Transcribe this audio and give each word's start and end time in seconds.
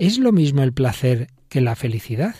¿Es 0.00 0.18
lo 0.18 0.32
mismo 0.32 0.62
el 0.62 0.72
placer 0.72 1.28
que 1.50 1.60
la 1.60 1.76
felicidad? 1.76 2.34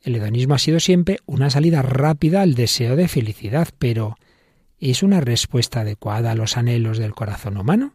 El 0.00 0.16
hedonismo 0.16 0.54
ha 0.54 0.58
sido 0.58 0.80
siempre 0.80 1.18
una 1.26 1.50
salida 1.50 1.82
rápida 1.82 2.40
al 2.40 2.54
deseo 2.54 2.96
de 2.96 3.06
felicidad, 3.06 3.68
pero 3.78 4.16
¿es 4.80 5.02
una 5.02 5.20
respuesta 5.20 5.82
adecuada 5.82 6.30
a 6.30 6.34
los 6.34 6.56
anhelos 6.56 6.96
del 6.96 7.14
corazón 7.14 7.58
humano? 7.58 7.92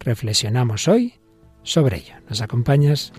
Reflexionamos 0.00 0.86
hoy 0.86 1.14
sobre 1.62 1.96
ello. 1.96 2.16
¿Nos 2.28 2.42
acompañas? 2.42 3.10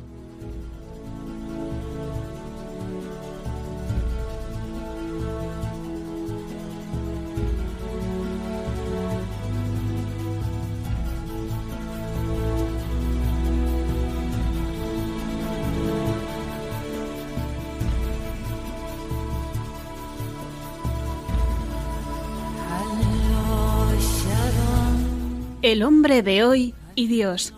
El 25.65 25.81
hombre 25.81 26.21
de 26.21 26.43
hoy 26.43 26.75
y 26.93 27.07
Dios, 27.07 27.55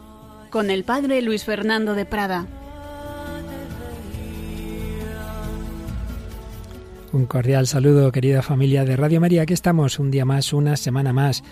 con 0.49 0.69
el 0.69 0.85
padre 0.85 1.21
Luis 1.21 1.43
Fernando 1.43 1.93
de 1.93 2.05
Prada. 2.05 2.47
Un 7.11 7.25
cordial 7.25 7.67
saludo, 7.67 8.13
querida 8.13 8.41
familia 8.41 8.85
de 8.85 8.95
Radio 8.95 9.19
María. 9.19 9.41
Aquí 9.41 9.53
estamos 9.53 9.99
un 9.99 10.09
día 10.09 10.23
más, 10.23 10.53
una 10.53 10.77
semana 10.77 11.11
más, 11.11 11.43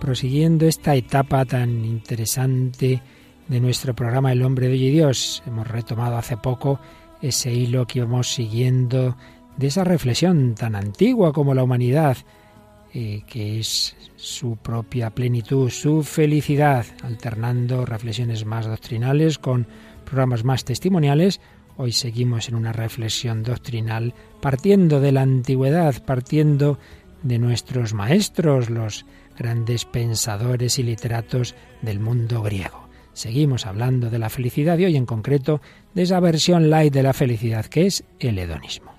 prosiguiendo 0.00 0.66
esta 0.66 0.94
etapa 0.94 1.44
tan 1.44 1.84
interesante 1.84 3.02
de 3.48 3.60
nuestro 3.60 3.92
programa 3.96 4.30
El 4.30 4.44
hombre 4.44 4.68
de 4.68 4.74
hoy 4.74 4.84
y 4.84 4.90
Dios. 4.92 5.42
Hemos 5.44 5.66
retomado 5.66 6.16
hace 6.16 6.36
poco 6.36 6.78
ese 7.20 7.52
hilo 7.52 7.84
que 7.88 7.98
íbamos 7.98 8.32
siguiendo 8.32 9.16
de 9.56 9.66
esa 9.66 9.82
reflexión 9.82 10.54
tan 10.54 10.76
antigua 10.76 11.32
como 11.32 11.52
la 11.52 11.64
humanidad 11.64 12.16
eh, 12.98 13.24
que 13.26 13.60
es 13.60 13.94
su 14.16 14.56
propia 14.56 15.10
plenitud, 15.10 15.68
su 15.68 16.02
felicidad, 16.02 16.86
alternando 17.02 17.84
reflexiones 17.84 18.46
más 18.46 18.64
doctrinales 18.64 19.36
con 19.36 19.66
programas 20.06 20.44
más 20.44 20.64
testimoniales. 20.64 21.42
Hoy 21.76 21.92
seguimos 21.92 22.48
en 22.48 22.54
una 22.54 22.72
reflexión 22.72 23.42
doctrinal 23.42 24.14
partiendo 24.40 24.98
de 24.98 25.12
la 25.12 25.20
antigüedad, 25.20 26.02
partiendo 26.06 26.78
de 27.22 27.38
nuestros 27.38 27.92
maestros, 27.92 28.70
los 28.70 29.04
grandes 29.36 29.84
pensadores 29.84 30.78
y 30.78 30.82
literatos 30.82 31.54
del 31.82 32.00
mundo 32.00 32.40
griego. 32.40 32.88
Seguimos 33.12 33.66
hablando 33.66 34.08
de 34.08 34.18
la 34.18 34.30
felicidad 34.30 34.78
y 34.78 34.86
hoy 34.86 34.96
en 34.96 35.04
concreto 35.04 35.60
de 35.92 36.04
esa 36.04 36.18
versión 36.20 36.70
light 36.70 36.94
de 36.94 37.02
la 37.02 37.12
felicidad 37.12 37.66
que 37.66 37.84
es 37.84 38.04
el 38.20 38.38
hedonismo. 38.38 38.95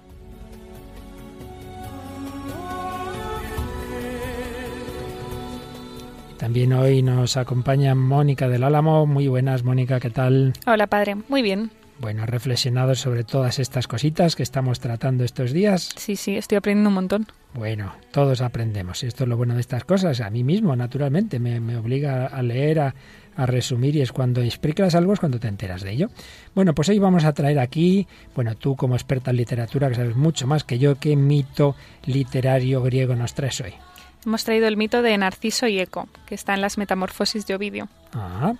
También 6.37 6.71
hoy 6.73 7.01
nos 7.01 7.35
acompaña 7.35 7.95
Mónica 7.95 8.47
del 8.47 8.63
Álamo. 8.63 9.07
Muy 9.07 9.27
buenas, 9.27 9.63
Mónica, 9.63 9.99
¿qué 9.99 10.11
tal? 10.11 10.53
Hola, 10.67 10.85
padre. 10.85 11.15
Muy 11.29 11.41
bien. 11.41 11.71
Bueno, 11.99 12.27
reflexionado 12.27 12.93
sobre 12.93 13.23
todas 13.23 13.57
estas 13.57 13.87
cositas 13.87 14.35
que 14.35 14.43
estamos 14.43 14.79
tratando 14.79 15.23
estos 15.23 15.51
días. 15.51 15.89
Sí, 15.97 16.15
sí, 16.15 16.37
estoy 16.37 16.57
aprendiendo 16.59 16.89
un 16.89 16.93
montón. 16.93 17.25
Bueno, 17.55 17.91
todos 18.11 18.41
aprendemos. 18.41 19.03
Esto 19.03 19.23
es 19.23 19.29
lo 19.29 19.35
bueno 19.35 19.55
de 19.55 19.61
estas 19.61 19.83
cosas. 19.83 20.21
A 20.21 20.29
mí 20.29 20.43
mismo, 20.43 20.75
naturalmente, 20.75 21.39
me, 21.39 21.75
obliga 21.75 22.27
a 22.27 22.43
leer, 22.43 22.81
a, 22.81 22.95
a, 23.35 23.45
resumir 23.47 23.95
y 23.95 24.01
es 24.01 24.11
cuando 24.11 24.43
explicas 24.43 24.93
algo, 24.93 25.13
es 25.13 25.19
cuando 25.19 25.39
te 25.39 25.47
enteras 25.47 25.81
de 25.81 25.91
ello. 25.91 26.09
Bueno, 26.53 26.75
pues 26.75 26.87
hoy 26.89 26.99
vamos 26.99 27.23
a 27.23 27.33
traer 27.33 27.57
aquí, 27.57 28.05
bueno, 28.35 28.53
tú 28.53 28.75
como 28.75 28.93
experta 28.93 29.31
en 29.31 29.37
literatura, 29.37 29.89
que 29.89 29.95
sabes 29.95 30.15
mucho 30.15 30.45
más 30.45 30.63
que 30.63 30.77
yo, 30.77 30.99
¿qué 30.99 31.15
mito 31.15 31.75
literario 32.05 32.83
griego 32.83 33.15
nos 33.15 33.33
traes 33.33 33.59
hoy? 33.61 33.73
Hemos 34.27 34.43
traído 34.43 34.67
el 34.67 34.75
mito 34.75 35.01
de 35.01 35.17
Narciso 35.17 35.67
y 35.67 35.79
Eco, 35.79 36.09
que 36.25 36.35
está 36.35 36.53
en 36.53 36.59
las 36.59 36.77
Metamorfosis 36.77 37.47
de 37.47 37.55
Ovidio. 37.55 37.87
Ah, 38.11 38.55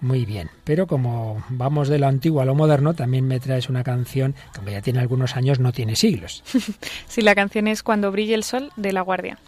muy 0.00 0.24
bien. 0.24 0.50
Pero 0.64 0.88
como 0.88 1.44
vamos 1.50 1.86
de 1.86 2.00
lo 2.00 2.08
antiguo 2.08 2.40
a 2.40 2.44
lo 2.44 2.56
moderno, 2.56 2.94
también 2.94 3.24
me 3.24 3.38
traes 3.38 3.68
una 3.68 3.84
canción 3.84 4.32
que 4.32 4.56
aunque 4.56 4.72
ya 4.72 4.82
tiene 4.82 4.98
algunos 4.98 5.36
años, 5.36 5.60
no 5.60 5.70
tiene 5.70 5.94
siglos. 5.94 6.42
sí, 7.06 7.22
la 7.22 7.36
canción 7.36 7.68
es 7.68 7.84
Cuando 7.84 8.10
brille 8.10 8.34
el 8.34 8.42
sol 8.42 8.72
de 8.74 8.92
La 8.92 9.02
Guardia. 9.02 9.38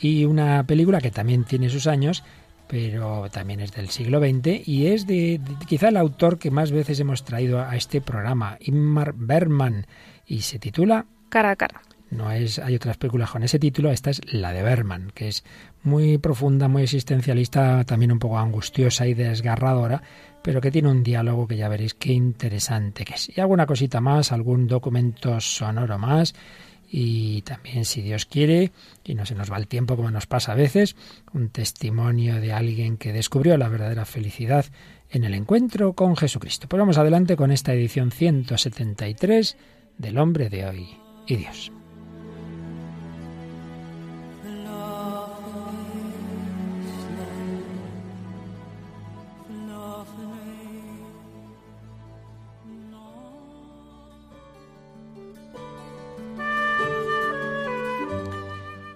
Y 0.00 0.24
una 0.24 0.64
película 0.64 1.02
que 1.02 1.10
también 1.10 1.44
tiene 1.44 1.68
sus 1.68 1.86
años, 1.86 2.24
pero 2.66 3.28
también 3.30 3.60
es 3.60 3.72
del 3.72 3.90
siglo 3.90 4.20
XX 4.20 4.66
y 4.66 4.86
es 4.86 5.06
de, 5.06 5.38
de, 5.38 5.66
quizá 5.66 5.88
el 5.88 5.98
autor 5.98 6.38
que 6.38 6.50
más 6.50 6.72
veces 6.72 6.98
hemos 6.98 7.26
traído 7.26 7.60
a 7.60 7.76
este 7.76 8.00
programa, 8.00 8.56
Inmar 8.58 9.12
Berman, 9.14 9.86
y 10.26 10.40
se 10.40 10.58
titula 10.58 11.04
Cara 11.28 11.50
a 11.50 11.56
cara. 11.56 11.82
No 12.10 12.30
es, 12.30 12.58
hay 12.58 12.76
otras 12.76 12.96
películas 12.96 13.30
con 13.30 13.42
ese 13.42 13.58
título, 13.58 13.90
esta 13.90 14.10
es 14.10 14.20
la 14.32 14.52
de 14.52 14.62
Berman, 14.62 15.10
que 15.14 15.28
es 15.28 15.44
muy 15.82 16.18
profunda, 16.18 16.68
muy 16.68 16.82
existencialista, 16.82 17.84
también 17.84 18.12
un 18.12 18.18
poco 18.18 18.38
angustiosa 18.38 19.06
y 19.06 19.14
desgarradora, 19.14 20.02
pero 20.42 20.60
que 20.60 20.70
tiene 20.70 20.90
un 20.90 21.02
diálogo 21.02 21.48
que 21.48 21.56
ya 21.56 21.68
veréis 21.68 21.94
qué 21.94 22.12
interesante 22.12 23.04
que 23.04 23.14
es. 23.14 23.36
Y 23.36 23.40
alguna 23.40 23.66
cosita 23.66 24.00
más, 24.00 24.30
algún 24.30 24.66
documento 24.66 25.40
sonoro 25.40 25.98
más, 25.98 26.34
y 26.96 27.42
también, 27.42 27.84
si 27.84 28.02
Dios 28.02 28.24
quiere, 28.26 28.70
y 29.02 29.14
no 29.16 29.26
se 29.26 29.34
nos 29.34 29.50
va 29.50 29.56
el 29.56 29.66
tiempo 29.66 29.96
como 29.96 30.12
nos 30.12 30.26
pasa 30.26 30.52
a 30.52 30.54
veces, 30.54 30.94
un 31.32 31.48
testimonio 31.48 32.40
de 32.40 32.52
alguien 32.52 32.98
que 32.98 33.12
descubrió 33.12 33.56
la 33.56 33.68
verdadera 33.68 34.04
felicidad 34.04 34.66
en 35.10 35.24
el 35.24 35.34
encuentro 35.34 35.94
con 35.94 36.16
Jesucristo. 36.16 36.68
Pues 36.68 36.78
vamos 36.78 36.98
adelante 36.98 37.34
con 37.34 37.50
esta 37.50 37.72
edición 37.72 38.12
173 38.12 39.56
del 39.98 40.18
hombre 40.18 40.50
de 40.50 40.66
hoy 40.66 40.88
y 41.26 41.36
Dios. 41.36 41.72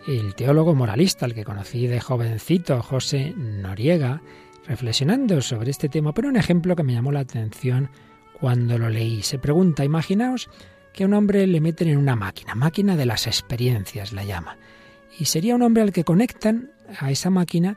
El 0.08 0.34
teólogo 0.34 0.74
moralista, 0.74 1.26
al 1.26 1.34
que 1.34 1.44
conocí 1.44 1.86
de 1.86 2.00
jovencito, 2.00 2.82
José 2.82 3.34
Noriega, 3.36 4.22
reflexionando 4.66 5.42
sobre 5.42 5.70
este 5.70 5.91
tema, 5.91 6.14
pero 6.14 6.28
un 6.28 6.36
ejemplo 6.36 6.74
que 6.74 6.82
me 6.82 6.94
llamó 6.94 7.12
la 7.12 7.20
atención 7.20 7.91
cuando 8.41 8.78
lo 8.78 8.88
leí. 8.88 9.22
Se 9.22 9.38
pregunta, 9.38 9.84
imaginaos 9.84 10.48
que 10.94 11.04
a 11.04 11.06
un 11.06 11.12
hombre 11.12 11.46
le 11.46 11.60
meten 11.60 11.88
en 11.88 11.98
una 11.98 12.16
máquina, 12.16 12.54
máquina 12.54 12.96
de 12.96 13.04
las 13.04 13.26
experiencias 13.26 14.14
la 14.14 14.24
llama, 14.24 14.56
y 15.19 15.26
sería 15.26 15.54
un 15.54 15.62
hombre 15.62 15.82
al 15.82 15.92
que 15.92 16.04
conectan 16.04 16.70
a 16.98 17.10
esa 17.10 17.28
máquina 17.28 17.76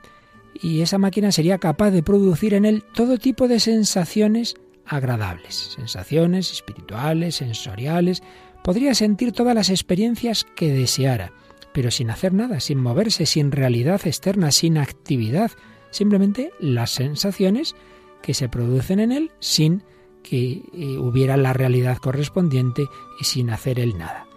y 0.53 0.81
esa 0.81 0.97
máquina 0.97 1.33
sería 1.33 1.57
capaz 1.57 1.91
de 1.91 2.03
producir 2.03 2.53
en 2.53 2.63
él 2.63 2.85
todo 2.93 3.17
tipo 3.17 3.49
de 3.49 3.59
sensaciones 3.59 4.55
agradables, 4.85 5.73
sensaciones 5.75 6.51
espirituales, 6.51 7.35
sensoriales, 7.35 8.23
podría 8.63 8.95
sentir 8.95 9.33
todas 9.33 9.55
las 9.55 9.69
experiencias 9.69 10.45
que 10.55 10.71
deseara 10.71 11.33
pero 11.73 11.91
sin 11.91 12.09
hacer 12.09 12.33
nada, 12.33 12.59
sin 12.59 12.79
moverse, 12.79 13.25
sin 13.25 13.51
realidad 13.51 14.01
externa, 14.05 14.51
sin 14.51 14.77
actividad, 14.77 15.51
simplemente 15.89 16.51
las 16.59 16.91
sensaciones 16.91 17.75
que 18.21 18.33
se 18.33 18.49
producen 18.49 18.99
en 18.99 19.11
él 19.11 19.31
sin 19.39 19.83
que 20.23 20.63
eh, 20.73 20.97
hubiera 20.97 21.37
la 21.37 21.53
realidad 21.53 21.97
correspondiente 21.97 22.85
y 23.19 23.23
sin 23.23 23.49
hacer 23.49 23.79
él 23.79 23.97
nada. 23.97 24.27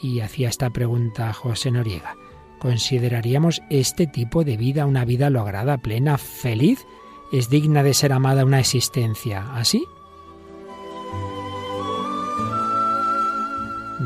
Y 0.00 0.20
hacía 0.20 0.48
esta 0.48 0.70
pregunta 0.70 1.32
José 1.32 1.70
Noriega. 1.70 2.16
¿Consideraríamos 2.58 3.60
este 3.70 4.06
tipo 4.06 4.44
de 4.44 4.56
vida 4.56 4.86
una 4.86 5.04
vida 5.04 5.30
lograda, 5.30 5.78
plena, 5.78 6.18
feliz? 6.18 6.86
¿Es 7.32 7.48
digna 7.50 7.82
de 7.82 7.94
ser 7.94 8.12
amada 8.12 8.44
una 8.44 8.60
existencia 8.60 9.52
así? 9.54 9.84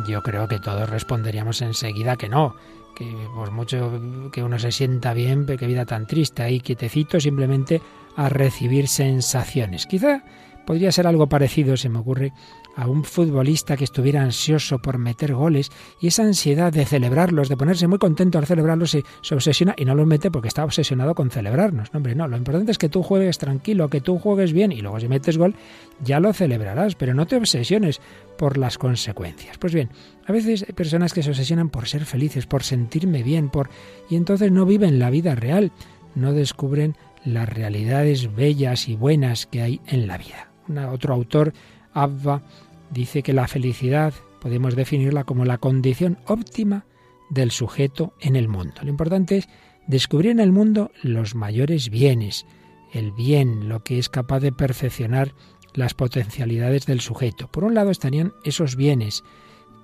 Yo 0.06 0.22
creo 0.22 0.48
que 0.48 0.58
todos 0.58 0.88
responderíamos 0.88 1.62
enseguida 1.62 2.16
que 2.16 2.28
no, 2.28 2.54
que 2.96 3.28
por 3.34 3.52
mucho 3.52 4.30
que 4.32 4.42
uno 4.42 4.58
se 4.58 4.72
sienta 4.72 5.12
bien, 5.12 5.44
pero 5.46 5.58
qué 5.58 5.66
vida 5.66 5.84
tan 5.84 6.06
triste, 6.06 6.42
ahí 6.42 6.60
quietecito 6.60 7.20
simplemente 7.20 7.82
a 8.16 8.28
recibir 8.30 8.88
sensaciones. 8.88 9.86
Quizá 9.86 10.24
podría 10.66 10.90
ser 10.90 11.06
algo 11.06 11.28
parecido, 11.28 11.76
se 11.76 11.88
me 11.88 11.98
ocurre, 11.98 12.32
a 12.74 12.86
un 12.88 13.04
futbolista 13.04 13.76
que 13.76 13.84
estuviera 13.84 14.22
ansioso 14.22 14.78
por 14.78 14.98
meter 14.98 15.34
goles 15.34 15.70
y 16.00 16.08
esa 16.08 16.24
ansiedad 16.24 16.72
de 16.72 16.84
celebrarlos, 16.84 17.48
de 17.48 17.56
ponerse 17.56 17.86
muy 17.86 17.98
contento 17.98 18.38
al 18.38 18.46
celebrarlos, 18.46 18.90
se, 18.90 19.34
obsesiona 19.34 19.74
y 19.78 19.84
no 19.86 19.94
los 19.94 20.06
mete 20.06 20.30
porque 20.30 20.48
está 20.48 20.64
obsesionado 20.64 21.14
con 21.14 21.30
celebrarnos. 21.30 21.92
No, 21.92 21.98
hombre, 21.98 22.14
no, 22.14 22.28
lo 22.28 22.36
importante 22.36 22.72
es 22.72 22.78
que 22.78 22.90
tú 22.90 23.02
juegues 23.02 23.38
tranquilo, 23.38 23.88
que 23.88 24.02
tú 24.02 24.18
juegues 24.18 24.52
bien 24.52 24.72
y 24.72 24.82
luego 24.82 25.00
si 25.00 25.08
metes 25.08 25.38
gol 25.38 25.54
ya 26.02 26.20
lo 26.20 26.32
celebrarás, 26.34 26.96
pero 26.96 27.14
no 27.14 27.26
te 27.26 27.36
obsesiones 27.36 28.00
por 28.36 28.58
las 28.58 28.76
consecuencias. 28.76 29.56
Pues 29.56 29.72
bien, 29.72 29.90
a 30.26 30.32
veces 30.32 30.64
hay 30.66 30.74
personas 30.74 31.12
que 31.12 31.22
se 31.22 31.30
obsesionan 31.30 31.70
por 31.70 31.86
ser 31.86 32.04
felices, 32.04 32.46
por 32.46 32.64
sentirme 32.64 33.22
bien, 33.22 33.48
por 33.48 33.70
y 34.10 34.16
entonces 34.16 34.50
no 34.50 34.66
viven 34.66 34.98
la 34.98 35.10
vida 35.10 35.34
real, 35.34 35.72
no 36.14 36.32
descubren 36.32 36.96
las 37.24 37.48
realidades 37.48 38.34
bellas 38.34 38.88
y 38.88 38.96
buenas 38.96 39.46
que 39.46 39.62
hay 39.62 39.80
en 39.86 40.06
la 40.06 40.18
vida. 40.18 40.50
otro 40.90 41.14
autor, 41.14 41.52
Abba, 41.92 42.42
dice 42.90 43.22
que 43.22 43.32
la 43.32 43.46
felicidad 43.46 44.14
podemos 44.40 44.74
definirla 44.74 45.24
como 45.24 45.44
la 45.44 45.58
condición 45.58 46.18
óptima 46.26 46.86
del 47.30 47.50
sujeto 47.50 48.14
en 48.20 48.36
el 48.36 48.48
mundo. 48.48 48.74
Lo 48.82 48.90
importante 48.90 49.38
es 49.38 49.48
descubrir 49.86 50.32
en 50.32 50.40
el 50.40 50.52
mundo 50.52 50.90
los 51.02 51.34
mayores 51.34 51.88
bienes, 51.90 52.46
el 52.92 53.12
bien, 53.12 53.68
lo 53.68 53.82
que 53.82 53.98
es 53.98 54.08
capaz 54.08 54.40
de 54.40 54.52
perfeccionar 54.52 55.34
las 55.74 55.94
potencialidades 55.94 56.86
del 56.86 57.00
sujeto. 57.00 57.48
Por 57.48 57.64
un 57.64 57.74
lado 57.74 57.90
estarían 57.90 58.32
esos 58.44 58.76
bienes 58.76 59.22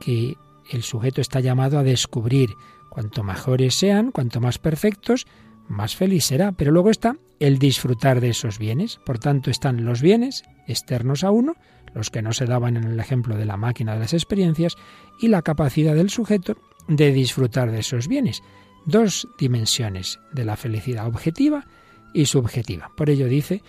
que 0.02 0.37
el 0.69 0.82
sujeto 0.82 1.20
está 1.20 1.38
llamado 1.38 1.78
a 1.78 1.84
descubrir. 1.84 2.56
Cuanto 2.88 3.22
mejores 3.22 3.76
sean, 3.76 4.10
cuanto 4.10 4.40
más 4.40 4.58
perfectos, 4.58 5.26
más 5.69 5.94
feliz 5.94 6.25
será. 6.25 6.52
Pero 6.52 6.72
luego 6.72 6.90
está 6.90 7.16
el 7.38 7.58
disfrutar 7.58 8.20
de 8.20 8.31
esos 8.31 8.58
bienes. 8.58 8.99
Por 9.06 9.19
tanto, 9.19 9.50
están 9.50 9.84
los 9.84 10.02
bienes 10.02 10.43
externos 10.66 11.22
a 11.22 11.31
uno, 11.31 11.54
los 11.94 12.10
que 12.10 12.20
no 12.20 12.32
se 12.32 12.46
daban 12.46 12.76
en 12.76 12.84
el 12.84 12.99
ejemplo 12.99 13.37
de 13.37 13.44
la 13.44 13.56
máquina 13.56 13.94
de 13.94 14.00
las 14.00 14.12
experiencias, 14.12 14.76
y 15.20 15.28
la 15.28 15.43
capacidad 15.43 15.94
del 15.94 16.10
sujeto 16.10 16.56
de 16.88 17.12
disfrutar 17.12 17.70
de 17.70 17.78
esos 17.78 18.08
bienes. 18.08 18.43
Dos 18.84 19.28
dimensiones 19.38 20.19
de 20.32 20.44
la 20.44 20.56
felicidad 20.56 21.06
objetiva 21.06 21.64
y 22.12 22.26
subjetiva. 22.26 22.90
Por 22.96 23.08
ello 23.08 23.28
dice 23.28 23.62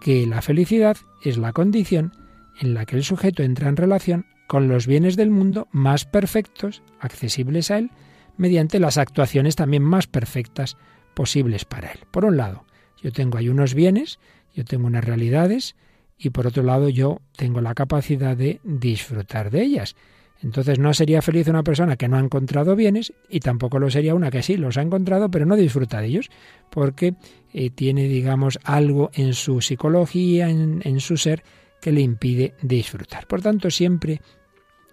que 0.00 0.24
la 0.26 0.40
felicidad 0.40 0.96
es 1.22 1.36
la 1.36 1.52
condición 1.52 2.12
en 2.60 2.74
la 2.74 2.86
que 2.86 2.96
el 2.96 3.02
sujeto 3.02 3.42
entra 3.42 3.68
en 3.68 3.76
relación 3.76 4.26
con 4.50 4.66
los 4.66 4.88
bienes 4.88 5.14
del 5.14 5.30
mundo 5.30 5.68
más 5.70 6.06
perfectos, 6.06 6.82
accesibles 6.98 7.70
a 7.70 7.78
él, 7.78 7.92
mediante 8.36 8.80
las 8.80 8.98
actuaciones 8.98 9.54
también 9.54 9.84
más 9.84 10.08
perfectas 10.08 10.76
posibles 11.14 11.64
para 11.64 11.92
él. 11.92 12.00
Por 12.10 12.24
un 12.24 12.36
lado, 12.36 12.64
yo 13.00 13.12
tengo 13.12 13.38
ahí 13.38 13.48
unos 13.48 13.74
bienes, 13.74 14.18
yo 14.52 14.64
tengo 14.64 14.88
unas 14.88 15.04
realidades, 15.04 15.76
y 16.18 16.30
por 16.30 16.48
otro 16.48 16.64
lado 16.64 16.88
yo 16.88 17.20
tengo 17.36 17.60
la 17.60 17.74
capacidad 17.74 18.36
de 18.36 18.60
disfrutar 18.64 19.52
de 19.52 19.62
ellas. 19.62 19.94
Entonces 20.42 20.80
no 20.80 20.94
sería 20.94 21.22
feliz 21.22 21.46
una 21.46 21.62
persona 21.62 21.94
que 21.94 22.08
no 22.08 22.16
ha 22.16 22.20
encontrado 22.20 22.74
bienes 22.74 23.12
y 23.28 23.38
tampoco 23.38 23.78
lo 23.78 23.88
sería 23.88 24.16
una 24.16 24.32
que 24.32 24.42
sí 24.42 24.56
los 24.56 24.78
ha 24.78 24.82
encontrado 24.82 25.30
pero 25.30 25.46
no 25.46 25.54
disfruta 25.54 26.00
de 26.00 26.08
ellos 26.08 26.30
porque 26.70 27.14
eh, 27.52 27.70
tiene 27.70 28.08
digamos 28.08 28.58
algo 28.64 29.12
en 29.14 29.34
su 29.34 29.60
psicología, 29.60 30.48
en, 30.48 30.80
en 30.82 30.98
su 30.98 31.16
ser 31.16 31.44
que 31.80 31.92
le 31.92 32.00
impide 32.00 32.54
disfrutar. 32.62 33.26
Por 33.26 33.42
tanto 33.42 33.70
siempre 33.70 34.20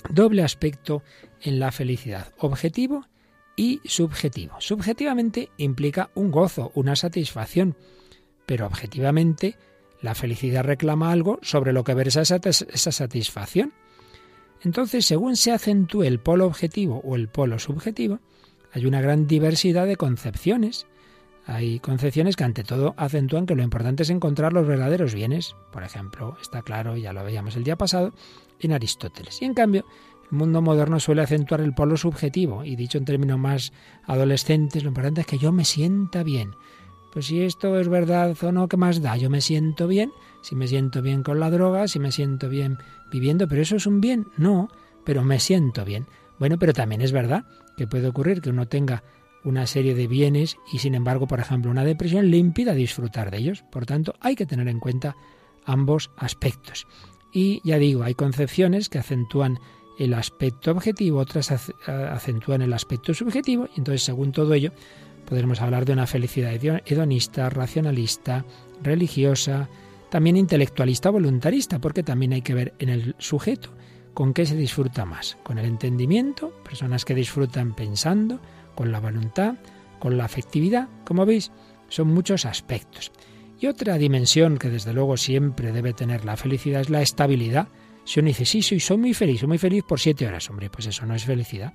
doble 0.09 0.43
aspecto 0.43 1.03
en 1.41 1.59
la 1.59 1.71
felicidad, 1.71 2.33
objetivo 2.37 3.05
y 3.55 3.81
subjetivo. 3.85 4.55
Subjetivamente 4.59 5.49
implica 5.57 6.09
un 6.15 6.31
gozo, 6.31 6.71
una 6.75 6.95
satisfacción, 6.95 7.75
pero 8.45 8.65
objetivamente 8.65 9.57
la 10.01 10.15
felicidad 10.15 10.63
reclama 10.63 11.11
algo 11.11 11.39
sobre 11.41 11.73
lo 11.73 11.83
que 11.83 11.93
versa 11.93 12.21
esa, 12.21 12.39
esa 12.43 12.91
satisfacción. 12.91 13.73
Entonces, 14.61 15.05
según 15.05 15.35
se 15.35 15.51
acentúe 15.51 16.03
el 16.03 16.19
polo 16.19 16.45
objetivo 16.45 17.01
o 17.03 17.15
el 17.15 17.27
polo 17.27 17.59
subjetivo, 17.59 18.19
hay 18.73 18.85
una 18.85 19.01
gran 19.01 19.27
diversidad 19.27 19.87
de 19.87 19.95
concepciones. 19.95 20.85
Hay 21.45 21.79
concepciones 21.79 22.35
que 22.35 22.43
ante 22.43 22.63
todo 22.63 22.93
acentúan 22.97 23.45
que 23.45 23.55
lo 23.55 23.63
importante 23.63 24.03
es 24.03 24.09
encontrar 24.09 24.53
los 24.53 24.67
verdaderos 24.67 25.13
bienes. 25.13 25.55
Por 25.71 25.83
ejemplo, 25.83 26.37
está 26.41 26.61
claro, 26.61 26.97
ya 26.97 27.13
lo 27.13 27.23
veíamos 27.23 27.55
el 27.55 27.63
día 27.63 27.77
pasado, 27.77 28.13
en 28.59 28.73
Aristóteles. 28.73 29.41
Y 29.41 29.45
en 29.45 29.53
cambio, 29.53 29.85
el 30.31 30.37
mundo 30.37 30.61
moderno 30.61 30.99
suele 30.99 31.21
acentuar 31.21 31.61
el 31.61 31.73
polo 31.73 31.97
subjetivo. 31.97 32.63
Y 32.63 32.75
dicho 32.75 32.97
en 32.97 33.05
términos 33.05 33.39
más 33.39 33.71
adolescentes, 34.05 34.83
lo 34.83 34.89
importante 34.89 35.21
es 35.21 35.27
que 35.27 35.37
yo 35.37 35.51
me 35.51 35.65
sienta 35.65 36.23
bien. 36.23 36.55
Pues 37.13 37.27
si 37.27 37.41
esto 37.41 37.79
es 37.79 37.87
verdad 37.87 38.35
o 38.43 38.51
no, 38.51 38.67
¿qué 38.67 38.77
más 38.77 39.01
da? 39.01 39.15
Yo 39.17 39.29
me 39.29 39.41
siento 39.41 39.87
bien, 39.87 40.11
si 40.41 40.55
me 40.55 40.67
siento 40.67 41.01
bien 41.01 41.23
con 41.23 41.39
la 41.39 41.49
droga, 41.49 41.87
si 41.87 41.99
me 41.99 42.11
siento 42.11 42.49
bien 42.49 42.77
viviendo, 43.11 43.47
pero 43.47 43.61
eso 43.61 43.77
es 43.77 43.87
un 43.87 44.01
bien, 44.01 44.27
no, 44.37 44.69
pero 45.05 45.23
me 45.23 45.39
siento 45.39 45.85
bien. 45.85 46.05
Bueno, 46.37 46.59
pero 46.59 46.73
también 46.73 47.01
es 47.01 47.11
verdad 47.11 47.45
que 47.75 47.87
puede 47.87 48.07
ocurrir 48.07 48.41
que 48.41 48.49
uno 48.49 48.67
tenga 48.67 49.03
una 49.43 49.65
serie 49.65 49.95
de 49.95 50.07
bienes 50.07 50.57
y 50.71 50.79
sin 50.79 50.93
embargo, 50.93 51.25
por 51.25 51.39
ejemplo, 51.39 51.71
una 51.71 51.85
depresión 51.85 52.29
le 52.29 52.37
impida 52.37 52.73
disfrutar 52.73 53.31
de 53.31 53.37
ellos. 53.37 53.63
Por 53.71 53.85
tanto, 53.85 54.13
hay 54.19 54.35
que 54.35 54.45
tener 54.45 54.67
en 54.67 54.79
cuenta 54.79 55.15
ambos 55.65 56.11
aspectos. 56.17 56.85
Y 57.37 57.61
ya 57.63 57.77
digo, 57.77 58.01
hay 58.01 58.15
concepciones 58.15 58.89
que 58.89 58.97
acentúan 58.97 59.59
el 59.99 60.15
aspecto 60.15 60.71
objetivo, 60.71 61.19
otras 61.19 61.51
acentúan 61.85 62.63
el 62.63 62.73
aspecto 62.73 63.13
subjetivo, 63.13 63.67
y 63.75 63.77
entonces, 63.77 64.01
según 64.01 64.31
todo 64.31 64.55
ello, 64.55 64.71
podremos 65.29 65.61
hablar 65.61 65.85
de 65.85 65.93
una 65.93 66.07
felicidad 66.07 66.51
hedonista, 66.83 67.51
racionalista, 67.51 68.43
religiosa, 68.81 69.69
también 70.09 70.35
intelectualista 70.35 71.11
voluntarista, 71.11 71.77
porque 71.77 72.01
también 72.01 72.33
hay 72.33 72.41
que 72.41 72.55
ver 72.55 72.73
en 72.79 72.89
el 72.89 73.15
sujeto 73.19 73.69
con 74.15 74.33
qué 74.33 74.47
se 74.47 74.55
disfruta 74.55 75.05
más, 75.05 75.37
con 75.43 75.59
el 75.59 75.65
entendimiento, 75.65 76.49
personas 76.63 77.05
que 77.05 77.13
disfrutan 77.13 77.75
pensando, 77.75 78.39
con 78.73 78.91
la 78.91 78.99
voluntad, 78.99 79.57
con 79.99 80.17
la 80.17 80.25
afectividad, 80.25 80.89
como 81.05 81.23
veis, 81.23 81.51
son 81.87 82.07
muchos 82.07 82.45
aspectos. 82.45 83.11
Y 83.59 83.67
otra 83.67 83.97
dimensión 83.97 84.57
que 84.57 84.69
desde 84.69 84.93
luego 84.93 85.17
siempre 85.17 85.71
debe 85.71 85.93
tener 85.93 86.25
la 86.25 86.37
felicidad 86.37 86.81
es 86.81 86.89
la 86.89 87.01
estabilidad. 87.01 87.69
Si 88.03 88.19
uno 88.19 88.27
dice, 88.27 88.45
sí, 88.45 88.61
soy, 88.61 88.97
muy 88.97 89.13
feliz, 89.13 89.39
soy 89.39 89.47
muy 89.47 89.57
feliz 89.57 89.83
por 89.83 89.99
siete 89.99 90.27
horas, 90.27 90.49
hombre, 90.49 90.69
pues 90.69 90.87
eso 90.87 91.05
no 91.05 91.15
es 91.15 91.25
felicidad, 91.25 91.73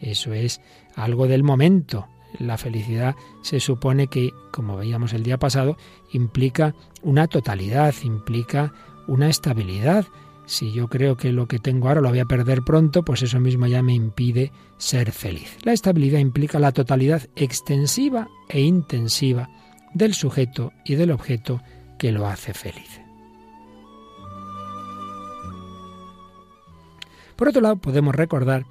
eso 0.00 0.32
es 0.32 0.60
algo 0.94 1.26
del 1.26 1.42
momento, 1.42 2.08
la 2.38 2.56
felicidad 2.56 3.16
se 3.42 3.60
supone 3.60 4.06
que, 4.06 4.32
como 4.50 4.76
veíamos 4.76 5.12
el 5.12 5.22
día 5.22 5.38
pasado, 5.38 5.76
implica 6.12 6.74
una 7.02 7.26
totalidad, 7.26 7.94
implica 8.02 8.72
una 9.06 9.28
estabilidad. 9.28 10.06
Si 10.46 10.72
yo 10.72 10.88
creo 10.88 11.16
que 11.16 11.32
lo 11.32 11.48
que 11.48 11.58
tengo 11.58 11.88
ahora 11.88 12.00
lo 12.00 12.10
voy 12.10 12.20
a 12.20 12.26
perder 12.26 12.62
pronto, 12.62 13.04
pues 13.04 13.22
eso 13.22 13.40
mismo 13.40 13.66
ya 13.66 13.82
me 13.82 13.94
impide 13.94 14.52
ser 14.78 15.12
feliz. 15.12 15.56
La 15.64 15.72
estabilidad 15.72 16.18
implica 16.18 16.58
la 16.58 16.72
totalidad 16.72 17.22
extensiva 17.36 18.28
e 18.48 18.60
intensiva 18.60 19.48
del 19.94 20.14
sujeto 20.14 20.72
y 20.84 20.96
del 20.96 21.10
objeto 21.10 21.62
que 21.98 22.12
lo 22.12 22.26
hace 22.26 22.52
feliz. 22.52 23.00
Por 27.36 27.48
otro 27.48 27.60
lado, 27.60 27.76
podemos 27.76 28.14
recordar 28.14 28.64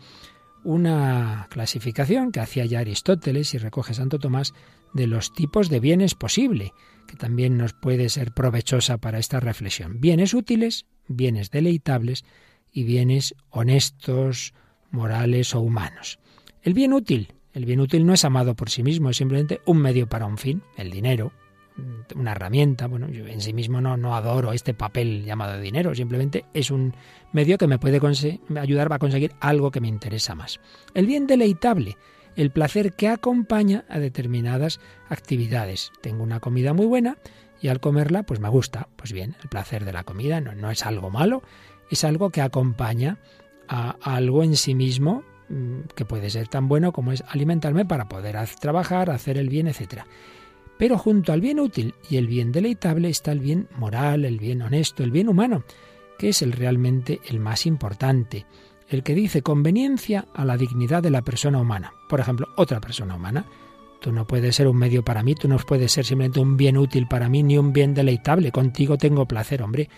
una 0.63 1.47
clasificación 1.49 2.31
que 2.31 2.39
hacía 2.39 2.65
ya 2.65 2.79
Aristóteles 2.79 3.53
y 3.53 3.57
recoge 3.57 3.93
Santo 3.93 4.19
Tomás 4.19 4.53
de 4.93 5.07
los 5.07 5.33
tipos 5.33 5.69
de 5.69 5.79
bienes 5.79 6.15
posible, 6.15 6.73
que 7.07 7.17
también 7.17 7.57
nos 7.57 7.73
puede 7.73 8.07
ser 8.09 8.31
provechosa 8.31 8.97
para 8.97 9.19
esta 9.19 9.39
reflexión. 9.39 9.99
Bienes 9.99 10.33
útiles, 10.33 10.85
bienes 11.07 11.51
deleitables 11.51 12.23
y 12.71 12.83
bienes 12.83 13.35
honestos, 13.49 14.53
morales 14.91 15.53
o 15.55 15.59
humanos. 15.59 16.19
El 16.61 16.73
bien 16.73 16.93
útil, 16.93 17.33
el 17.53 17.65
bien 17.65 17.79
útil 17.79 18.05
no 18.05 18.13
es 18.13 18.25
amado 18.25 18.55
por 18.55 18.69
sí 18.69 18.83
mismo, 18.83 19.09
es 19.09 19.17
simplemente 19.17 19.61
un 19.65 19.77
medio 19.77 20.07
para 20.07 20.25
un 20.25 20.37
fin, 20.37 20.63
el 20.75 20.89
dinero, 20.91 21.31
una 22.15 22.31
herramienta. 22.31 22.87
Bueno, 22.87 23.07
yo 23.09 23.27
en 23.27 23.41
sí 23.41 23.53
mismo 23.53 23.81
no, 23.81 23.97
no 23.97 24.15
adoro 24.15 24.53
este 24.53 24.73
papel 24.73 25.23
llamado 25.23 25.59
dinero, 25.59 25.93
simplemente 25.95 26.45
es 26.53 26.71
un 26.71 26.95
medio 27.31 27.57
que 27.57 27.67
me 27.67 27.79
puede 27.79 28.01
ayudar 28.59 28.91
a 28.91 28.99
conseguir 28.99 29.33
algo 29.39 29.71
que 29.71 29.81
me 29.81 29.87
interesa 29.87 30.35
más. 30.35 30.59
El 30.93 31.05
bien 31.05 31.27
deleitable, 31.27 31.97
el 32.35 32.51
placer 32.51 32.93
que 32.93 33.07
acompaña 33.07 33.85
a 33.87 33.99
determinadas 33.99 34.79
actividades. 35.09 35.91
Tengo 36.01 36.23
una 36.23 36.39
comida 36.39 36.73
muy 36.73 36.85
buena 36.85 37.17
y 37.61 37.67
al 37.67 37.79
comerla 37.79 38.23
pues 38.23 38.39
me 38.39 38.49
gusta. 38.49 38.89
Pues 38.95 39.13
bien, 39.13 39.35
el 39.43 39.49
placer 39.49 39.85
de 39.85 39.93
la 39.93 40.03
comida 40.03 40.41
no, 40.41 40.55
no 40.55 40.71
es 40.71 40.85
algo 40.85 41.11
malo, 41.11 41.43
es 41.89 42.03
algo 42.03 42.31
que 42.31 42.41
acompaña 42.41 43.19
a 43.67 43.95
algo 44.01 44.43
en 44.43 44.57
sí 44.57 44.75
mismo 44.75 45.23
que 45.95 46.05
puede 46.05 46.29
ser 46.29 46.47
tan 46.47 46.67
bueno 46.67 46.91
como 46.91 47.11
es 47.11 47.23
alimentarme 47.27 47.85
para 47.85 48.07
poder 48.07 48.37
trabajar, 48.59 49.09
hacer 49.09 49.37
el 49.37 49.49
bien, 49.49 49.67
etcétera. 49.67 50.05
Pero 50.77 50.97
junto 50.97 51.31
al 51.31 51.41
bien 51.41 51.59
útil 51.59 51.93
y 52.09 52.17
el 52.17 52.27
bien 52.27 52.51
deleitable 52.51 53.09
está 53.09 53.31
el 53.31 53.39
bien 53.39 53.67
moral, 53.77 54.25
el 54.25 54.39
bien 54.39 54.61
honesto, 54.61 55.03
el 55.03 55.11
bien 55.11 55.29
humano, 55.29 55.63
que 56.17 56.29
es 56.29 56.41
el 56.41 56.51
realmente 56.51 57.21
el 57.27 57.39
más 57.39 57.65
importante, 57.65 58.45
el 58.89 59.03
que 59.03 59.15
dice 59.15 59.41
conveniencia 59.41 60.25
a 60.33 60.45
la 60.45 60.57
dignidad 60.57 61.03
de 61.03 61.11
la 61.11 61.21
persona 61.21 61.59
humana. 61.59 61.93
Por 62.09 62.19
ejemplo, 62.19 62.47
otra 62.57 62.81
persona 62.81 63.15
humana. 63.15 63.45
Tú 64.01 64.11
no 64.11 64.27
puedes 64.27 64.55
ser 64.55 64.67
un 64.67 64.77
medio 64.77 65.03
para 65.03 65.23
mí, 65.23 65.35
tú 65.35 65.47
no 65.47 65.57
puedes 65.57 65.91
ser 65.91 66.05
simplemente 66.05 66.41
un 66.41 66.57
bien 66.57 66.77
útil 66.77 67.07
para 67.07 67.29
mí, 67.29 67.41
ni 67.41 67.57
un 67.57 67.71
bien 67.71 67.93
deleitable. 67.93 68.51
Contigo 68.51 68.97
tengo 68.97 69.25
placer, 69.25 69.63
hombre. 69.63 69.89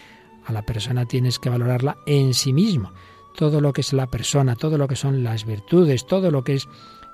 A 0.45 0.53
la 0.53 0.61
persona 0.61 1.05
tienes 1.05 1.39
que 1.39 1.49
valorarla 1.49 1.97
en 2.05 2.35
sí 2.35 2.53
mismo. 2.53 2.91
Todo 3.36 3.62
lo 3.62 3.74
que 3.74 3.82
es 3.82 3.94
la 3.94 4.08
persona, 4.08 4.56
todo 4.56 4.77
lo 4.77 4.88
que 4.88 4.96
son 4.96 5.24
las 5.24 5.46
virtudes, 5.46 6.06
todo 6.06 6.32
lo 6.32 6.44
que 6.44 6.56
es 6.56 6.68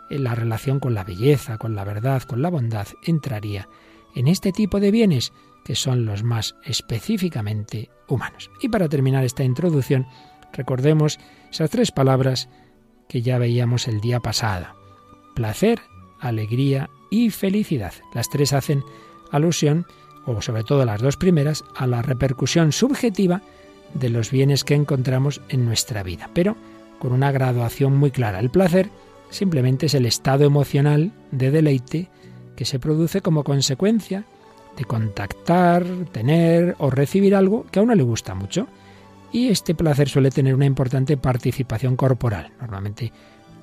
la 0.10 0.36
relación 0.36 0.80
con 0.80 0.94
la 0.94 1.04
belleza, 1.04 1.58
con 1.58 1.76
la 1.76 1.84
verdad, 1.84 2.24
con 2.24 2.42
la 2.42 2.50
bondad, 2.50 2.88
entraría 3.04 3.68
en 4.14 4.28
este 4.28 4.52
tipo 4.52 4.80
de 4.80 4.92
bienes 4.92 5.34
que 5.64 5.76
son 5.76 6.06
los 6.06 6.24
más 6.24 6.56
específicamente 6.64 7.90
humanos. 8.08 8.52
Y 8.62 8.70
para 8.70 8.90
terminar 8.90 9.24
esta 9.24 9.44
introducción, 9.44 10.08
recordemos 10.54 11.20
esas 11.52 11.70
tres 11.70 11.92
palabras 11.92 12.50
que 13.08 13.22
ya 13.22 13.38
veíamos 13.38 13.88
el 13.88 14.02
día 14.02 14.20
pasado. 14.20 14.68
Placer, 15.36 15.82
alegría 16.20 16.90
y 17.10 17.30
felicidad. 17.30 17.94
Las 18.14 18.30
tres 18.30 18.54
hacen 18.54 18.84
alusión, 19.32 19.86
o 20.26 20.42
sobre 20.42 20.64
todo 20.64 20.86
las 20.86 21.02
dos 21.02 21.18
primeras, 21.18 21.64
a 21.76 21.88
la 21.88 22.02
repercusión 22.02 22.72
subjetiva 22.72 23.42
de 23.94 24.10
los 24.10 24.32
bienes 24.32 24.64
que 24.64 24.76
encontramos 24.76 25.42
en 25.50 25.66
nuestra 25.66 26.04
vida, 26.04 26.30
pero 26.34 26.56
con 27.00 27.14
una 27.14 27.32
graduación 27.32 27.98
muy 27.98 28.12
clara. 28.12 28.40
El 28.40 28.50
placer 28.50 28.90
simplemente 29.30 29.88
es 29.88 29.94
el 29.94 30.06
estado 30.06 30.46
emocional 30.46 31.12
de 31.32 31.52
deleite 31.52 32.10
que 32.56 32.66
se 32.66 32.80
produce 32.80 33.22
como 33.22 33.44
consecuencia 33.44 34.26
de 34.78 34.86
contactar, 34.86 35.86
tener 36.12 36.76
o 36.80 36.90
recibir 36.90 37.36
algo 37.36 37.66
que 37.72 37.80
a 37.80 37.82
uno 37.82 37.96
le 37.96 38.04
gusta 38.04 38.36
mucho. 38.36 38.68
Y 39.34 39.48
este 39.48 39.74
placer 39.74 40.10
suele 40.10 40.30
tener 40.30 40.54
una 40.54 40.66
importante 40.66 41.18
participación 41.18 41.96
corporal. 41.96 42.52
Normalmente 42.60 43.12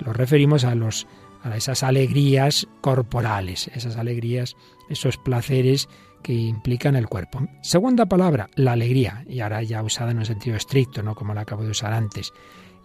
lo 0.00 0.12
referimos 0.12 0.64
a 0.64 0.75
los 0.75 1.06
a 1.42 1.56
esas 1.56 1.82
alegrías 1.82 2.66
corporales, 2.80 3.70
esas 3.75 3.97
alegrías, 3.97 4.56
esos 4.88 5.16
placeres 5.16 5.88
que 6.22 6.32
implican 6.32 6.96
el 6.96 7.08
cuerpo. 7.08 7.46
Segunda 7.62 8.06
palabra, 8.06 8.48
la 8.54 8.72
alegría, 8.72 9.25
y 9.28 9.40
ahora 9.40 9.62
ya 9.62 9.82
usada 9.82 10.10
en 10.10 10.18
un 10.18 10.25
sentido 10.25 10.56
estricto, 10.56 11.02
no 11.02 11.14
como 11.14 11.34
la 11.34 11.42
acabo 11.42 11.64
de 11.64 11.70
usar 11.70 11.92
antes. 11.92 12.32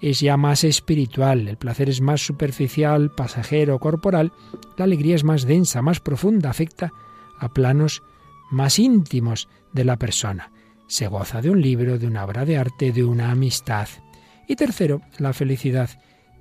Es 0.02 0.20
ya 0.20 0.38
más 0.38 0.64
espiritual, 0.64 1.48
el 1.48 1.58
placer 1.58 1.90
es 1.90 2.02
más 2.02 2.26
superficial, 2.26 3.12
pasajero, 3.12 3.80
corporal, 3.80 4.32
la 4.78 4.86
alegría 4.86 5.16
es 5.16 5.24
más 5.24 5.46
densa, 5.46 5.82
más 5.82 6.00
profunda, 6.00 6.50
afecta 6.50 6.92
a 7.40 7.50
planos 7.50 8.04
más 8.52 8.80
íntimos 8.80 9.48
de 9.72 9.86
la 9.86 9.98
persona. 9.98 10.52
Se 10.88 11.08
goza 11.08 11.42
de 11.42 11.50
un 11.50 11.62
libro, 11.62 11.98
de 11.98 12.08
una 12.08 12.26
obra 12.26 12.46
de 12.46 12.58
arte, 12.58 12.92
de 12.92 13.04
una 13.04 13.32
amistad. 13.32 13.88
Y 14.48 14.56
tercero, 14.56 15.02
la 15.18 15.34
felicidad 15.34 15.90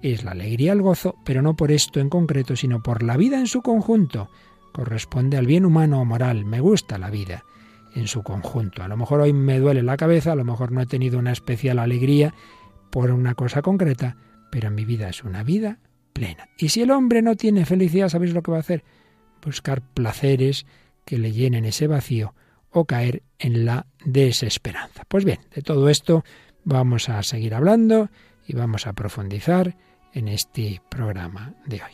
es 0.03 0.25
la 0.25 0.33
alegría, 0.33 0.73
el 0.73 0.83
gozo, 0.83 1.15
pero 1.25 1.43
no 1.43 1.55
por 1.55 1.71
esto 1.71 2.01
en 2.01 2.11
concreto, 2.11 2.57
sino 2.57 2.83
por 2.83 3.03
la 3.03 3.17
vida 3.17 3.39
en 3.39 3.47
su 3.47 3.63
conjunto. 3.63 4.29
Corresponde 4.73 5.37
al 5.37 5.47
bien 5.47 5.65
humano 5.65 6.01
o 6.01 6.05
moral. 6.05 6.45
Me 6.45 6.61
gusta 6.61 6.99
la 6.99 7.11
vida 7.11 7.45
en 7.95 8.09
su 8.09 8.23
conjunto. 8.23 8.83
A 8.83 8.89
lo 8.89 8.97
mejor 8.97 9.21
hoy 9.21 9.33
me 9.33 9.59
duele 9.59 9.83
la 9.83 9.97
cabeza, 9.97 10.33
a 10.33 10.37
lo 10.37 10.45
mejor 10.45 10.73
no 10.73 10.81
he 10.81 10.87
tenido 10.87 11.19
una 11.19 11.33
especial 11.33 11.79
alegría 11.79 12.35
por 12.91 13.11
una 13.11 13.35
cosa 13.35 13.63
concreta, 13.63 14.17
pero 14.51 14.71
mi 14.71 14.85
vida 14.85 15.09
es 15.09 15.25
una 15.25 15.43
vida 15.43 15.79
plena. 16.13 16.49
Y 16.59 16.71
si 16.71 16.83
el 16.83 16.91
hombre 16.91 17.23
no 17.23 17.37
tiene 17.37 17.65
felicidad, 17.65 18.09
¿sabéis 18.09 18.35
lo 18.35 18.43
que 18.43 18.51
va 18.51 18.59
a 18.59 18.61
hacer? 18.61 18.85
Buscar 19.45 19.83
placeres 19.83 20.67
que 21.05 21.19
le 21.19 21.33
llenen 21.33 21.65
ese 21.65 21.87
vacío 21.87 22.35
o 22.71 22.85
caer 22.85 23.23
en 23.39 23.65
la 23.65 23.87
desesperanza. 24.05 25.05
Pues 25.09 25.25
bien, 25.25 25.41
de 25.55 25.63
todo 25.63 25.89
esto 25.89 26.25
vamos 26.65 27.09
a 27.09 27.23
seguir 27.23 27.55
hablando 27.55 28.11
y 28.47 28.55
vamos 28.55 28.87
a 28.87 28.93
profundizar 28.93 29.77
en 30.13 30.29
este 30.29 30.81
programa 30.89 31.55
de 31.67 31.83
hoy. 31.83 31.93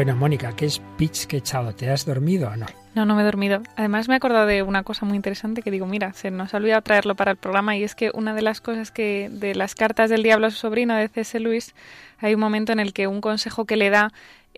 Bueno, 0.00 0.16
Mónica, 0.16 0.56
¿qué 0.56 0.70
speech 0.70 1.26
que 1.26 1.36
he 1.36 1.38
echado? 1.40 1.74
¿Te 1.74 1.90
has 1.90 2.06
dormido 2.06 2.48
o 2.48 2.56
no? 2.56 2.64
No, 2.94 3.04
no 3.04 3.14
me 3.14 3.20
he 3.20 3.24
dormido. 3.26 3.62
Además 3.76 4.08
me 4.08 4.14
he 4.14 4.16
acordado 4.16 4.46
de 4.46 4.62
una 4.62 4.82
cosa 4.82 5.04
muy 5.04 5.14
interesante 5.14 5.60
que 5.60 5.70
digo, 5.70 5.84
mira, 5.84 6.14
se 6.14 6.30
nos 6.30 6.54
ha 6.54 6.56
olvidado 6.56 6.80
traerlo 6.80 7.14
para 7.16 7.32
el 7.32 7.36
programa 7.36 7.76
y 7.76 7.84
es 7.84 7.94
que 7.94 8.10
una 8.14 8.32
de 8.32 8.40
las 8.40 8.62
cosas 8.62 8.90
que 8.90 9.28
de 9.30 9.54
las 9.54 9.74
cartas 9.74 10.08
del 10.08 10.22
diablo 10.22 10.46
a 10.46 10.50
su 10.50 10.56
sobrino 10.56 10.94
de 10.94 11.06
C.S. 11.08 11.38
Luis 11.38 11.74
hay 12.18 12.32
un 12.32 12.40
momento 12.40 12.72
en 12.72 12.80
el 12.80 12.94
que 12.94 13.08
un 13.08 13.20
consejo 13.20 13.66
que 13.66 13.76
le 13.76 13.90
da 13.90 14.10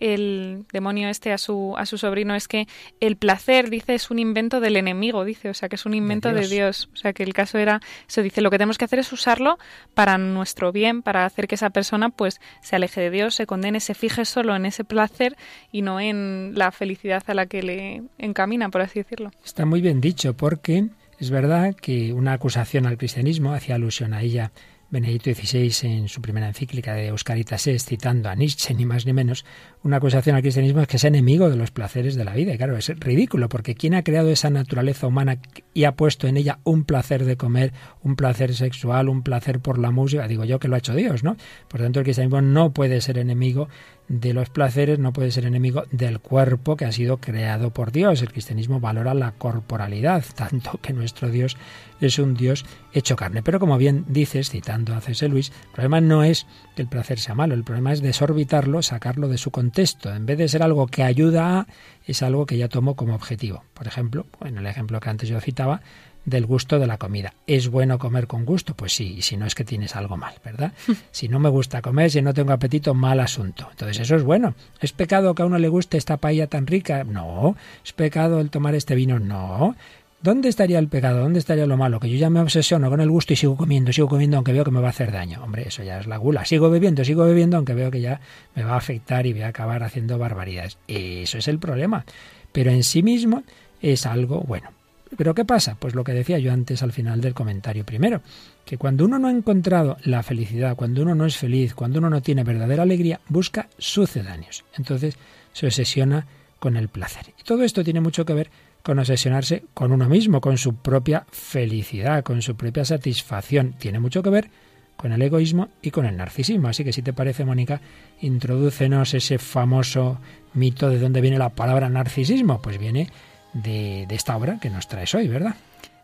el 0.03 0.65
demonio 0.73 1.07
este 1.07 1.31
a 1.31 1.37
su, 1.37 1.75
a 1.77 1.85
su 1.85 1.97
sobrino 1.97 2.35
es 2.35 2.49
que 2.49 2.67
el 2.99 3.15
placer, 3.15 3.69
dice, 3.69 3.95
es 3.95 4.11
un 4.11 4.19
invento 4.19 4.59
del 4.59 4.75
enemigo, 4.75 5.23
dice, 5.23 5.49
o 5.49 5.53
sea, 5.53 5.69
que 5.69 5.75
es 5.75 5.85
un 5.85 5.93
invento 5.93 6.33
de 6.33 6.47
Dios. 6.47 6.89
O 6.93 6.97
sea, 6.97 7.13
que 7.13 7.23
el 7.23 7.33
caso 7.33 7.57
era, 7.57 7.79
se 8.07 8.21
dice, 8.21 8.41
lo 8.41 8.51
que 8.51 8.57
tenemos 8.57 8.77
que 8.77 8.85
hacer 8.85 8.99
es 8.99 9.13
usarlo 9.13 9.57
para 9.93 10.17
nuestro 10.17 10.73
bien, 10.73 11.01
para 11.01 11.25
hacer 11.25 11.47
que 11.47 11.55
esa 11.55 11.69
persona 11.69 12.09
pues 12.09 12.41
se 12.61 12.75
aleje 12.75 12.99
de 12.99 13.11
Dios, 13.11 13.35
se 13.35 13.45
condene, 13.45 13.79
se 13.79 13.93
fije 13.93 14.25
solo 14.25 14.55
en 14.55 14.65
ese 14.65 14.83
placer 14.83 15.37
y 15.71 15.83
no 15.83 16.01
en 16.01 16.51
la 16.55 16.71
felicidad 16.71 17.23
a 17.27 17.33
la 17.33 17.45
que 17.45 17.63
le 17.63 18.03
encamina, 18.17 18.69
por 18.69 18.81
así 18.81 18.99
decirlo. 18.99 19.31
Está 19.45 19.65
muy 19.65 19.79
bien 19.79 20.01
dicho, 20.01 20.35
porque 20.35 20.89
es 21.17 21.29
verdad 21.29 21.75
que 21.75 22.11
una 22.11 22.33
acusación 22.33 22.85
al 22.85 22.97
cristianismo 22.97 23.53
hacía 23.53 23.75
alusión 23.75 24.13
a 24.13 24.21
ella 24.21 24.51
Benedicto 24.93 25.31
XVI 25.33 25.87
en 25.87 26.07
su 26.07 26.21
primera 26.21 26.47
encíclica 26.47 26.93
de 26.93 27.07
Euscaritas 27.07 27.63
citando 27.63 28.29
a 28.29 28.35
Nietzsche 28.35 28.75
ni 28.75 28.85
más 28.85 29.07
ni 29.07 29.13
menos, 29.13 29.43
una 29.81 29.97
acusación 29.97 30.35
al 30.35 30.43
cristianismo 30.43 30.81
es 30.81 30.87
que 30.87 30.97
es 30.97 31.03
enemigo 31.03 31.49
de 31.49 31.55
los 31.55 31.71
placeres 31.71 32.13
de 32.13 32.23
la 32.23 32.35
vida. 32.35 32.53
Y 32.53 32.57
claro, 32.57 32.77
es 32.77 32.87
ridículo, 32.99 33.49
porque 33.49 33.73
¿quién 33.73 33.95
ha 33.95 34.03
creado 34.03 34.29
esa 34.29 34.51
naturaleza 34.51 35.07
humana 35.07 35.39
y 35.73 35.85
ha 35.85 35.95
puesto 35.95 36.27
en 36.27 36.37
ella 36.37 36.59
un 36.63 36.83
placer 36.83 37.25
de 37.25 37.37
comer, 37.37 37.73
un 38.03 38.15
placer 38.15 38.53
sexual, 38.53 39.09
un 39.09 39.23
placer 39.23 39.59
por 39.59 39.79
la 39.79 39.89
música? 39.89 40.27
Digo 40.27 40.45
yo 40.45 40.59
que 40.59 40.67
lo 40.67 40.75
ha 40.75 40.77
hecho 40.77 40.93
Dios, 40.93 41.23
¿no? 41.23 41.37
Por 41.69 41.81
tanto, 41.81 41.99
el 41.99 42.03
cristianismo 42.05 42.41
no 42.41 42.71
puede 42.71 43.01
ser 43.01 43.17
enemigo 43.17 43.69
de 44.07 44.33
los 44.33 44.49
placeres, 44.49 44.99
no 44.99 45.13
puede 45.13 45.31
ser 45.31 45.45
enemigo 45.45 45.83
del 45.91 46.19
cuerpo 46.19 46.75
que 46.75 46.85
ha 46.85 46.91
sido 46.91 47.17
creado 47.17 47.71
por 47.71 47.91
Dios. 47.91 48.21
El 48.21 48.31
cristianismo 48.31 48.79
valora 48.79 49.13
la 49.13 49.31
corporalidad, 49.31 50.23
tanto 50.35 50.79
que 50.81 50.93
nuestro 50.93 51.29
Dios 51.29 51.57
es 52.01 52.19
un 52.19 52.33
Dios 52.33 52.65
hecho 52.91 53.15
carne. 53.15 53.43
Pero 53.43 53.59
como 53.59 53.77
bien 53.77 54.05
dices, 54.07 54.49
citando 54.49 54.93
a 54.93 55.01
C.S. 55.01 55.27
Luis, 55.29 55.51
el 55.65 55.71
problema 55.71 56.01
no 56.01 56.23
es 56.23 56.45
que 56.75 56.81
el 56.81 56.87
placer 56.87 57.19
sea 57.19 57.35
malo, 57.35 57.53
el 57.53 57.63
problema 57.63 57.93
es 57.93 58.01
desorbitarlo, 58.01 58.81
sacarlo 58.81 59.27
de 59.27 59.37
su 59.37 59.51
contexto. 59.51 60.13
En 60.13 60.25
vez 60.25 60.37
de 60.37 60.49
ser 60.49 60.63
algo 60.63 60.87
que 60.87 61.03
ayuda 61.03 61.59
a, 61.59 61.67
es 62.05 62.21
algo 62.21 62.45
que 62.45 62.57
ya 62.57 62.67
tomo 62.67 62.95
como 62.95 63.15
objetivo. 63.15 63.63
Por 63.73 63.87
ejemplo, 63.87 64.25
en 64.43 64.57
el 64.57 64.67
ejemplo 64.67 64.99
que 64.99 65.09
antes 65.09 65.29
yo 65.29 65.39
citaba, 65.39 65.81
del 66.25 66.45
gusto 66.45 66.79
de 66.79 66.87
la 66.87 66.97
comida. 66.97 67.33
¿Es 67.47 67.69
bueno 67.69 67.99
comer 67.99 68.27
con 68.27 68.45
gusto? 68.45 68.75
Pues 68.75 68.93
sí, 68.93 69.15
y 69.17 69.21
si 69.21 69.37
no 69.37 69.45
es 69.45 69.55
que 69.55 69.63
tienes 69.63 69.95
algo 69.95 70.17
mal, 70.17 70.33
¿verdad? 70.43 70.73
si 71.11 71.27
no 71.27 71.39
me 71.39 71.49
gusta 71.49 71.81
comer, 71.81 72.11
si 72.11 72.21
no 72.21 72.33
tengo 72.33 72.53
apetito, 72.53 72.93
mal 72.93 73.19
asunto. 73.19 73.67
Entonces 73.71 73.99
eso 73.99 74.15
es 74.15 74.23
bueno. 74.23 74.55
¿Es 74.79 74.93
pecado 74.93 75.35
que 75.35 75.41
a 75.41 75.45
uno 75.45 75.57
le 75.57 75.67
guste 75.67 75.97
esta 75.97 76.17
paella 76.17 76.47
tan 76.47 76.67
rica? 76.67 77.03
No. 77.03 77.55
¿Es 77.83 77.93
pecado 77.93 78.39
el 78.39 78.49
tomar 78.49 78.75
este 78.75 78.95
vino? 78.95 79.19
No. 79.19 79.75
¿Dónde 80.23 80.47
estaría 80.47 80.79
el 80.79 80.87
pecado? 80.87 81.19
¿Dónde 81.19 81.39
estaría 81.39 81.65
lo 81.65 81.75
malo? 81.75 81.99
Que 81.99 82.09
yo 82.09 82.15
ya 82.15 82.29
me 82.29 82.39
obsesiono 82.39 82.89
con 82.89 83.01
el 83.01 83.09
gusto 83.09 83.33
y 83.33 83.35
sigo 83.35 83.57
comiendo, 83.57 83.91
sigo 83.91 84.07
comiendo 84.07 84.37
aunque 84.37 84.53
veo 84.53 84.63
que 84.63 84.71
me 84.71 84.79
va 84.79 84.87
a 84.87 84.91
hacer 84.91 85.11
daño. 85.11 85.43
Hombre, 85.43 85.67
eso 85.67 85.83
ya 85.83 85.99
es 85.99 86.07
la 86.07 86.15
gula. 86.15 86.45
Sigo 86.45 86.69
bebiendo, 86.69 87.03
sigo 87.03 87.25
bebiendo 87.25 87.57
aunque 87.57 87.73
veo 87.73 87.91
que 87.91 87.99
ya 87.99 88.21
me 88.55 88.63
va 88.63 88.75
a 88.75 88.77
afectar 88.77 89.25
y 89.25 89.33
voy 89.33 89.41
a 89.41 89.49
acabar 89.49 89.83
haciendo 89.83 90.17
barbaridades. 90.17 90.77
Eso 90.87 91.37
es 91.37 91.49
el 91.49 91.59
problema. 91.59 92.05
Pero 92.53 92.71
en 92.71 92.85
sí 92.85 93.03
mismo 93.03 93.43
es 93.81 94.05
algo 94.05 94.39
bueno. 94.47 94.69
Pero 95.17 95.33
¿qué 95.33 95.45
pasa? 95.45 95.75
Pues 95.79 95.95
lo 95.95 96.03
que 96.03 96.13
decía 96.13 96.39
yo 96.39 96.51
antes 96.51 96.83
al 96.83 96.91
final 96.91 97.21
del 97.21 97.33
comentario 97.33 97.85
primero, 97.85 98.21
que 98.65 98.77
cuando 98.77 99.05
uno 99.05 99.19
no 99.19 99.27
ha 99.27 99.31
encontrado 99.31 99.97
la 100.03 100.23
felicidad, 100.23 100.75
cuando 100.75 101.01
uno 101.01 101.15
no 101.15 101.25
es 101.25 101.37
feliz, 101.37 101.73
cuando 101.73 101.99
uno 101.99 102.09
no 102.09 102.21
tiene 102.21 102.43
verdadera 102.43 102.83
alegría, 102.83 103.19
busca 103.29 103.67
sucedáneos. 103.77 104.65
Entonces 104.77 105.15
se 105.51 105.67
obsesiona 105.67 106.25
con 106.59 106.77
el 106.77 106.87
placer. 106.87 107.33
Y 107.39 107.43
todo 107.43 107.63
esto 107.63 107.83
tiene 107.83 108.01
mucho 108.01 108.25
que 108.25 108.33
ver 108.33 108.49
con 108.83 108.99
obsesionarse 108.99 109.63
con 109.73 109.91
uno 109.91 110.09
mismo, 110.09 110.41
con 110.41 110.57
su 110.57 110.75
propia 110.75 111.25
felicidad, 111.31 112.23
con 112.23 112.41
su 112.41 112.55
propia 112.55 112.85
satisfacción. 112.85 113.73
Tiene 113.79 113.99
mucho 113.99 114.21
que 114.21 114.29
ver 114.29 114.49
con 114.95 115.11
el 115.11 115.21
egoísmo 115.21 115.69
y 115.81 115.91
con 115.91 116.05
el 116.05 116.17
narcisismo. 116.17 116.67
Así 116.67 116.83
que 116.83 116.93
si 116.93 117.01
te 117.01 117.13
parece, 117.13 117.45
Mónica, 117.45 117.81
introdúcenos 118.21 119.13
ese 119.13 119.37
famoso 119.37 120.19
mito 120.53 120.89
de 120.89 120.99
dónde 120.99 121.21
viene 121.21 121.37
la 121.37 121.49
palabra 121.49 121.89
narcisismo. 121.89 122.61
Pues 122.61 122.77
viene 122.77 123.09
de, 123.53 124.07
esta 124.09 124.35
obra 124.35 124.59
que 124.59 124.69
nos 124.69 124.87
traes 124.87 125.13
hoy, 125.15 125.27
¿verdad? 125.27 125.55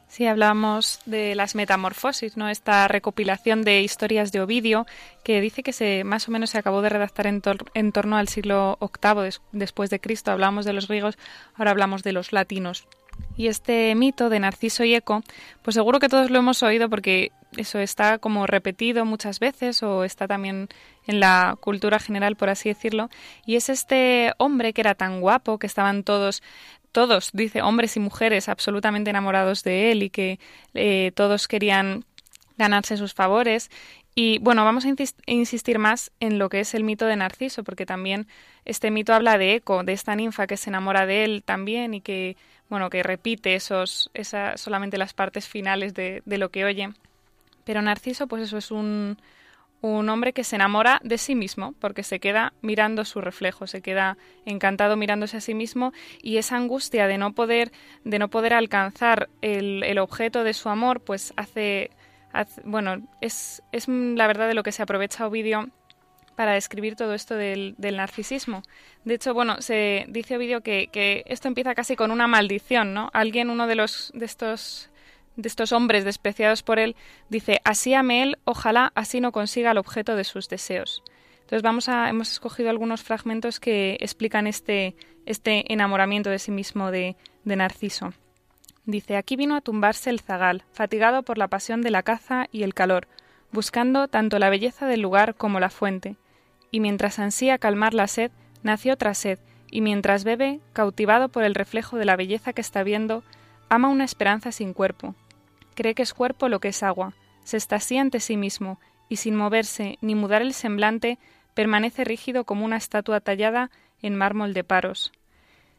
Sí, 0.07 0.25
hablamos 0.25 0.99
de 1.05 1.35
las 1.35 1.53
metamorfosis, 1.53 2.35
¿no? 2.35 2.49
Esta 2.49 2.87
recopilación 2.87 3.61
de 3.61 3.81
historias 3.81 4.31
de 4.31 4.41
Ovidio 4.41 4.87
que 5.23 5.39
dice 5.39 5.61
que 5.61 5.71
se 5.71 6.03
más 6.03 6.27
o 6.27 6.31
menos 6.31 6.49
se 6.49 6.57
acabó 6.57 6.81
de 6.81 6.89
redactar 6.89 7.27
en, 7.27 7.43
en 7.75 7.91
torno 7.91 8.17
al 8.17 8.27
siglo 8.27 8.79
VIII 8.81 9.39
después 9.51 9.91
de 9.91 9.99
Cristo. 9.99 10.31
Hablamos 10.31 10.65
de 10.65 10.73
los 10.73 10.87
griegos, 10.87 11.17
ahora 11.55 11.71
hablamos 11.71 12.01
de 12.01 12.13
los 12.13 12.33
latinos. 12.33 12.87
Y 13.37 13.47
este 13.47 13.93
mito 13.95 14.29
de 14.29 14.39
Narciso 14.39 14.83
y 14.83 14.95
Eco, 14.95 15.23
pues 15.61 15.75
seguro 15.75 15.99
que 15.99 16.09
todos 16.09 16.29
lo 16.29 16.39
hemos 16.39 16.63
oído 16.63 16.89
porque 16.89 17.31
eso 17.57 17.79
está 17.79 18.17
como 18.17 18.45
repetido 18.47 19.05
muchas 19.05 19.39
veces 19.39 19.81
o 19.81 20.03
está 20.03 20.27
también 20.27 20.69
en 21.07 21.19
la 21.19 21.57
cultura 21.59 21.99
general, 21.99 22.35
por 22.35 22.49
así 22.49 22.69
decirlo. 22.69 23.09
Y 23.45 23.55
es 23.55 23.69
este 23.69 24.33
hombre 24.37 24.73
que 24.73 24.81
era 24.81 24.93
tan 24.95 25.21
guapo, 25.21 25.57
que 25.57 25.67
estaban 25.67 26.03
todos 26.03 26.43
todos, 26.91 27.29
dice, 27.33 27.61
hombres 27.61 27.95
y 27.97 27.99
mujeres 27.99 28.49
absolutamente 28.49 29.09
enamorados 29.09 29.63
de 29.63 29.91
él 29.91 30.03
y 30.03 30.09
que 30.09 30.39
eh, 30.73 31.11
todos 31.15 31.47
querían 31.47 32.05
ganarse 32.57 32.97
sus 32.97 33.13
favores. 33.13 33.69
Y 34.15 34.39
bueno, 34.39 34.65
vamos 34.65 34.85
a 34.85 34.93
insistir 35.27 35.79
más 35.79 36.11
en 36.19 36.39
lo 36.39 36.49
que 36.49 36.59
es 36.59 36.73
el 36.73 36.83
mito 36.83 37.05
de 37.05 37.15
Narciso, 37.15 37.63
porque 37.63 37.85
también 37.85 38.27
este 38.65 38.91
mito 38.91 39.13
habla 39.13 39.37
de 39.37 39.55
Eco, 39.55 39.83
de 39.83 39.93
esta 39.93 40.15
ninfa 40.15 40.47
que 40.47 40.57
se 40.57 40.69
enamora 40.69 41.05
de 41.05 41.23
él 41.23 41.43
también 41.45 41.93
y 41.93 42.01
que, 42.01 42.35
bueno, 42.69 42.89
que 42.89 43.01
repite 43.01 43.55
esos, 43.55 44.11
esa, 44.13 44.57
solamente 44.57 44.97
las 44.97 45.13
partes 45.13 45.47
finales 45.47 45.93
de, 45.93 46.21
de 46.25 46.37
lo 46.37 46.49
que 46.49 46.65
oye. 46.65 46.89
Pero 47.63 47.81
Narciso, 47.81 48.27
pues 48.27 48.43
eso 48.43 48.57
es 48.57 48.71
un, 48.71 49.17
un 49.81 50.09
hombre 50.09 50.33
que 50.33 50.43
se 50.43 50.55
enamora 50.55 50.99
de 51.03 51.17
sí 51.17 51.35
mismo, 51.35 51.73
porque 51.79 52.03
se 52.03 52.19
queda 52.19 52.53
mirando 52.61 53.05
su 53.05 53.21
reflejo, 53.21 53.67
se 53.67 53.81
queda 53.81 54.17
encantado 54.45 54.97
mirándose 54.97 55.37
a 55.37 55.41
sí 55.41 55.53
mismo 55.53 55.93
y 56.21 56.37
esa 56.37 56.57
angustia 56.57 57.07
de 57.07 57.17
no 57.17 57.33
poder, 57.33 57.71
de 58.03 58.19
no 58.19 58.29
poder 58.29 58.53
alcanzar 58.53 59.29
el, 59.41 59.83
el 59.83 59.99
objeto 59.99 60.43
de 60.43 60.53
su 60.53 60.69
amor, 60.69 61.01
pues 61.01 61.33
hace, 61.37 61.91
bueno, 62.65 63.07
es, 63.21 63.63
es, 63.71 63.87
la 63.87 64.27
verdad 64.27 64.47
de 64.47 64.53
lo 64.53 64.63
que 64.63 64.71
se 64.71 64.83
aprovecha 64.83 65.27
Ovidio 65.27 65.69
para 66.35 66.53
describir 66.53 66.95
todo 66.95 67.13
esto 67.13 67.35
del, 67.35 67.75
del 67.77 67.97
narcisismo. 67.97 68.63
De 69.03 69.15
hecho, 69.15 69.33
bueno, 69.33 69.61
se 69.61 70.05
dice 70.07 70.37
Ovidio 70.37 70.61
que, 70.61 70.87
que, 70.91 71.23
esto 71.25 71.47
empieza 71.47 71.75
casi 71.75 71.95
con 71.95 72.11
una 72.11 72.27
maldición, 72.27 72.93
¿no? 72.93 73.09
Alguien, 73.13 73.49
uno 73.49 73.67
de 73.67 73.75
los 73.75 74.11
de 74.13 74.25
estos 74.25 74.88
de 75.41 75.47
estos 75.47 75.71
hombres 75.71 76.03
despreciados 76.03 76.63
por 76.63 76.79
él, 76.79 76.95
dice, 77.29 77.61
así 77.63 77.93
ame 77.93 78.23
él, 78.23 78.37
ojalá 78.43 78.91
así 78.95 79.21
no 79.21 79.31
consiga 79.31 79.71
el 79.71 79.77
objeto 79.77 80.15
de 80.15 80.23
sus 80.23 80.49
deseos. 80.49 81.03
Entonces 81.41 81.63
vamos 81.63 81.89
a, 81.89 82.09
hemos 82.09 82.31
escogido 82.31 82.69
algunos 82.69 83.01
fragmentos 83.01 83.59
que 83.59 83.97
explican 84.01 84.45
este, 84.47 84.95
este 85.25 85.71
enamoramiento 85.71 86.29
de 86.29 86.39
sí 86.39 86.51
mismo 86.51 86.91
de, 86.91 87.15
de 87.43 87.55
Narciso. 87.55 88.13
Dice, 88.85 89.17
aquí 89.17 89.35
vino 89.35 89.55
a 89.55 89.61
tumbarse 89.61 90.09
el 90.09 90.19
zagal, 90.19 90.63
fatigado 90.71 91.23
por 91.23 91.37
la 91.37 91.47
pasión 91.47 91.81
de 91.81 91.91
la 91.91 92.03
caza 92.03 92.47
y 92.51 92.63
el 92.63 92.73
calor, 92.73 93.07
buscando 93.51 94.07
tanto 94.07 94.39
la 94.39 94.49
belleza 94.49 94.87
del 94.87 95.01
lugar 95.01 95.35
como 95.35 95.59
la 95.59 95.69
fuente. 95.69 96.17
Y 96.71 96.79
mientras 96.79 97.19
ansía 97.19 97.57
calmar 97.57 97.93
la 97.93 98.07
sed, 98.07 98.31
nació 98.61 98.93
otra 98.93 99.13
sed, 99.13 99.39
y 99.71 99.81
mientras 99.81 100.23
bebe, 100.23 100.59
cautivado 100.73 101.29
por 101.29 101.43
el 101.43 101.55
reflejo 101.55 101.97
de 101.97 102.05
la 102.05 102.15
belleza 102.15 102.53
que 102.53 102.61
está 102.61 102.83
viendo, 102.83 103.23
ama 103.69 103.89
una 103.89 104.03
esperanza 104.03 104.51
sin 104.51 104.73
cuerpo, 104.73 105.15
cree 105.79 105.95
que 105.95 106.03
es 106.03 106.13
cuerpo 106.13 106.49
lo 106.49 106.59
que 106.59 106.67
es 106.67 106.83
agua, 106.83 107.13
se 107.45 107.55
estasía 107.55 108.01
ante 108.01 108.19
sí 108.19 108.35
mismo, 108.35 108.81
y 109.07 109.15
sin 109.15 109.33
moverse 109.33 109.97
ni 110.01 110.13
mudar 110.13 110.41
el 110.41 110.53
semblante, 110.53 111.17
permanece 111.53 112.03
rígido 112.03 112.43
como 112.43 112.65
una 112.65 112.75
estatua 112.75 113.21
tallada 113.21 113.71
en 114.01 114.13
mármol 114.13 114.53
de 114.53 114.65
paros. 114.65 115.13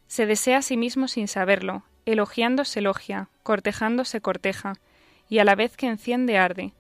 Se 0.07 0.25
desea 0.25 0.57
a 0.57 0.63
sí 0.63 0.79
mismo 0.79 1.07
sin 1.07 1.29
saberlo, 1.29 1.83
elogiando 2.07 2.65
se 2.65 2.79
elogia, 2.79 3.29
cortejando 3.43 4.07
se 4.07 4.23
corteja, 4.23 4.73
y 5.29 5.41
a 5.41 5.45
la 5.45 5.55
vez 5.55 5.77
que 5.77 5.87
enciende 5.87 6.39
arde. 6.39 6.73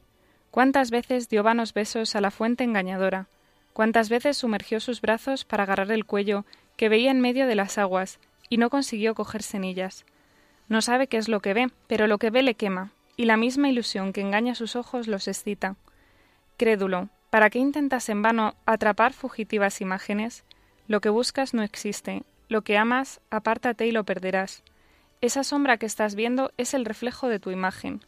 ¿Cuántas 0.50 0.90
veces 0.90 1.28
dio 1.28 1.42
vanos 1.42 1.74
besos 1.74 2.16
a 2.16 2.22
la 2.22 2.30
fuente 2.30 2.64
engañadora? 2.64 3.26
¿Cuántas 3.74 4.08
veces 4.08 4.38
sumergió 4.38 4.80
sus 4.80 5.02
brazos 5.02 5.44
para 5.44 5.64
agarrar 5.64 5.92
el 5.92 6.06
cuello 6.06 6.46
que 6.78 6.88
veía 6.88 7.10
en 7.10 7.20
medio 7.20 7.46
de 7.46 7.54
las 7.54 7.76
aguas 7.76 8.18
y 8.48 8.56
no 8.56 8.70
consiguió 8.70 9.14
coger 9.14 9.42
cenillas? 9.42 10.06
No 10.70 10.80
sabe 10.80 11.06
qué 11.06 11.18
es 11.18 11.28
lo 11.28 11.40
que 11.40 11.52
ve, 11.52 11.70
pero 11.86 12.06
lo 12.06 12.16
que 12.16 12.30
ve 12.30 12.42
le 12.42 12.54
quema, 12.54 12.92
y 13.20 13.26
la 13.26 13.36
misma 13.36 13.68
ilusión 13.68 14.14
que 14.14 14.22
engaña 14.22 14.54
sus 14.54 14.76
ojos 14.76 15.06
los 15.06 15.28
excita. 15.28 15.76
Crédulo, 16.56 17.10
¿para 17.28 17.50
qué 17.50 17.58
intentas 17.58 18.08
en 18.08 18.22
vano 18.22 18.54
atrapar 18.64 19.12
fugitivas 19.12 19.82
imágenes? 19.82 20.42
Lo 20.88 21.02
que 21.02 21.10
buscas 21.10 21.52
no 21.52 21.62
existe, 21.62 22.22
lo 22.48 22.62
que 22.62 22.78
amas, 22.78 23.20
apártate 23.28 23.86
y 23.86 23.92
lo 23.92 24.04
perderás. 24.04 24.62
Esa 25.20 25.44
sombra 25.44 25.76
que 25.76 25.84
estás 25.84 26.14
viendo 26.14 26.50
es 26.56 26.72
el 26.72 26.86
reflejo 26.86 27.28
de 27.28 27.38
tu 27.38 27.50
imagen. 27.50 28.00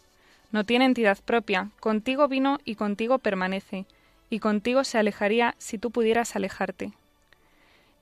No 0.51 0.65
tiene 0.65 0.87
entidad 0.87 1.19
propia, 1.23 1.69
contigo 1.79 2.27
vino 2.27 2.59
y 2.65 2.77
contigo 2.77 3.19
permanece, 3.19 3.85
y 4.31 4.39
contigo 4.39 4.83
se 4.83 4.97
alejaría 4.97 5.57
si 5.59 5.77
tú 5.77 5.91
pudieras 5.91 6.37
alejarte. 6.37 6.93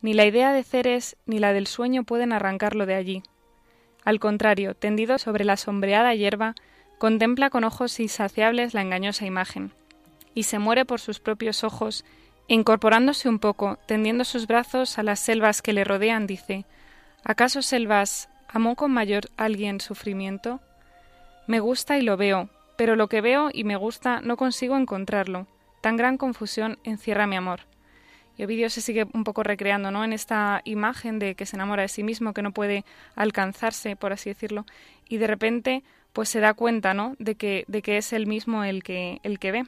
Ni 0.00 0.14
la 0.14 0.26
idea 0.26 0.52
de 0.52 0.62
Ceres 0.62 1.16
ni 1.26 1.40
la 1.40 1.52
del 1.52 1.66
sueño 1.66 2.04
pueden 2.04 2.32
arrancarlo 2.32 2.86
de 2.86 2.94
allí. 2.94 3.24
Al 4.04 4.20
contrario, 4.20 4.76
tendido 4.76 5.18
sobre 5.18 5.44
la 5.44 5.56
sombreada 5.56 6.14
hierba, 6.14 6.54
Contempla 7.00 7.48
con 7.48 7.64
ojos 7.64 7.98
insaciables 7.98 8.74
la 8.74 8.82
engañosa 8.82 9.24
imagen, 9.24 9.72
y 10.34 10.42
se 10.42 10.58
muere 10.58 10.84
por 10.84 11.00
sus 11.00 11.18
propios 11.18 11.64
ojos, 11.64 12.04
incorporándose 12.46 13.26
un 13.26 13.38
poco, 13.38 13.78
tendiendo 13.86 14.22
sus 14.24 14.46
brazos 14.46 14.98
a 14.98 15.02
las 15.02 15.18
selvas 15.18 15.62
que 15.62 15.72
le 15.72 15.84
rodean, 15.84 16.26
dice 16.26 16.66
¿Acaso 17.24 17.62
selvas 17.62 18.28
amó 18.48 18.76
con 18.76 18.92
mayor 18.92 19.30
alguien 19.38 19.80
sufrimiento? 19.80 20.60
Me 21.46 21.58
gusta 21.58 21.96
y 21.96 22.02
lo 22.02 22.18
veo, 22.18 22.50
pero 22.76 22.96
lo 22.96 23.08
que 23.08 23.22
veo 23.22 23.48
y 23.50 23.64
me 23.64 23.76
gusta 23.76 24.20
no 24.20 24.36
consigo 24.36 24.76
encontrarlo. 24.76 25.46
Tan 25.80 25.96
gran 25.96 26.18
confusión 26.18 26.78
encierra 26.84 27.26
mi 27.26 27.36
amor. 27.36 27.60
Y 28.36 28.44
Ovidio 28.44 28.68
se 28.68 28.82
sigue 28.82 29.06
un 29.14 29.24
poco 29.24 29.42
recreando, 29.42 29.90
¿no? 29.90 30.04
En 30.04 30.12
esta 30.12 30.60
imagen 30.64 31.18
de 31.18 31.34
que 31.34 31.46
se 31.46 31.56
enamora 31.56 31.80
de 31.80 31.88
sí 31.88 32.02
mismo, 32.02 32.34
que 32.34 32.42
no 32.42 32.52
puede 32.52 32.84
alcanzarse, 33.14 33.96
por 33.96 34.12
así 34.12 34.28
decirlo, 34.28 34.66
y 35.08 35.16
de 35.16 35.26
repente 35.26 35.82
pues 36.12 36.28
se 36.28 36.40
da 36.40 36.54
cuenta, 36.54 36.94
¿no? 36.94 37.16
De 37.18 37.34
que, 37.34 37.64
de 37.68 37.82
que 37.82 37.98
es 37.98 38.12
él 38.12 38.26
mismo 38.26 38.64
el 38.64 38.82
que, 38.82 39.20
el 39.22 39.38
que 39.38 39.52
ve. 39.52 39.64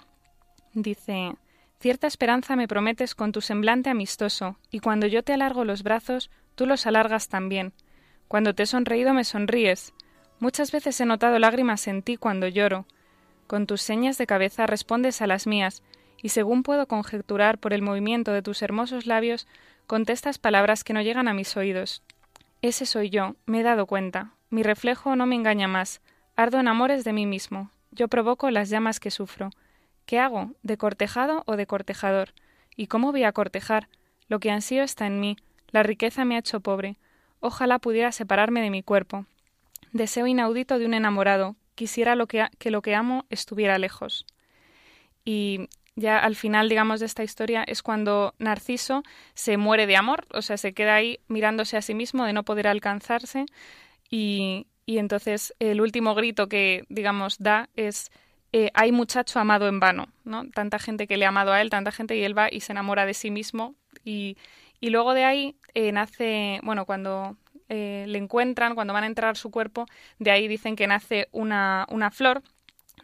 Dice, 0.74 1.34
cierta 1.80 2.06
esperanza 2.06 2.56
me 2.56 2.68
prometes 2.68 3.14
con 3.14 3.32
tu 3.32 3.40
semblante 3.40 3.90
amistoso, 3.90 4.56
y 4.70 4.80
cuando 4.80 5.06
yo 5.06 5.22
te 5.22 5.32
alargo 5.32 5.64
los 5.64 5.82
brazos, 5.82 6.30
tú 6.54 6.66
los 6.66 6.86
alargas 6.86 7.28
también. 7.28 7.72
Cuando 8.28 8.54
te 8.54 8.62
he 8.62 8.66
sonreído 8.66 9.12
me 9.14 9.24
sonríes. 9.24 9.92
Muchas 10.38 10.72
veces 10.72 11.00
he 11.00 11.06
notado 11.06 11.38
lágrimas 11.38 11.86
en 11.86 12.02
ti 12.02 12.16
cuando 12.16 12.48
lloro. 12.48 12.86
Con 13.46 13.66
tus 13.66 13.82
señas 13.82 14.18
de 14.18 14.26
cabeza 14.26 14.66
respondes 14.66 15.20
a 15.20 15.26
las 15.26 15.46
mías, 15.46 15.82
y 16.22 16.30
según 16.30 16.62
puedo 16.62 16.86
conjeturar 16.86 17.58
por 17.58 17.74
el 17.74 17.82
movimiento 17.82 18.32
de 18.32 18.42
tus 18.42 18.62
hermosos 18.62 19.06
labios, 19.06 19.46
contestas 19.86 20.38
palabras 20.38 20.84
que 20.84 20.94
no 20.94 21.02
llegan 21.02 21.28
a 21.28 21.34
mis 21.34 21.56
oídos. 21.56 22.02
Ese 22.62 22.86
soy 22.86 23.10
yo, 23.10 23.34
me 23.44 23.60
he 23.60 23.62
dado 23.62 23.86
cuenta. 23.86 24.34
Mi 24.48 24.62
reflejo 24.62 25.16
no 25.16 25.26
me 25.26 25.34
engaña 25.34 25.68
más. 25.68 26.00
Ardo 26.36 26.60
en 26.60 26.68
amores 26.68 27.04
de 27.04 27.12
mí 27.12 27.26
mismo. 27.26 27.70
Yo 27.90 28.08
provoco 28.08 28.50
las 28.50 28.70
llamas 28.70 29.00
que 29.00 29.10
sufro. 29.10 29.50
¿Qué 30.06 30.18
hago? 30.18 30.52
¿De 30.62 30.76
cortejado 30.76 31.42
o 31.46 31.56
de 31.56 31.66
cortejador? 31.66 32.32
¿Y 32.74 32.86
cómo 32.86 33.12
voy 33.12 33.24
a 33.24 33.32
cortejar? 33.32 33.88
Lo 34.28 34.40
que 34.40 34.50
ansío 34.50 34.82
está 34.82 35.06
en 35.06 35.20
mí. 35.20 35.36
La 35.70 35.82
riqueza 35.82 36.24
me 36.24 36.36
ha 36.36 36.40
hecho 36.40 36.60
pobre. 36.60 36.96
Ojalá 37.40 37.78
pudiera 37.78 38.12
separarme 38.12 38.62
de 38.62 38.70
mi 38.70 38.82
cuerpo. 38.82 39.26
Deseo 39.92 40.26
inaudito 40.26 40.78
de 40.78 40.86
un 40.86 40.94
enamorado. 40.94 41.56
Quisiera 41.74 42.14
lo 42.14 42.26
que, 42.26 42.46
que 42.58 42.70
lo 42.70 42.80
que 42.80 42.94
amo 42.94 43.26
estuviera 43.28 43.78
lejos. 43.78 44.24
Y 45.24 45.68
ya 45.96 46.18
al 46.18 46.36
final, 46.36 46.68
digamos, 46.68 47.00
de 47.00 47.06
esta 47.06 47.24
historia 47.24 47.62
es 47.66 47.82
cuando 47.82 48.34
Narciso 48.38 49.02
se 49.34 49.58
muere 49.58 49.86
de 49.86 49.96
amor, 49.96 50.26
o 50.32 50.40
sea, 50.40 50.56
se 50.56 50.72
queda 50.72 50.94
ahí 50.94 51.20
mirándose 51.28 51.76
a 51.76 51.82
sí 51.82 51.94
mismo 51.94 52.24
de 52.24 52.32
no 52.32 52.44
poder 52.44 52.66
alcanzarse 52.66 53.44
y, 54.10 54.66
y 54.86 54.98
entonces 54.98 55.54
el 55.58 55.80
último 55.80 56.14
grito 56.14 56.48
que, 56.48 56.84
digamos, 56.88 57.38
da 57.38 57.68
es 57.76 58.10
eh, 58.52 58.70
hay 58.74 58.92
muchacho 58.92 59.40
amado 59.40 59.66
en 59.68 59.80
vano, 59.80 60.08
¿no? 60.24 60.48
Tanta 60.50 60.78
gente 60.78 61.06
que 61.06 61.16
le 61.16 61.24
ha 61.24 61.28
amado 61.28 61.52
a 61.52 61.62
él, 61.62 61.70
tanta 61.70 61.90
gente 61.90 62.16
y 62.16 62.22
él 62.22 62.36
va 62.36 62.48
y 62.52 62.60
se 62.60 62.72
enamora 62.72 63.06
de 63.06 63.14
sí 63.14 63.30
mismo 63.30 63.74
y, 64.04 64.36
y 64.80 64.90
luego 64.90 65.14
de 65.14 65.24
ahí 65.24 65.56
eh, 65.74 65.90
nace, 65.92 66.60
bueno, 66.62 66.84
cuando 66.84 67.36
eh, 67.70 68.04
le 68.06 68.18
encuentran, 68.18 68.74
cuando 68.74 68.92
van 68.92 69.04
a 69.04 69.06
entrar 69.06 69.38
su 69.38 69.50
cuerpo, 69.50 69.86
de 70.18 70.30
ahí 70.30 70.48
dicen 70.48 70.76
que 70.76 70.86
nace 70.86 71.28
una, 71.32 71.86
una 71.90 72.10
flor 72.10 72.42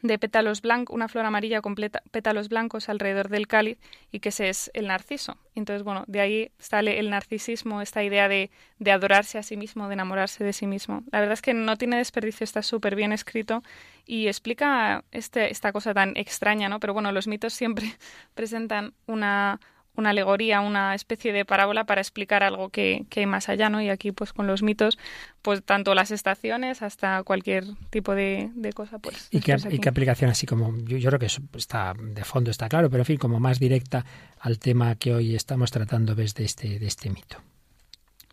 de 0.03 0.19
pétalos 0.19 0.63
blancos, 0.63 0.95
una 0.95 1.09
flor 1.09 1.27
amarilla 1.27 1.61
con 1.61 1.75
pétalos 1.75 2.49
blancos 2.49 2.89
alrededor 2.89 3.29
del 3.29 3.47
cáliz 3.47 3.79
y 4.13 4.21
que 4.21 4.29
ese 4.29 4.49
es 4.49 4.71
el 4.75 4.87
narciso. 4.87 5.37
Entonces, 5.55 5.83
bueno, 5.83 6.05
de 6.07 6.21
ahí 6.21 6.51
sale 6.59 6.99
el 6.99 7.11
narcisismo, 7.11 7.83
esta 7.83 8.03
idea 8.03 8.29
de, 8.29 8.51
de 8.79 8.93
adorarse 8.93 9.39
a 9.39 9.43
sí 9.43 9.57
mismo, 9.57 9.89
de 9.89 9.95
enamorarse 9.95 10.45
de 10.45 10.53
sí 10.53 10.67
mismo. 10.67 11.03
La 11.11 11.21
verdad 11.21 11.35
es 11.35 11.43
que 11.43 11.55
no 11.55 11.77
tiene 11.77 11.97
desperdicio, 11.97 12.45
está 12.45 12.63
súper 12.63 12.95
bien 12.95 13.13
escrito 13.13 13.63
y 14.07 14.29
explica 14.29 15.05
este, 15.11 15.51
esta 15.51 15.73
cosa 15.73 15.95
tan 15.95 16.17
extraña, 16.17 16.69
¿no? 16.69 16.81
Pero 16.81 16.95
bueno, 16.95 17.13
los 17.13 17.27
mitos 17.27 17.53
siempre 17.53 17.97
presentan 18.35 18.95
una, 19.07 19.61
una 19.99 20.11
alegoría, 20.11 20.61
una 20.61 20.95
especie 20.95 21.33
de 21.33 21.45
parábola 21.45 21.85
para 21.85 22.01
explicar 22.01 22.43
algo 22.43 22.69
que, 22.71 23.05
hay 23.15 23.27
más 23.27 23.49
allá, 23.49 23.69
¿no? 23.69 23.83
Y 23.83 23.91
aquí, 23.91 24.13
pues 24.13 24.33
con 24.33 24.47
los 24.47 24.63
mitos, 24.63 24.97
pues 25.43 25.63
tanto 25.63 25.95
las 25.95 26.13
estaciones 26.13 26.83
hasta 26.83 27.23
cualquier 27.25 27.65
tipo 27.91 28.15
de, 28.15 28.51
cosa, 28.75 28.99
pues. 28.99 29.29
¿Y 29.31 29.41
qué, 29.41 29.89
aplicación 29.89 30.31
así 30.31 30.47
como, 30.47 30.77
yo, 30.85 31.09
creo 31.09 31.19
que 31.19 31.27
eso 31.27 31.43
está 31.55 31.95
de 31.99 32.25
fondo 32.25 32.51
está 32.51 32.69
claro, 32.69 32.89
pero 32.89 33.03
en 33.03 33.07
fin, 33.07 33.17
como 33.17 33.41
más 33.41 33.59
directa 33.59 34.05
al 34.41 34.59
tema 34.59 34.95
que 34.95 35.15
hoy 35.15 35.35
estamos 35.35 35.71
tratando 35.71 36.15
desde 36.15 36.45
este, 36.45 36.79
de 36.79 36.87
este 36.87 37.11
mito? 37.11 37.43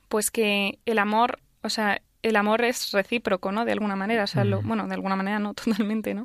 Pues 0.08 0.30
que 0.30 0.78
el 0.86 1.00
amor, 1.00 1.40
o 1.64 1.70
sea, 1.70 2.02
el 2.26 2.38
amor 2.38 2.64
es 2.64 2.92
recíproco, 2.92 3.52
¿no? 3.52 3.66
De 3.66 3.72
alguna 3.72 3.96
manera, 3.96 4.24
o 4.24 4.28
sea, 4.28 4.44
lo, 4.44 4.64
bueno, 4.64 4.88
de 4.88 4.96
alguna 4.96 5.16
manera 5.16 5.38
no 5.38 5.54
totalmente, 5.54 6.16
¿no? 6.16 6.24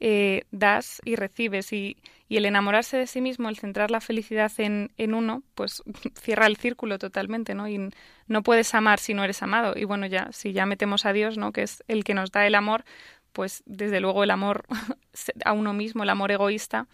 Eh, 0.00 0.44
das 0.50 1.02
y 1.04 1.14
recibes 1.14 1.74
y, 1.74 1.98
y, 2.26 2.38
el 2.38 2.46
enamorarse 2.46 2.96
de 2.96 3.06
sí 3.06 3.20
mismo, 3.20 3.50
el 3.50 3.58
centrar 3.58 3.90
la 3.90 4.00
felicidad 4.00 4.50
en, 4.56 4.92
en, 4.96 5.12
uno, 5.12 5.42
pues 5.54 5.82
cierra 6.20 6.46
el 6.46 6.56
círculo 6.56 6.98
totalmente, 6.98 7.54
¿no? 7.54 7.68
Y 7.68 7.90
no 8.28 8.42
puedes 8.42 8.74
amar 8.74 8.98
si 8.98 9.12
no 9.12 9.24
eres 9.24 9.42
amado. 9.42 9.74
Y 9.76 9.84
bueno, 9.84 10.06
ya, 10.06 10.30
si 10.32 10.54
ya 10.54 10.64
metemos 10.64 11.04
a 11.04 11.12
Dios, 11.12 11.36
¿no? 11.36 11.52
Que 11.52 11.64
es 11.64 11.84
el 11.86 12.02
que 12.02 12.14
nos 12.14 12.32
da 12.32 12.46
el 12.46 12.54
amor, 12.54 12.84
pues 13.32 13.62
desde 13.66 14.00
luego 14.00 14.24
el 14.24 14.30
amor 14.30 14.64
a 15.44 15.52
uno 15.52 15.74
mismo, 15.74 16.02
el 16.02 16.10
amor 16.10 16.32
egoísta, 16.32 16.88